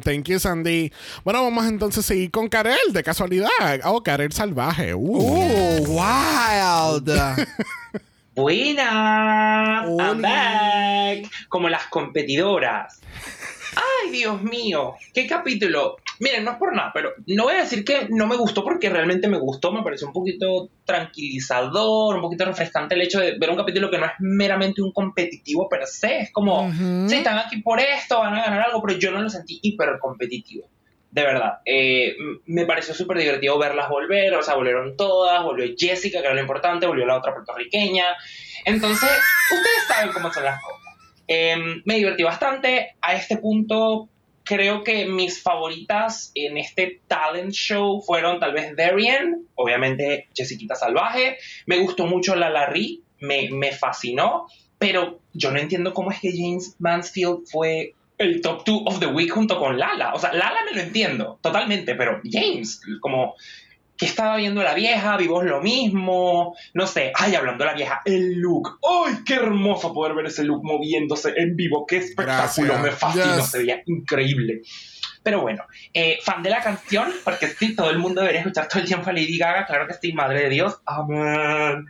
Thank 0.00 0.28
you, 0.28 0.38
Sandy. 0.38 0.92
Bueno, 1.24 1.42
vamos 1.42 1.66
entonces 1.66 2.04
a 2.04 2.08
seguir 2.08 2.30
con 2.30 2.48
Karel, 2.48 2.92
de 2.92 3.02
casualidad. 3.02 3.48
Oh, 3.84 4.02
Karel 4.02 4.32
salvaje. 4.32 4.94
Uh. 4.94 5.00
Uh, 5.00 5.84
wild. 5.86 7.10
Buenas, 8.34 9.86
Oli. 9.86 10.02
I'm 10.02 10.22
back. 10.22 11.30
Como 11.48 11.68
las 11.68 11.86
competidoras. 11.88 13.00
Ay, 13.76 14.10
Dios 14.10 14.42
mío, 14.42 14.94
qué 15.12 15.26
capítulo. 15.26 15.96
Miren, 16.22 16.44
no 16.44 16.52
es 16.52 16.56
por 16.56 16.72
nada, 16.72 16.92
pero 16.94 17.14
no 17.26 17.42
voy 17.42 17.54
a 17.54 17.62
decir 17.62 17.84
que 17.84 18.06
no 18.08 18.28
me 18.28 18.36
gustó 18.36 18.62
porque 18.62 18.88
realmente 18.88 19.26
me 19.26 19.38
gustó. 19.38 19.72
Me 19.72 19.82
pareció 19.82 20.06
un 20.06 20.12
poquito 20.12 20.68
tranquilizador, 20.84 22.14
un 22.14 22.22
poquito 22.22 22.44
refrescante 22.44 22.94
el 22.94 23.02
hecho 23.02 23.18
de 23.18 23.36
ver 23.40 23.50
un 23.50 23.56
capítulo 23.56 23.90
que 23.90 23.98
no 23.98 24.06
es 24.06 24.12
meramente 24.20 24.82
un 24.82 24.92
competitivo 24.92 25.68
per 25.68 25.84
se. 25.88 26.18
Es 26.18 26.32
como, 26.32 26.68
Ujú. 26.68 27.08
sí, 27.08 27.16
están 27.16 27.38
aquí 27.40 27.60
por 27.60 27.80
esto, 27.80 28.20
van 28.20 28.36
a 28.36 28.44
ganar 28.44 28.62
algo, 28.62 28.80
pero 28.80 28.96
yo 29.00 29.10
no 29.10 29.20
lo 29.20 29.28
sentí 29.28 29.58
hiper 29.62 29.98
competitivo. 30.00 30.68
De 31.10 31.22
verdad, 31.22 31.54
eh, 31.64 32.14
me 32.46 32.66
pareció 32.66 32.94
súper 32.94 33.18
divertido 33.18 33.58
verlas 33.58 33.88
volver, 33.88 34.32
o 34.34 34.44
sea, 34.44 34.54
volvieron 34.54 34.96
todas, 34.96 35.42
volvió 35.42 35.74
Jessica, 35.76 36.20
que 36.20 36.26
era 36.26 36.34
lo 36.34 36.40
importante, 36.40 36.86
volvió 36.86 37.04
la 37.04 37.18
otra 37.18 37.34
puertorriqueña. 37.34 38.04
Entonces, 38.64 39.10
ustedes 39.50 39.84
saben 39.88 40.12
cómo 40.12 40.32
son 40.32 40.44
las 40.44 40.62
cosas. 40.62 40.78
Eh, 41.26 41.56
me 41.84 41.96
divertí 41.96 42.22
bastante. 42.22 42.96
A 43.00 43.14
este 43.14 43.38
punto, 43.38 44.08
creo 44.44 44.82
que 44.82 45.06
mis 45.06 45.42
favoritas 45.42 46.32
en 46.34 46.58
este 46.58 47.00
talent 47.06 47.52
show 47.52 48.02
fueron 48.02 48.40
tal 48.40 48.52
vez 48.52 48.74
Darian, 48.76 49.46
obviamente 49.54 50.28
Jessiquita 50.34 50.74
Salvaje. 50.74 51.38
Me 51.66 51.78
gustó 51.78 52.06
mucho 52.06 52.34
la 52.34 52.50
Larry, 52.50 53.02
me, 53.20 53.50
me 53.50 53.72
fascinó, 53.72 54.46
pero 54.78 55.20
yo 55.32 55.50
no 55.50 55.58
entiendo 55.58 55.94
cómo 55.94 56.10
es 56.10 56.20
que 56.20 56.32
James 56.32 56.76
Mansfield 56.78 57.46
fue 57.50 57.94
el 58.18 58.40
top 58.40 58.64
2 58.64 58.82
of 58.86 59.00
the 59.00 59.06
week 59.06 59.30
junto 59.30 59.58
con 59.58 59.78
Lala. 59.78 60.14
O 60.14 60.18
sea, 60.18 60.32
Lala 60.32 60.64
me 60.64 60.76
lo 60.76 60.80
entiendo 60.82 61.38
totalmente, 61.42 61.94
pero 61.94 62.20
James, 62.24 62.80
como 63.00 63.34
que 63.96 64.06
estaba 64.06 64.36
viendo 64.36 64.62
la 64.62 64.74
vieja, 64.74 65.16
vimos 65.16 65.44
lo 65.44 65.60
mismo, 65.60 66.56
no 66.74 66.86
sé, 66.86 67.12
ay, 67.14 67.34
hablando 67.34 67.62
de 67.64 67.70
la 67.70 67.76
vieja, 67.76 68.00
el 68.04 68.34
look, 68.40 68.78
ay, 68.82 69.16
qué 69.24 69.34
hermoso 69.34 69.92
poder 69.92 70.14
ver 70.14 70.26
ese 70.26 70.44
look 70.44 70.64
moviéndose 70.64 71.32
en 71.36 71.54
vivo, 71.54 71.84
qué 71.86 71.98
espectáculo, 71.98 72.68
Gracias. 72.74 72.82
me 72.82 72.90
fascinó, 72.90 73.36
Yes. 73.36 73.50
se 73.50 73.58
veía 73.58 73.82
increíble. 73.86 74.62
Pero 75.22 75.40
bueno, 75.40 75.62
eh, 75.94 76.18
fan 76.22 76.42
de 76.42 76.50
la 76.50 76.60
canción, 76.60 77.12
porque 77.22 77.46
sí, 77.46 77.76
todo 77.76 77.90
el 77.90 77.98
mundo 77.98 78.22
debería 78.22 78.40
escuchar 78.40 78.66
todo 78.66 78.80
el 78.80 78.86
tiempo 78.88 79.08
a 79.08 79.12
Lady 79.12 79.38
Gaga, 79.38 79.66
claro 79.66 79.86
que 79.86 79.94
sí, 79.94 80.12
madre 80.12 80.42
de 80.44 80.48
Dios, 80.48 80.80
amén. 80.84 81.86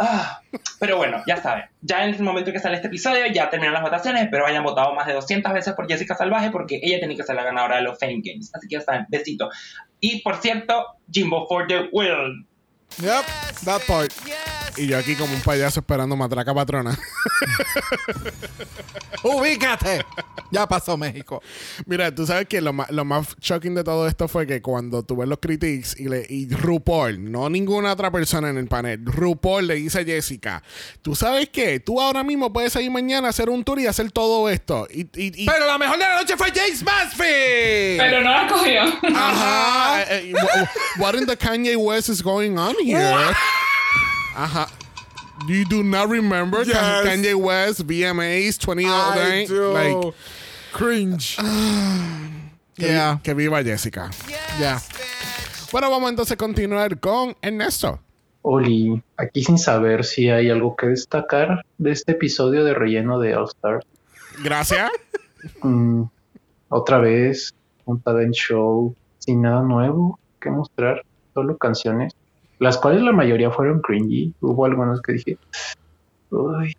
Ah, 0.00 0.40
pero 0.78 0.96
bueno, 0.96 1.22
ya 1.26 1.42
saben, 1.42 1.64
ya 1.82 2.04
en 2.04 2.14
el 2.14 2.22
momento 2.22 2.52
que 2.52 2.60
sale 2.60 2.76
este 2.76 2.86
episodio, 2.86 3.26
ya 3.26 3.50
terminan 3.50 3.74
las 3.74 3.82
votaciones, 3.82 4.22
espero 4.22 4.46
hayan 4.46 4.62
votado 4.62 4.94
más 4.94 5.08
de 5.08 5.12
200 5.12 5.52
veces 5.52 5.74
por 5.74 5.88
Jessica 5.88 6.14
Salvaje, 6.14 6.50
porque 6.50 6.78
ella 6.80 7.00
tenía 7.00 7.16
que 7.16 7.24
ser 7.24 7.34
la 7.34 7.42
ganadora 7.42 7.76
de 7.76 7.82
los 7.82 7.98
Fame 7.98 8.20
Games, 8.22 8.50
así 8.54 8.68
que 8.68 8.76
ya 8.76 8.80
saben, 8.80 9.06
besito. 9.08 9.50
Y 9.98 10.22
por 10.22 10.36
cierto, 10.36 10.86
Jimbo 11.10 11.48
for 11.48 11.66
the 11.66 11.88
win. 11.92 12.46
Yep, 12.98 13.24
that 13.64 13.82
part. 13.86 14.12
Y 14.78 14.86
yo 14.86 14.98
aquí 14.98 15.14
como 15.16 15.34
un 15.34 15.40
payaso 15.40 15.80
esperando 15.80 16.14
matraca 16.16 16.54
patrona. 16.54 16.96
Ubícate. 19.24 20.04
Ya 20.50 20.66
pasó 20.66 20.96
México. 20.96 21.42
Mira, 21.86 22.14
tú 22.14 22.26
sabes 22.26 22.46
que 22.46 22.60
lo 22.60 22.72
más, 22.72 22.90
lo 22.90 23.04
más 23.04 23.36
shocking 23.40 23.74
de 23.74 23.84
todo 23.84 24.06
esto 24.08 24.28
fue 24.28 24.46
que 24.46 24.62
cuando 24.62 25.02
tú 25.02 25.16
ves 25.16 25.28
los 25.28 25.38
critiques 25.38 25.98
y, 25.98 26.08
le, 26.08 26.24
y 26.28 26.48
RuPaul, 26.48 27.30
no 27.30 27.50
ninguna 27.50 27.92
otra 27.92 28.10
persona 28.10 28.48
en 28.48 28.56
el 28.56 28.66
panel, 28.66 29.04
RuPaul 29.04 29.66
le 29.66 29.74
dice 29.74 30.00
a 30.00 30.04
Jessica, 30.04 30.62
tú 31.02 31.14
sabes 31.14 31.50
qué, 31.50 31.80
tú 31.80 32.00
ahora 32.00 32.22
mismo 32.24 32.52
puedes 32.52 32.74
ir 32.76 32.90
mañana 32.90 33.26
a 33.26 33.30
hacer 33.30 33.50
un 33.50 33.62
tour 33.64 33.78
y 33.80 33.86
hacer 33.86 34.10
todo 34.10 34.48
esto. 34.48 34.86
Y, 34.90 35.02
y- 35.14 35.42
y- 35.42 35.46
Pero 35.46 35.66
la 35.66 35.76
mejor 35.76 35.98
de 35.98 36.04
la 36.04 36.16
noche 36.20 36.36
fue 36.36 36.50
James 36.54 36.82
Mansfield. 36.82 37.98
Pero 37.98 38.20
no 38.22 38.30
la 38.30 38.46
cogió. 38.48 38.82
Ajá. 39.14 40.02
eh, 40.04 40.30
eh, 40.30 40.32
wha- 40.34 40.70
what 40.98 41.14
in 41.14 41.26
the 41.26 41.36
Kanye 41.36 41.76
West 41.76 42.08
is 42.08 42.22
going 42.22 42.56
on 42.56 42.74
here? 42.82 43.14
Ajá. 44.38 44.68
You 45.48 45.64
do 45.68 45.82
not 45.82 46.08
remember 46.10 46.64
Yes. 46.64 46.76
Kanye 47.04 47.34
West, 47.34 47.80
VMAs, 47.84 48.56
2009? 48.58 49.42
I 49.42 49.46
do. 49.46 49.72
Like, 49.72 50.14
Cringe. 50.72 51.36
que, 52.76 52.86
Yeah. 52.86 53.20
que 53.22 53.34
viva 53.34 53.62
Jessica. 53.64 54.10
Ya. 54.60 54.80
Bueno, 55.72 55.90
vamos 55.90 56.10
entonces 56.10 56.32
a 56.32 56.36
continuar 56.36 56.98
con 57.00 57.36
Ernesto. 57.42 57.98
Oli, 58.42 59.02
aquí 59.16 59.42
sin 59.42 59.58
saber 59.58 60.04
si 60.04 60.30
hay 60.30 60.50
algo 60.50 60.76
que 60.76 60.86
destacar 60.86 61.64
de 61.78 61.90
este 61.90 62.12
episodio 62.12 62.64
de 62.64 62.74
relleno 62.74 63.18
de 63.18 63.34
All 63.34 63.46
Star. 63.48 63.84
Gracias. 64.42 64.90
Mm, 65.62 66.04
otra 66.68 66.98
vez, 66.98 67.52
un 67.84 68.00
talent 68.00 68.34
show 68.34 68.94
sin 69.18 69.42
nada 69.42 69.62
nuevo 69.62 70.18
que 70.40 70.50
mostrar, 70.50 71.04
solo 71.34 71.58
canciones, 71.58 72.14
las 72.58 72.78
cuales 72.78 73.02
la 73.02 73.12
mayoría 73.12 73.50
fueron 73.50 73.80
cringy. 73.80 74.32
Hubo 74.40 74.64
algunas 74.64 75.00
que 75.00 75.12
dije, 75.12 75.38
uy. 76.30 76.74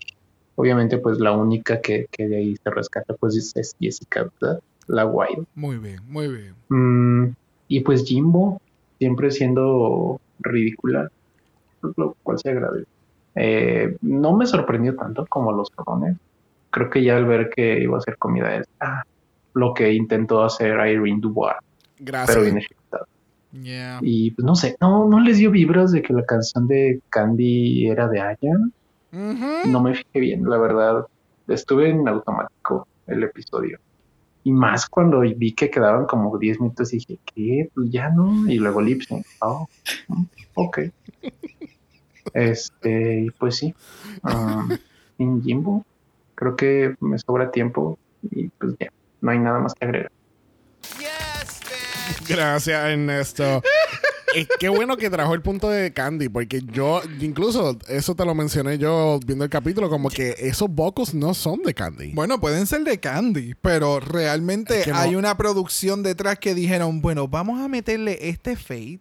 Obviamente, 0.55 0.97
pues 0.97 1.19
la 1.19 1.32
única 1.32 1.80
que, 1.80 2.07
que 2.11 2.27
de 2.27 2.36
ahí 2.36 2.55
se 2.61 2.69
rescata, 2.69 3.13
pues 3.13 3.34
es, 3.38 3.55
es 3.55 3.77
Jessica, 3.80 4.30
¿verdad? 4.41 4.59
La 4.88 5.05
Wild. 5.05 5.45
Muy 5.55 5.77
bien, 5.77 6.01
muy 6.05 6.27
bien. 6.27 6.53
Mm, 6.67 7.34
y 7.69 7.80
pues 7.80 8.03
Jimbo, 8.03 8.61
siempre 8.97 9.32
siendo 9.32 10.19
ridícula, 10.39 11.09
lo 11.95 12.13
cual 12.23 12.39
se 12.39 12.49
agradece. 12.49 12.88
Eh, 13.36 13.95
no 14.01 14.36
me 14.36 14.45
sorprendió 14.45 14.97
tanto 14.97 15.25
como 15.27 15.53
los 15.53 15.69
cabrones. 15.69 16.17
Creo 16.71 16.89
que 16.89 17.03
ya 17.03 17.15
al 17.15 17.25
ver 17.25 17.49
que 17.49 17.82
iba 17.82 17.97
a 17.97 18.01
ser 18.01 18.17
comida 18.17 18.55
es 18.57 18.67
ah, 18.82 19.03
lo 19.53 19.73
que 19.73 19.93
intentó 19.93 20.43
hacer 20.43 20.73
Irene 20.86 21.19
Dubois, 21.21 21.55
Gracias. 21.99 22.36
pero 22.36 22.43
bien 22.43 22.57
ejecutado. 22.57 23.07
Yeah. 23.51 23.99
Y 24.01 24.31
pues 24.31 24.45
no 24.45 24.55
sé, 24.55 24.77
no, 24.79 25.07
no 25.07 25.19
les 25.19 25.37
dio 25.37 25.51
vibras 25.51 25.91
de 25.91 26.01
que 26.01 26.13
la 26.13 26.23
canción 26.23 26.67
de 26.67 27.01
Candy 27.09 27.87
era 27.87 28.07
de 28.07 28.21
Aya. 28.21 28.53
No 29.11 29.81
me 29.81 29.95
fijé 29.95 30.19
bien, 30.19 30.47
la 30.47 30.57
verdad. 30.57 31.07
Estuve 31.47 31.89
en 31.89 32.07
automático 32.07 32.87
el 33.07 33.23
episodio. 33.23 33.79
Y 34.43 34.51
más 34.51 34.87
cuando 34.87 35.19
vi 35.21 35.53
que 35.53 35.69
quedaban 35.69 36.05
como 36.05 36.37
10 36.37 36.61
minutos 36.61 36.93
y 36.93 36.97
dije, 36.97 37.19
¿qué? 37.25 37.69
Pues 37.73 37.89
ya 37.89 38.09
no. 38.09 38.49
Y 38.49 38.57
luego 38.59 38.81
lip 38.81 39.01
sync. 39.01 39.25
Oh, 39.41 39.67
ok. 40.55 40.79
Este, 42.33 43.33
pues 43.39 43.55
sí. 43.57 43.73
Um, 44.23 44.69
en 45.17 45.41
Jimbo, 45.43 45.85
creo 46.35 46.55
que 46.55 46.95
me 46.99 47.17
sobra 47.19 47.51
tiempo 47.51 47.97
y 48.21 48.49
pues 48.49 48.75
ya, 48.79 48.91
no 49.21 49.31
hay 49.31 49.39
nada 49.39 49.59
más 49.59 49.73
que 49.73 49.85
agregar. 49.85 50.11
Gracias, 52.28 52.89
Ernesto. 52.89 53.62
es 54.36 54.47
que 54.60 54.70
bueno 54.70 54.97
que 54.97 55.10
trajo 55.10 55.34
el 55.34 55.41
punto 55.41 55.70
de 55.70 55.91
Candy, 55.91 56.30
porque 56.30 56.62
yo, 56.72 57.01
incluso 57.20 57.78
eso 57.88 58.16
te 58.16 58.26
lo 58.26 58.36
mencioné 58.36 58.78
yo 58.78 59.20
viendo 59.26 59.43
el 59.43 59.49
capítulo, 59.49 59.89
como 59.89 60.10
que 60.10 60.36
esos 60.38 60.70
vocals 60.70 61.14
no 61.14 61.34
son 61.34 61.64
de 61.64 61.74
Candy. 61.74 62.12
Bueno, 62.14 62.39
pueden 62.39 62.68
ser 62.68 62.84
de 62.84 62.99
Candy, 62.99 63.55
pero 63.62 63.99
realmente 63.99 64.80
Es 64.80 64.86
que 64.86 64.91
no. 64.91 64.97
hay 64.99 65.16
una 65.16 65.36
producción 65.38 66.03
detrás 66.03 66.38
que 66.39 66.53
dijeron, 66.53 67.01
bueno, 67.01 67.28
vamos 67.28 67.60
a 67.62 67.68
meterle 67.68 68.30
este 68.30 68.55
fade 68.55 68.99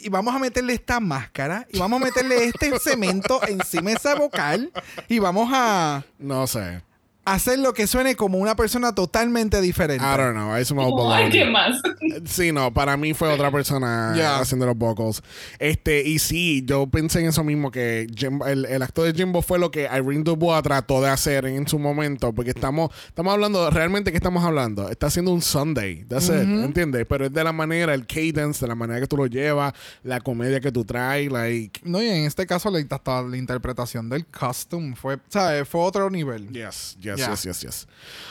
y 0.00 0.08
vamos 0.10 0.34
a 0.34 0.38
meterle 0.38 0.74
esta 0.74 1.00
máscara 1.00 1.66
y 1.72 1.78
vamos 1.78 2.00
a 2.00 2.04
meterle 2.04 2.44
este 2.44 2.78
cemento 2.78 3.40
encima 3.48 3.90
de 3.90 3.96
esa 3.96 4.14
vocal 4.14 4.70
y 5.08 5.18
vamos 5.18 5.48
a 5.52 6.04
No 6.18 6.46
sé. 6.46 6.82
Hacer 7.24 7.58
lo 7.58 7.72
que 7.72 7.86
suene 7.86 8.16
como 8.16 8.38
una 8.38 8.54
persona 8.54 8.94
totalmente 8.94 9.60
diferente. 9.60 10.04
I 10.04 10.16
don't 10.16 10.34
know. 10.34 10.52
Me 10.52 10.64
Como 10.90 11.12
alguien 11.12 11.52
más. 11.52 11.80
Sí, 12.26 12.52
no, 12.52 12.72
para 12.72 12.96
mí 12.96 13.12
fue 13.14 13.28
otra 13.32 13.50
persona 13.50 14.12
Ya. 14.16 14.38
haciendo 14.38 14.66
los 14.66 14.76
vocals. 14.76 15.22
Este, 15.58 16.02
y 16.06 16.18
sí, 16.18 16.62
yo 16.66 16.86
pensé 16.86 17.20
en 17.20 17.26
eso 17.26 17.42
mismo, 17.44 17.70
que 17.70 18.06
Jim- 18.14 18.40
el, 18.46 18.64
el 18.66 18.82
actor 18.82 19.06
de 19.06 19.14
Jimbo 19.14 19.42
fue 19.42 19.58
lo 19.58 19.70
que 19.70 19.82
Irene 19.84 20.22
Dubois 20.22 20.62
trató 20.62 21.00
de 21.00 21.08
hacer 21.08 21.46
en, 21.46 21.66
su 21.66 21.78
momento, 21.78 22.32
porque 22.32 22.50
estamos, 22.50 22.90
estamos 23.08 23.32
hablando, 23.32 23.68
realmente, 23.70 24.10
¿qué 24.10 24.16
estamos 24.18 24.44
hablando? 24.44 24.88
Está 24.90 25.06
haciendo 25.06 25.32
un 25.32 25.42
Sunday, 25.42 26.04
that's 26.04 26.26
it, 26.28 26.34
Ujú. 26.34 26.64
¿entiendes? 26.64 27.06
Pero 27.08 27.26
es 27.26 27.32
de 27.32 27.42
la 27.44 27.52
manera, 27.52 27.94
el 27.94 28.06
cadence, 28.06 28.60
de 28.60 28.68
la 28.68 28.74
manera 28.74 29.00
que 29.00 29.06
tú 29.06 29.16
lo 29.16 29.26
llevas, 29.26 29.72
la 30.02 30.20
comedia 30.20 30.60
que 30.60 30.70
tú 30.72 30.84
traes, 30.84 31.30
like... 31.32 31.80
No, 31.84 32.02
y 32.02 32.08
en 32.08 32.24
este 32.26 32.46
caso 32.46 32.70
la, 32.70 32.78
hasta 32.88 33.22
la 33.22 33.36
interpretación 33.36 34.08
del 34.08 34.26
costume 34.26 34.94
fue, 34.96 35.18
¿sabes? 35.28 35.68
Fue 35.68 35.80
otro 35.80 36.10
nivel. 36.10 36.48
Yes, 36.50 36.96
yes, 37.00 37.13
Ya. 37.18 37.30
yes, 37.30 37.44
yes, 37.44 37.60
yes. 37.62 37.86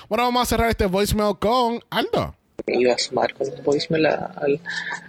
Bueno, 0.09 0.23
vamos 0.25 0.43
a 0.43 0.45
cerrar 0.45 0.69
este 0.69 0.85
voicemail 0.85 1.37
con 1.39 1.79
Aldo. 1.89 2.35
iba 2.67 2.93
a 2.93 2.97
sumar 2.97 3.33
con 3.33 3.47
un 3.49 3.63
voicemail 3.63 4.05
al, 4.05 4.59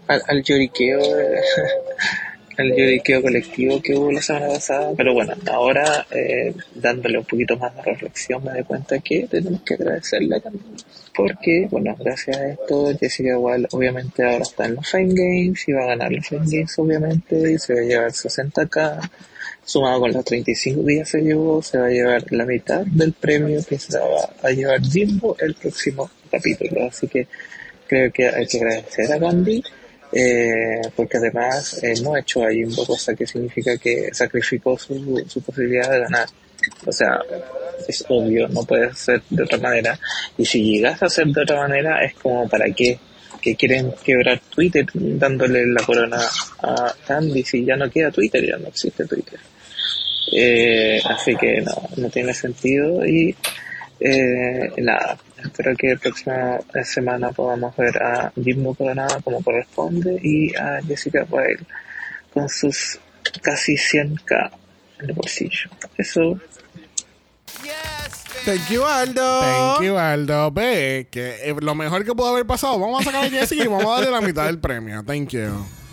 al, 0.08 0.22
al 0.26 0.42
lloriqueo 0.42 0.98
al 2.56 2.68
lloriqueo 2.70 3.22
colectivo 3.22 3.80
que 3.80 3.94
hubo 3.96 4.12
la 4.12 4.22
semana 4.22 4.48
pasada 4.48 4.92
pero 4.96 5.14
bueno 5.14 5.34
ahora 5.46 6.06
eh, 6.10 6.54
dándole 6.74 7.18
un 7.18 7.24
poquito 7.24 7.56
más 7.56 7.74
de 7.76 7.82
reflexión 7.82 8.44
me 8.44 8.52
doy 8.52 8.64
cuenta 8.64 8.98
que 9.00 9.26
tenemos 9.28 9.62
que 9.62 9.74
agradecerle 9.74 10.40
Camila 10.40 10.64
porque 11.14 11.68
bueno 11.70 11.96
gracias 11.98 12.36
a 12.36 12.48
esto 12.48 12.96
Jessica 12.98 13.30
igual 13.30 13.68
obviamente 13.72 14.22
ahora 14.22 14.42
está 14.42 14.66
en 14.66 14.76
los 14.76 14.90
Fame 14.90 15.14
Games 15.14 15.68
y 15.68 15.72
va 15.72 15.84
a 15.84 15.86
ganar 15.88 16.12
los 16.12 16.26
Fame 16.26 16.46
Games 16.46 16.78
obviamente 16.78 17.52
y 17.52 17.58
se 17.58 17.74
va 17.74 17.80
a 17.80 17.84
llevar 17.84 18.10
60k 18.10 19.10
sumado 19.64 20.00
con 20.00 20.12
los 20.12 20.24
35 20.24 20.82
días 20.82 21.08
se 21.08 21.20
llevó, 21.22 21.62
se 21.62 21.78
va 21.78 21.86
a 21.86 21.90
llevar 21.90 22.24
la 22.30 22.44
mitad 22.44 22.84
del 22.86 23.12
premio 23.12 23.60
que 23.66 23.78
se 23.78 23.98
va 23.98 24.30
a 24.42 24.50
llevar 24.50 24.82
Jimbo 24.82 25.36
el 25.40 25.54
próximo 25.54 26.10
capítulo. 26.30 26.86
Así 26.86 27.08
que 27.08 27.26
creo 27.86 28.12
que 28.12 28.28
hay 28.28 28.46
que 28.46 28.58
agradecer 28.58 29.12
a 29.12 29.18
Gandhi, 29.18 29.62
eh, 30.14 30.80
porque 30.94 31.18
además 31.18 31.82
eh, 31.82 31.94
no 32.02 32.16
hecho 32.16 32.44
a 32.44 32.50
Jimbo, 32.50 32.86
cosa 32.86 33.14
que 33.14 33.26
significa 33.26 33.76
que 33.76 34.10
sacrificó 34.12 34.78
su, 34.78 35.24
su 35.26 35.40
posibilidad 35.42 35.90
de 35.90 36.00
ganar. 36.00 36.28
O 36.86 36.92
sea, 36.92 37.18
es 37.88 38.04
obvio, 38.08 38.48
no 38.48 38.62
puede 38.64 38.94
ser 38.94 39.22
de 39.28 39.42
otra 39.42 39.58
manera. 39.58 39.98
Y 40.38 40.44
si 40.44 40.62
llegas 40.62 41.02
a 41.02 41.08
ser 41.08 41.26
de 41.26 41.42
otra 41.42 41.56
manera, 41.56 42.04
es 42.04 42.14
como 42.14 42.48
para 42.48 42.66
qué 42.70 42.98
que 43.44 43.56
quieren 43.56 43.92
quebrar 44.02 44.40
Twitter 44.48 44.86
dándole 44.94 45.66
la 45.66 45.82
corona 45.84 46.16
a 46.62 46.94
Candy 47.06 47.42
si 47.42 47.62
ya 47.62 47.76
no 47.76 47.90
queda 47.90 48.10
Twitter, 48.10 48.42
ya 48.42 48.56
no 48.56 48.68
existe 48.68 49.04
Twitter. 49.04 49.38
Eh, 50.32 50.98
así 51.04 51.36
que 51.36 51.60
no, 51.60 51.90
no 51.96 52.08
tiene 52.08 52.32
sentido 52.32 53.04
y 53.04 53.36
eh, 54.00 54.72
nada, 54.78 55.16
espero 55.42 55.74
que 55.76 55.94
la 55.94 55.96
próxima 55.96 56.58
semana 56.84 57.30
podamos 57.32 57.76
ver 57.76 58.02
a 58.02 58.32
Jimbo 58.42 58.74
Coronada 58.74 59.20
como 59.22 59.42
corresponde 59.42 60.18
y 60.22 60.54
a 60.56 60.80
Jessica 60.86 61.26
Wilde 61.28 61.64
con 62.32 62.48
sus 62.48 62.98
casi 63.42 63.74
100k 63.74 64.50
en 65.00 65.10
el 65.10 65.12
bolsillo. 65.12 65.70
Eso 65.96 66.38
Thank 68.44 68.68
you, 68.68 68.84
Aldo. 68.84 69.40
Thank 69.40 69.82
you, 69.84 69.96
Aldo. 69.96 70.50
Ve 70.50 71.08
que 71.10 71.48
eh, 71.48 71.56
lo 71.58 71.74
mejor 71.74 72.04
que 72.04 72.14
pudo 72.14 72.28
haber 72.28 72.44
pasado, 72.44 72.78
vamos 72.78 73.00
a 73.00 73.04
sacar 73.04 73.24
a 73.24 73.30
Jessica 73.30 73.64
y 73.64 73.68
vamos 73.68 73.86
a 73.86 74.00
darle 74.00 74.10
la 74.10 74.20
mitad 74.20 74.44
del 74.44 74.58
premio. 74.58 75.02
Thank 75.02 75.30
you. 75.30 75.83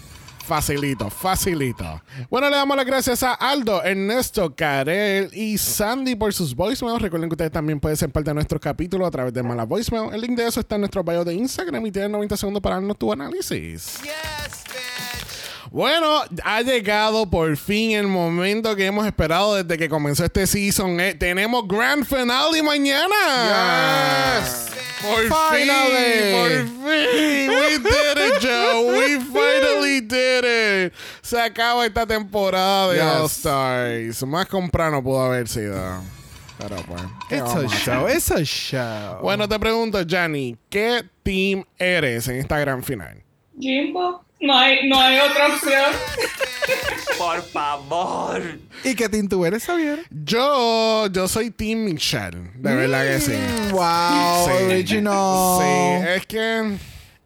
Facilito, 0.46 1.10
facilito. 1.10 2.02
Bueno, 2.30 2.50
le 2.50 2.56
damos 2.56 2.76
las 2.76 2.86
gracias 2.86 3.24
a 3.24 3.34
Aldo, 3.34 3.84
Ernesto, 3.84 4.54
Karel 4.56 5.30
y 5.34 5.58
Sandy 5.58 6.16
por 6.16 6.34
sus 6.34 6.56
voicemails. 6.56 7.02
Recuerden 7.02 7.30
que 7.30 7.34
ustedes 7.34 7.52
también 7.52 7.80
pueden 7.80 7.96
ser 7.98 8.10
parte 8.10 8.32
de 8.32 8.34
nuestros 8.36 8.60
capítulos 8.60 9.08
a 9.08 9.12
través 9.12 9.34
de 9.34 9.44
Mala 9.44 9.66
Voicemail. 9.66 10.14
El 10.14 10.22
link 10.22 10.38
de 10.38 10.48
eso 10.48 10.60
está 10.60 10.76
en 10.76 10.82
nuestro 10.82 11.04
bio 11.04 11.24
de 11.24 11.34
Instagram 11.34 11.86
y 11.86 11.92
tienes 11.92 12.12
90 12.12 12.38
segundos 12.38 12.62
para 12.62 12.76
darnos 12.76 12.98
tu 12.98 13.12
análisis. 13.14 14.00
Bueno, 15.72 16.22
ha 16.43 16.61
llegado 16.63 17.30
por 17.30 17.55
fin 17.55 17.91
el 17.91 18.05
momento 18.07 18.76
que 18.76 18.86
hemos 18.88 19.05
esperado 19.07 19.55
desde 19.55 19.78
que 19.78 19.88
comenzó 19.88 20.26
este 20.26 20.45
season. 20.45 20.99
Eh, 20.99 21.15
tenemos 21.15 21.65
Grand 21.65 22.03
Finale 22.03 22.61
mañana. 22.61 23.15
Por 25.01 25.22
Finally. 25.22 25.88
fin, 26.03 26.67
por 26.78 26.89
fin. 26.89 27.49
We 27.49 27.78
did 27.80 28.17
it, 28.17 28.34
Joe. 28.41 28.97
We 28.97 29.19
finally 29.32 30.01
did 30.01 30.43
it. 30.88 30.93
Se 31.22 31.39
acaba 31.39 31.86
esta 31.86 32.05
temporada 32.05 32.89
de 32.91 32.97
Yes. 32.97 33.05
All 33.05 33.26
Stars. 33.30 34.24
Más 34.28 34.49
temprano 34.49 35.01
pudo 35.01 35.22
haber 35.24 35.47
sido. 35.47 36.03
Pero 36.57 36.76
pues. 36.86 37.01
¿qué 37.30 37.38
It's 37.38 37.55
a 37.55 37.67
show, 37.69 38.07
it's 38.09 38.30
a 38.30 38.43
show. 38.43 39.22
Bueno, 39.22 39.47
te 39.47 39.57
pregunto, 39.57 40.01
Gianni, 40.03 40.57
¿qué 40.69 41.05
team 41.24 41.63
eres 41.80 42.28
en 42.28 42.36
esta 42.36 42.59
gran 42.59 42.84
final? 42.84 43.24
Jimbo, 43.57 44.26
no 44.42 44.58
hay, 44.58 44.88
no 44.89 45.00
hay 45.00 45.20
otra 45.20 45.48
opción. 45.48 45.92
Por 47.18 47.42
favor. 47.44 48.42
¿Y 48.84 48.96
qué 48.96 49.08
team 49.10 49.28
tú 49.28 49.46
eres, 49.46 49.66
Javier? 49.66 50.06
Yo, 50.10 51.08
yo 51.08 51.28
soy 51.28 51.52
Team 51.52 51.84
Michelle, 51.86 52.52
de 52.56 52.76
verdad 52.76 53.04
que 53.06 53.20
sí. 53.20 53.34
Mm, 53.34 53.72
Wow, 53.72 54.48
Sí. 54.48 54.64
original. 54.66 55.60
Sí, 55.60 56.08
es 56.16 56.26
que 56.26 56.78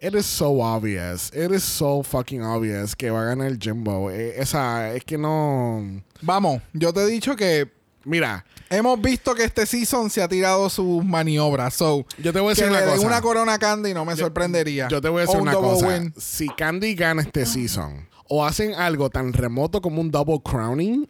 it 0.02 0.14
is 0.16 0.26
so 0.26 0.62
obvious. 0.62 1.32
It 1.34 1.52
is 1.52 1.64
so 1.64 2.04
fucking 2.04 2.42
obvious 2.44 2.96
que 2.96 3.10
va 3.10 3.22
a 3.22 3.26
ganar 3.26 3.58
Jimbo. 3.58 4.10
Eh, 4.12 4.34
esa, 4.38 4.94
es 4.94 5.04
que 5.06 5.18
no. 5.18 6.02
Vamos, 6.22 6.62
yo 6.74 6.92
te 6.94 7.02
he 7.02 7.08
dicho 7.08 7.36
que 7.36 7.68
Mira, 8.06 8.46
hemos 8.70 9.02
visto 9.02 9.34
que 9.36 9.44
este 9.44 9.66
season 9.66 10.10
se 10.10 10.22
ha 10.22 10.28
tirado 10.28 10.70
sus 10.70 11.04
maniobras. 11.04 11.74
So, 11.74 12.06
yo 12.18 12.32
te 12.32 12.40
voy 12.40 12.54
a 12.54 12.56
que 12.56 12.62
decir 12.64 12.72
le 12.78 12.84
una 12.84 12.94
cosa. 12.96 13.08
una 13.08 13.22
corona 13.22 13.54
a 13.56 13.60
Candy 13.60 13.94
no 13.94 14.06
me 14.06 14.16
sorprendería. 14.16 14.88
Yo 14.88 15.02
te 15.02 15.10
voy 15.10 15.20
a 15.20 15.22
decir 15.22 15.38
O 15.40 15.42
una 15.42 15.54
cosa. 15.54 15.88
win. 15.88 16.14
Si 16.18 16.48
Candy 16.50 16.94
gana 16.96 17.22
este 17.24 17.46
season 17.46 18.08
o 18.28 18.46
hacen 18.46 18.74
algo 18.76 19.10
tan 19.10 19.34
remoto 19.34 19.82
como 19.82 20.02
un 20.02 20.12
double 20.12 20.40
crowning, 20.44 21.10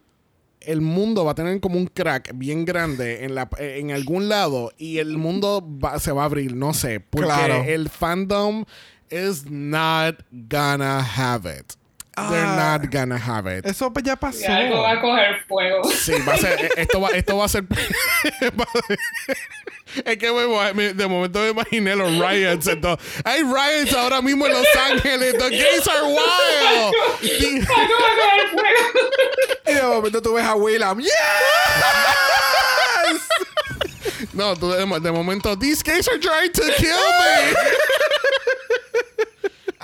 el 0.61 0.81
mundo 0.81 1.23
va 1.25 1.31
a 1.33 1.35
tener 1.35 1.59
como 1.59 1.77
un 1.77 1.85
crack 1.87 2.31
bien 2.33 2.65
grande 2.65 3.23
en, 3.23 3.35
la, 3.35 3.47
en 3.59 3.91
algún 3.91 4.29
lado 4.29 4.71
y 4.77 4.97
el 4.97 5.17
mundo 5.17 5.61
va- 5.83 5.99
se 5.99 6.11
va 6.11 6.23
a 6.23 6.25
abrir, 6.25 6.55
no 6.55 6.73
sé, 6.73 6.99
porque 7.01 7.27
Claro. 7.27 7.63
el 7.65 7.87
fandom 7.89 8.65
is 9.11 9.45
not 9.49 10.15
gonna 10.31 10.99
have 11.01 11.47
it. 11.59 11.73
They're 12.15 12.45
Ah. 12.45 12.77
not 12.79 12.89
gonna 12.91 13.17
have 13.17 13.45
it. 13.47 13.65
Eso 13.65 13.91
ya 14.01 14.15
pasó. 14.15 14.39
Y 14.39 14.45
algo 14.45 14.81
va 14.81 14.91
a 14.91 15.01
coger 15.01 15.43
fuego. 15.47 15.83
Sí, 15.91 16.13
va 16.25 16.33
a 16.35 16.37
ser, 16.37 16.71
esto 16.77 17.01
va, 17.01 17.09
esto 17.09 17.35
va 17.37 17.43
a 17.45 17.49
ser. 17.49 17.65
es 20.05 20.17
que 20.17 20.31
me- 20.73 20.93
de 20.93 21.07
momento 21.07 21.39
me 21.41 21.49
imaginé 21.49 21.93
los 21.95 22.11
riots. 22.17 22.67
Entonces, 22.67 23.05
hay 23.25 23.43
riots 23.43 23.93
ahora 23.93 24.21
mismo 24.21 24.45
en 24.45 24.53
Los 24.53 24.65
Ángeles. 24.89 25.37
The 25.37 25.49
gays 25.49 25.87
are 25.89 26.03
wild. 26.03 26.95
Algo 27.69 27.95
va 27.99 28.07
a 28.07 28.17
coger 28.17 28.49
fuego. 28.53 29.09
Y 29.67 29.73
de 29.73 29.81
momento 29.83 30.21
tú 30.21 30.33
ves 30.35 30.45
a 30.45 30.55
Willam. 30.55 30.99
¡Yes! 31.01 31.11
No, 34.33 34.55
tú 34.55 34.69
de, 34.71 34.85
de 34.99 35.11
momento, 35.11 35.57
these 35.57 35.81
gays 35.83 36.07
are 36.07 36.17
trying 36.19 36.51
to 36.53 36.61
kill 36.77 36.95
me. 36.95 37.53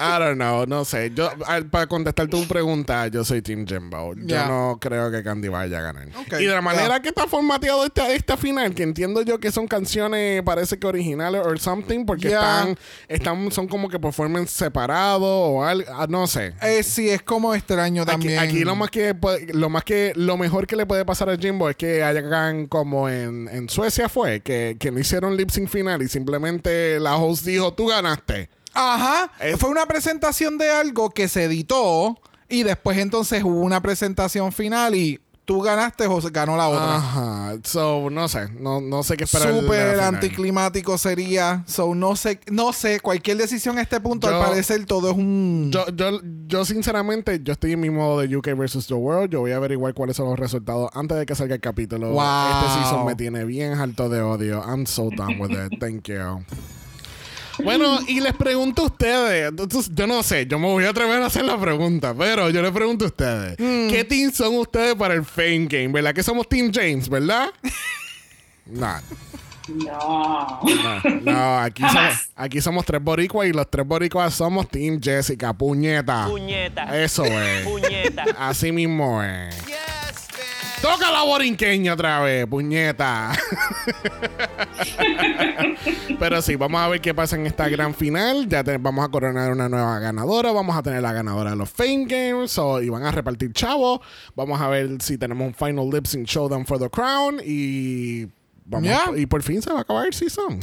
I 0.02 0.20
don't 0.20 0.36
know, 0.36 0.66
no 0.66 0.86
sé. 0.86 1.12
Yo, 1.14 1.30
ah, 1.46 1.62
para 1.70 1.88
contestar 1.88 2.28
tu 2.28 2.48
pregunta, 2.48 3.08
yo 3.08 3.24
soy 3.24 3.42
Team 3.42 3.66
Jimbo. 3.68 4.16
Yo 4.16 4.46
no 4.48 4.78
creo 4.80 5.12
que 5.12 5.24
Candy 5.24 5.48
vaya 5.48 5.80
a 5.80 5.82
ganar. 5.82 6.08
Y 6.40 6.46
de 6.46 6.54
la 6.54 6.62
manera 6.62 7.02
que 7.02 7.10
está 7.10 7.28
formateado 7.28 7.86
esta, 7.86 8.12
esta 8.12 8.38
final, 8.38 8.74
que 8.74 8.84
entiendo 8.84 9.22
yo 9.22 9.40
que 9.40 9.52
son 9.52 9.68
canciones, 9.68 10.42
parece 10.44 10.78
que 10.80 10.88
originales 10.88 11.46
or 11.46 11.60
something, 11.60 12.06
porque 12.06 12.28
están, 12.28 12.78
están, 13.08 13.52
son 13.52 13.68
como 13.68 13.90
que 13.90 14.00
performance 14.00 14.50
separados 14.50 15.22
o 15.24 15.64
algo, 15.64 15.90
ah, 15.94 16.08
no 16.10 16.28
sé. 16.28 16.54
Eh, 16.62 16.84
sí, 16.84 17.10
es 17.10 17.22
como 17.22 17.54
extraño 17.54 18.06
también. 18.06 18.40
aquí 18.40 18.64
lo 18.64 18.76
más 18.76 18.90
que 18.90 19.16
lo 19.54 19.70
más 19.70 19.84
que 19.84 20.14
lo 20.16 20.38
mejor 20.38 20.68
que 20.68 20.76
le 20.76 20.86
puede 20.86 21.06
pasar 21.06 21.30
a 21.30 21.38
Jimbo 21.38 21.70
es 21.70 21.76
que 21.76 22.04
hagan 22.04 22.68
como 22.68 23.10
en, 23.10 23.48
en 23.52 23.70
Suecia 23.70 24.10
fue 24.10 24.42
que, 24.42 24.78
que 24.80 24.92
no 24.92 25.00
hicieron 25.00 25.38
lip 25.38 25.50
sync 25.50 25.70
final 25.70 26.02
y 26.02 26.08
simplemente 26.08 27.00
la 27.00 27.18
host 27.18 27.46
dijo 27.46 27.74
tú 27.74 27.88
ganaste 27.88 28.50
Ajá. 28.74 29.32
Es- 29.40 29.58
Fue 29.60 29.70
una 29.70 29.86
presentación 29.86 30.58
de 30.58 30.70
algo 30.72 31.10
que 31.10 31.28
se 31.28 31.44
editó 31.46 32.20
y 32.50 32.64
después 32.64 32.98
entonces 32.98 33.44
hubo 33.44 33.62
una 33.62 33.82
presentación 33.82 34.52
final 34.52 34.96
y 34.96 35.20
tú 35.44 35.60
ganaste 35.62 36.06
o 36.08 36.20
ganó 36.32 36.56
la 36.56 36.70
otra. 36.70 36.96
Ajá. 36.96 37.54
So, 37.66 38.10
no 38.10 38.30
sé. 38.30 38.48
No, 38.60 38.80
no 38.80 39.04
sé 39.04 39.18
qué 39.18 39.26
esperar. 39.26 39.50
Súper 39.60 40.00
anticlimático 40.00 40.98
sería. 40.98 41.64
So, 41.68 41.94
no 41.96 42.16
sé, 42.16 42.40
no 42.50 42.72
sé, 42.72 43.02
cualquier 43.02 43.38
decisión 43.38 43.78
a 43.78 43.82
este 43.82 44.00
punto, 44.00 44.30
Yo- 44.30 44.38
al 44.42 44.48
parecer 44.50 44.86
todo 44.86 45.12
es 45.12 45.18
un. 45.18 45.70
Yo, 45.74 45.86
yo, 45.94 46.22
yo, 46.48 46.64
sinceramente, 46.64 47.42
yo 47.44 47.52
estoy 47.52 47.74
en 47.74 47.82
mi 47.82 47.90
modo 47.90 48.22
de 48.22 48.34
UK 48.38 48.54
versus 48.56 48.88
The 48.88 48.94
World. 48.94 49.32
Yo 49.32 49.42
voy 49.42 49.52
a 49.52 49.58
averiguar 49.58 49.94
cuáles 49.94 50.16
son 50.16 50.30
los 50.30 50.40
resultados 50.40 50.90
antes 50.94 51.18
de 51.18 51.26
que 51.26 51.36
salga 51.36 51.56
el 51.56 51.62
capítulo. 51.62 52.12
Wow. 52.12 52.22
Este 52.22 52.80
season 52.84 53.06
me 53.06 53.16
tiene 53.16 53.44
bien 53.44 53.74
alto 53.74 54.08
de 54.08 54.22
odio. 54.22 54.64
I'm 54.66 54.86
so 54.86 55.10
done 55.10 55.38
with 55.40 55.52
it. 55.52 55.80
Thank 55.82 56.08
you. 56.08 56.46
Bueno, 57.64 58.00
y 58.08 58.20
les 58.22 58.34
pregunto 58.34 58.84
a 58.84 58.86
ustedes, 58.86 59.50
entonces, 59.50 59.92
yo 59.94 60.08
no 60.08 60.24
sé, 60.24 60.46
yo 60.48 60.58
me 60.60 60.68
voy 60.68 60.86
a 60.86 60.90
atrever 60.90 61.22
a 61.22 61.26
hacer 61.28 61.44
la 61.46 61.60
pregunta, 61.60 62.14
pero 62.18 62.50
yo 62.50 62.62
les 62.62 62.72
pregunto 62.72 63.06
a 63.06 63.08
ustedes, 63.10 63.56
Mm. 63.60 63.90
¿qué 63.90 64.04
team 64.04 64.32
son 64.32 64.56
ustedes 64.58 64.96
para 64.96 65.14
el 65.14 65.24
Fame 65.26 65.68
Game? 65.68 65.90
¿Verdad 65.90 66.14
que 66.14 66.24
somos 66.24 66.48
Team 66.50 66.72
James, 66.74 67.08
verdad? 67.10 67.50
no, 68.66 68.96
No. 69.68 70.60
no, 70.64 71.22
no, 71.22 71.60
aquí 71.60 71.84
somos, 71.84 72.30
aquí 72.36 72.62
somos 72.62 72.86
tres 72.86 73.02
boricuas 73.02 73.48
y 73.48 73.54
los 73.54 73.70
tres 73.70 73.86
boricuas 73.88 74.34
somos 74.34 74.68
Team 74.70 75.00
Jessica, 75.02 75.54
puñeta. 75.54 76.26
Puñeta. 76.28 77.02
Eso 77.04 77.24
es. 77.26 77.64
Puñeta. 77.64 78.26
Así 78.38 78.72
mismo 78.72 79.22
es. 79.24 79.56
Toca 80.82 81.12
la 81.12 81.22
borinqueña 81.24 81.94
otra 81.94 82.22
vez, 82.22 82.48
puñeta. 82.48 83.32
Pero 86.20 86.42
sí, 86.42 86.56
vamos 86.56 86.82
a 86.82 86.88
ver 86.88 87.02
qué 87.02 87.14
pasa 87.14 87.36
en 87.36 87.46
esta 87.46 87.70
gran 87.70 87.94
final. 87.94 88.48
Ya 88.48 88.64
te- 88.64 88.78
vamos 88.78 89.06
a 89.06 89.10
coronar 89.10 89.52
una 89.52 89.70
nueva 89.70 90.00
ganadora. 90.00 90.52
Vamos 90.52 90.76
a 90.76 90.82
tener 90.82 91.02
la 91.02 91.14
ganadora 91.14 91.52
de 91.52 91.56
los 91.56 91.70
Fame 91.70 92.06
Games. 92.08 92.52
so- 92.52 92.82
y 92.82 92.90
van 92.90 93.04
a 93.04 93.12
repartir 93.12 93.54
chavos. 93.54 94.00
Vamos 94.36 94.60
a 94.60 94.68
ver 94.70 94.90
si 95.02 95.18
tenemos 95.18 95.48
un 95.48 95.54
final 95.54 95.90
lip 95.92 96.06
sync 96.08 96.26
showdown 96.28 96.66
for 96.66 96.80
the 96.80 96.90
crown. 96.90 97.40
Y. 97.46 98.28
Vamos, 98.66 98.88
Yeah. 98.88 99.12
Y 99.18 99.26
por 99.26 99.44
fin 99.44 99.62
se 99.62 99.70
va 99.72 99.80
a 99.80 99.82
acabar 99.82 100.06
el 100.08 100.14
season. 100.14 100.60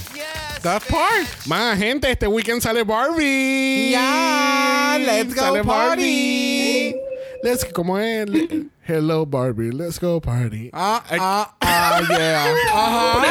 That 0.63 0.83
part. 0.89 1.27
Más 1.47 1.79
gente, 1.79 2.11
este 2.11 2.27
weekend 2.27 2.61
sale 2.63 2.83
Barbie. 2.83 3.91
Yeah, 3.91 4.99
let's 5.01 5.35
go 5.35 5.41
Sale 5.43 5.63
party. 5.65 6.95
Let's, 7.43 7.65
¿Cómo 7.73 7.99
es? 7.99 8.27
Hello 8.87 9.25
Barbie, 9.25 9.71
let's 9.71 9.99
go 9.99 10.21
party. 10.21 10.71
Ah, 10.73 11.03
ah, 11.11 11.55
ah, 11.61 12.01
yeah. 12.09 12.55
Ajá. 12.73 13.23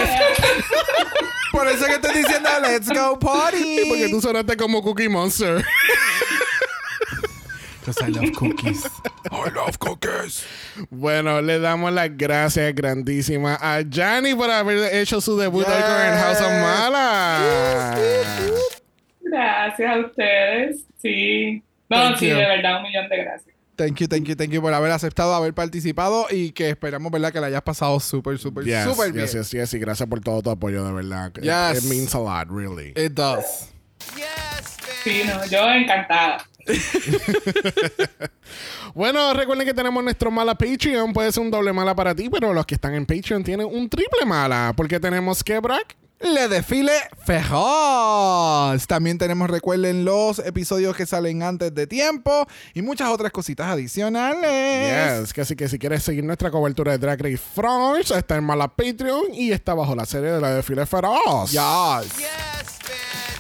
Por 1.52 1.68
eso 1.68 1.86
que 1.86 1.94
estoy 1.94 2.14
diciendo, 2.24 2.50
let's 2.62 2.90
go 2.90 3.18
party. 3.20 3.90
Porque 3.90 4.10
tú 4.10 4.22
sonaste 4.22 4.56
como 4.56 4.82
Cookie 4.82 5.10
Monster. 5.10 5.64
Because 7.80 8.02
I 8.02 8.08
love 8.12 8.34
cookies. 8.34 8.86
I 9.32 9.50
love 9.56 9.78
cookies. 9.80 10.46
Bueno, 10.90 11.42
le 11.42 11.60
damos 11.60 11.92
las 11.94 12.16
gracias 12.16 12.74
grandísimas 12.76 13.58
a 13.62 13.82
Jani 13.90 14.36
por 14.36 14.50
haber 14.52 14.94
hecho 14.94 15.22
su 15.22 15.38
debut 15.38 15.66
hoy 15.66 15.82
con 15.82 16.02
el 16.02 16.18
House 16.18 16.42
of 16.42 16.52
Mala. 16.52 17.98
Gracias 19.22 19.96
a 19.96 20.00
ustedes. 20.00 20.86
Sí. 21.02 21.64
No, 21.90 21.98
Thank 21.98 22.18
sí, 22.18 22.28
you. 22.30 22.36
de 22.36 22.46
verdad, 22.46 22.78
un 22.78 22.84
millón 22.84 23.08
de 23.08 23.18
gracias. 23.18 23.57
Thank 23.78 24.00
you, 24.02 24.08
thank 24.08 24.26
you, 24.28 24.36
thank 24.36 24.50
you 24.52 24.60
por 24.62 24.74
haber 24.74 24.92
aceptado, 24.92 25.36
haber 25.36 25.54
participado 25.54 26.26
y 26.32 26.52
que 26.52 26.70
esperamos, 26.72 27.12
¿verdad? 27.12 27.32
Que 27.32 27.40
la 27.40 27.48
hayas 27.48 27.62
pasado 27.62 28.00
súper, 28.00 28.40
súper, 28.40 28.66
Yes, 28.66 28.84
súper 28.86 29.12
bien. 29.12 29.26
yes, 29.28 29.34
yes, 29.36 29.52
yes, 29.52 29.74
y 29.76 29.80
gracias 29.80 30.10
por 30.10 30.20
todo 30.20 30.42
tu 30.42 30.50
apoyo, 30.50 30.84
de 30.84 30.92
verdad. 30.92 31.32
It- 31.38 31.44
Yes. 31.44 31.84
It, 31.86 31.90
means 31.90 32.16
a 32.16 32.20
lot, 32.20 32.50
really. 32.50 32.94
It 32.96 33.14
does. 33.14 33.70
Sí, 35.04 35.22
no, 35.26 35.46
yo 35.46 35.70
encantada. 35.72 36.38
Bueno, 38.94 39.34
recuerden 39.34 39.68
que 39.68 39.74
tenemos 39.76 40.04
nuestro 40.04 40.32
mala 40.32 40.56
Patreon. 40.56 41.14
Puede 41.14 41.32
ser 41.32 41.44
un 41.44 41.52
doble 41.52 41.72
mala 41.72 41.94
para 41.96 42.16
ti, 42.16 42.30
pero 42.32 42.52
los 42.54 42.66
que 42.66 42.76
están 42.76 42.96
en 42.96 43.06
Patreon 43.06 43.44
tienen 43.44 43.68
un 43.70 43.88
triple 43.90 44.26
mala. 44.26 44.74
Porque 44.76 45.00
tenemos 45.00 45.44
que, 45.44 45.60
Brock. 45.60 45.94
Le 46.20 46.48
desfile 46.48 46.94
feroz. 47.26 48.88
También 48.88 49.18
tenemos, 49.20 49.50
recuerden, 49.50 50.04
los 50.04 50.40
episodios 50.40 50.96
que 50.96 51.06
salen 51.06 51.44
antes 51.44 51.74
de 51.76 51.86
tiempo 51.86 52.48
y 52.74 52.82
muchas 52.82 53.10
otras 53.10 53.32
cositas 53.32 53.68
adicionales. 53.68 55.22
Yes, 55.22 55.32
que 55.34 55.42
así 55.42 55.56
que 55.56 55.70
si 55.70 55.78
quieres 55.78 56.02
seguir 56.04 56.24
nuestra 56.24 56.50
cobertura 56.50 56.94
de 56.94 56.98
Drag 56.98 57.22
Race 57.22 57.38
France, 57.38 58.18
está 58.18 58.36
en 58.36 58.44
Mala 58.46 58.68
Patreon 58.68 59.34
y 59.34 59.52
está 59.52 59.74
bajo 59.76 59.96
la 59.96 60.06
serie 60.06 60.32
de 60.32 60.42
la 60.42 60.52
desfile 60.56 60.86
feroz. 60.88 61.52
Yes. 61.52 62.14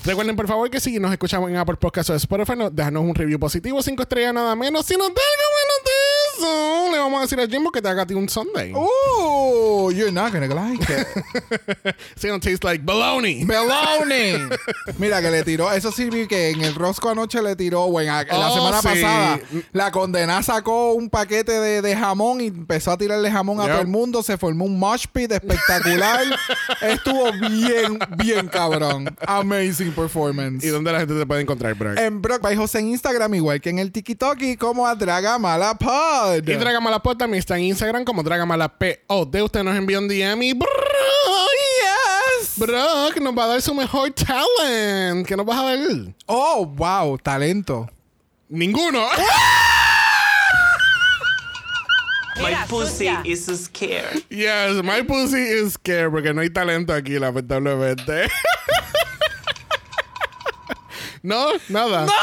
Recuerden, 0.03 0.35
por 0.37 0.47
favor, 0.47 0.69
que 0.69 0.79
si 0.79 0.99
nos 0.99 1.11
escuchamos 1.11 1.49
en 1.49 1.57
Apple 1.57 1.75
Podcasts 1.75 2.09
o 2.11 2.15
Spotify, 2.15 2.53
no- 2.55 2.69
déjanos 2.69 3.03
un 3.03 3.13
review 3.13 3.39
positivo, 3.39 3.81
cinco 3.81 4.03
estrellas 4.03 4.33
nada 4.33 4.55
menos. 4.55 4.85
Si 4.85 4.93
nos 4.95 5.07
da 5.07 5.13
algo 5.13 5.47
menos 5.57 5.83
de 5.83 5.91
eso, 6.37 6.91
le 6.91 6.99
vamos 6.99 7.19
a 7.19 7.21
decir 7.23 7.39
a 7.39 7.47
Jimbo 7.47 7.71
que 7.71 7.81
te 7.81 7.87
haga 7.89 8.03
a 8.03 8.05
ti 8.05 8.13
un 8.13 8.27
Sunday. 8.29 8.73
Ooh, 8.73 9.91
you're 9.91 10.11
not 10.11 10.31
gonna 10.31 10.47
like 10.47 10.83
it. 10.83 11.95
Si 12.17 12.27
no 12.27 12.39
taste 12.39 12.63
like 12.63 12.83
baloney. 12.83 13.45
Meloni. 13.45 14.49
Mira 14.97 15.21
que 15.21 15.29
le 15.29 15.43
tiró, 15.43 15.71
eso 15.71 15.91
sí 15.91 16.09
vi 16.09 16.27
que 16.27 16.49
en 16.49 16.61
el 16.63 16.75
Rosco 16.75 17.09
anoche 17.09 17.41
le 17.41 17.55
tiró, 17.55 17.83
o 17.83 18.01
en, 18.01 18.09
a- 18.09 18.21
en 18.21 18.39
la 18.39 18.47
Oh, 18.49 18.53
semana 18.55 18.81
sí. 18.81 18.87
pasada, 18.87 19.39
la 19.73 19.91
condena 19.91 20.41
sacó 20.43 20.93
un 20.93 21.09
paquete 21.09 21.51
de, 21.59 21.81
de 21.81 21.95
jamón 21.95 22.41
y 22.41 22.47
empezó 22.47 22.91
a 22.91 22.97
tirarle 22.97 23.29
jamón 23.31 23.59
a 23.61 23.67
todo 23.67 23.81
el 23.81 23.87
mundo, 23.87 24.23
se 24.23 24.37
formó 24.37 24.65
un 24.65 24.79
mosh 24.79 25.05
pit 25.11 25.31
espectacular. 25.31 26.21
Estuvo 26.81 27.31
bien, 27.33 27.99
bien 28.17 28.47
cabrón. 28.47 29.15
Amazing 29.25 29.91
performance. 29.93 30.63
¿Y 30.63 30.69
dónde 30.69 30.91
la 30.91 30.99
gente 30.99 31.13
te 31.17 31.25
puede 31.25 31.41
encontrar, 31.41 31.73
Brock? 31.75 31.97
En 31.99 32.21
Brock 32.21 32.41
by 32.41 32.55
José 32.55 32.79
en 32.79 32.89
Instagram, 32.89 33.33
igual 33.35 33.61
que 33.61 33.69
en 33.69 33.79
el 33.79 33.91
TikTok 33.91 34.41
y 34.41 34.57
como 34.57 34.87
a 34.87 34.95
Dragamala 34.95 35.75
Pod. 35.75 36.26
Y 36.35 36.41
Dragamalapod 36.41 37.17
también 37.17 37.39
está 37.39 37.57
en 37.57 37.65
Instagram 37.65 38.05
como 38.05 38.23
Dragamalapod. 38.23 38.95
Usted 39.09 39.63
nos 39.63 39.75
envió 39.75 39.99
un 39.99 40.07
DM 40.07 40.43
y... 40.43 40.53
Bro, 40.53 40.67
Yes. 42.39 42.53
Brock 42.57 43.19
nos 43.21 43.37
va 43.37 43.43
a 43.45 43.47
dar 43.47 43.61
su 43.61 43.73
mejor 43.73 44.11
talent. 44.11 45.25
¿Qué 45.27 45.35
nos 45.35 45.45
vas 45.45 45.59
a 45.59 45.63
dar? 45.63 45.79
Oh, 46.25 46.65
wow, 46.65 47.17
talento. 47.17 47.89
Ninguno. 48.49 49.07
My 52.37 52.43
Mira, 52.45 52.65
pussy 52.69 53.07
sucia. 53.07 53.21
is 53.25 53.47
scared. 53.65 54.23
Yes, 54.29 54.83
my 54.83 55.01
pussy 55.01 55.41
is 55.41 55.73
scared 55.73 56.11
porque 56.11 56.33
no 56.35 56.41
hay 56.41 56.51
talento 56.51 56.93
aquí, 56.93 57.17
lamentablemente. 57.17 58.29
no, 61.23 61.47
nada. 61.67 62.05
¡Estoy 62.05 62.17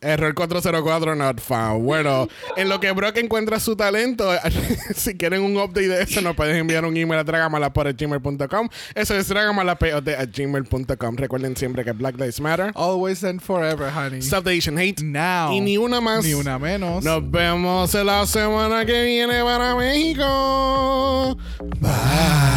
Error 0.00 0.34
404 0.34 1.14
not 1.16 1.40
found. 1.40 1.84
Bueno, 1.84 2.28
en 2.56 2.68
lo 2.68 2.80
que 2.80 2.92
Brock 2.92 3.16
encuentra 3.18 3.58
su 3.60 3.76
talento, 3.76 4.30
si 4.94 5.16
quieren 5.16 5.42
un 5.42 5.56
update 5.56 5.88
de 5.88 6.02
eso, 6.02 6.20
nos 6.20 6.36
pueden 6.36 6.56
enviar 6.56 6.84
un 6.84 6.96
email 6.96 7.20
a 7.20 7.24
dragamalapod.gmail.com. 7.24 8.68
Eso 8.94 9.16
es 9.16 9.28
dragamalapod.gmail.com. 9.28 11.16
Recuerden 11.16 11.56
siempre 11.56 11.84
que 11.84 11.92
Black 11.92 12.16
Lives 12.18 12.40
Matter. 12.40 12.72
Always 12.74 13.24
and 13.24 13.40
forever, 13.40 13.90
honey. 13.90 14.20
Stop 14.20 14.44
the 14.44 14.56
Asian 14.56 14.78
hate. 14.78 15.02
Now. 15.02 15.52
Y 15.52 15.60
ni 15.60 15.76
una 15.78 16.00
más. 16.00 16.24
Ni 16.24 16.34
una 16.34 16.58
menos. 16.58 17.04
Nos 17.04 17.30
vemos 17.30 17.94
la 17.94 18.26
semana 18.26 18.84
que 18.84 19.04
viene 19.04 19.42
para 19.42 19.74
México. 19.74 21.36
Bye. 21.80 22.56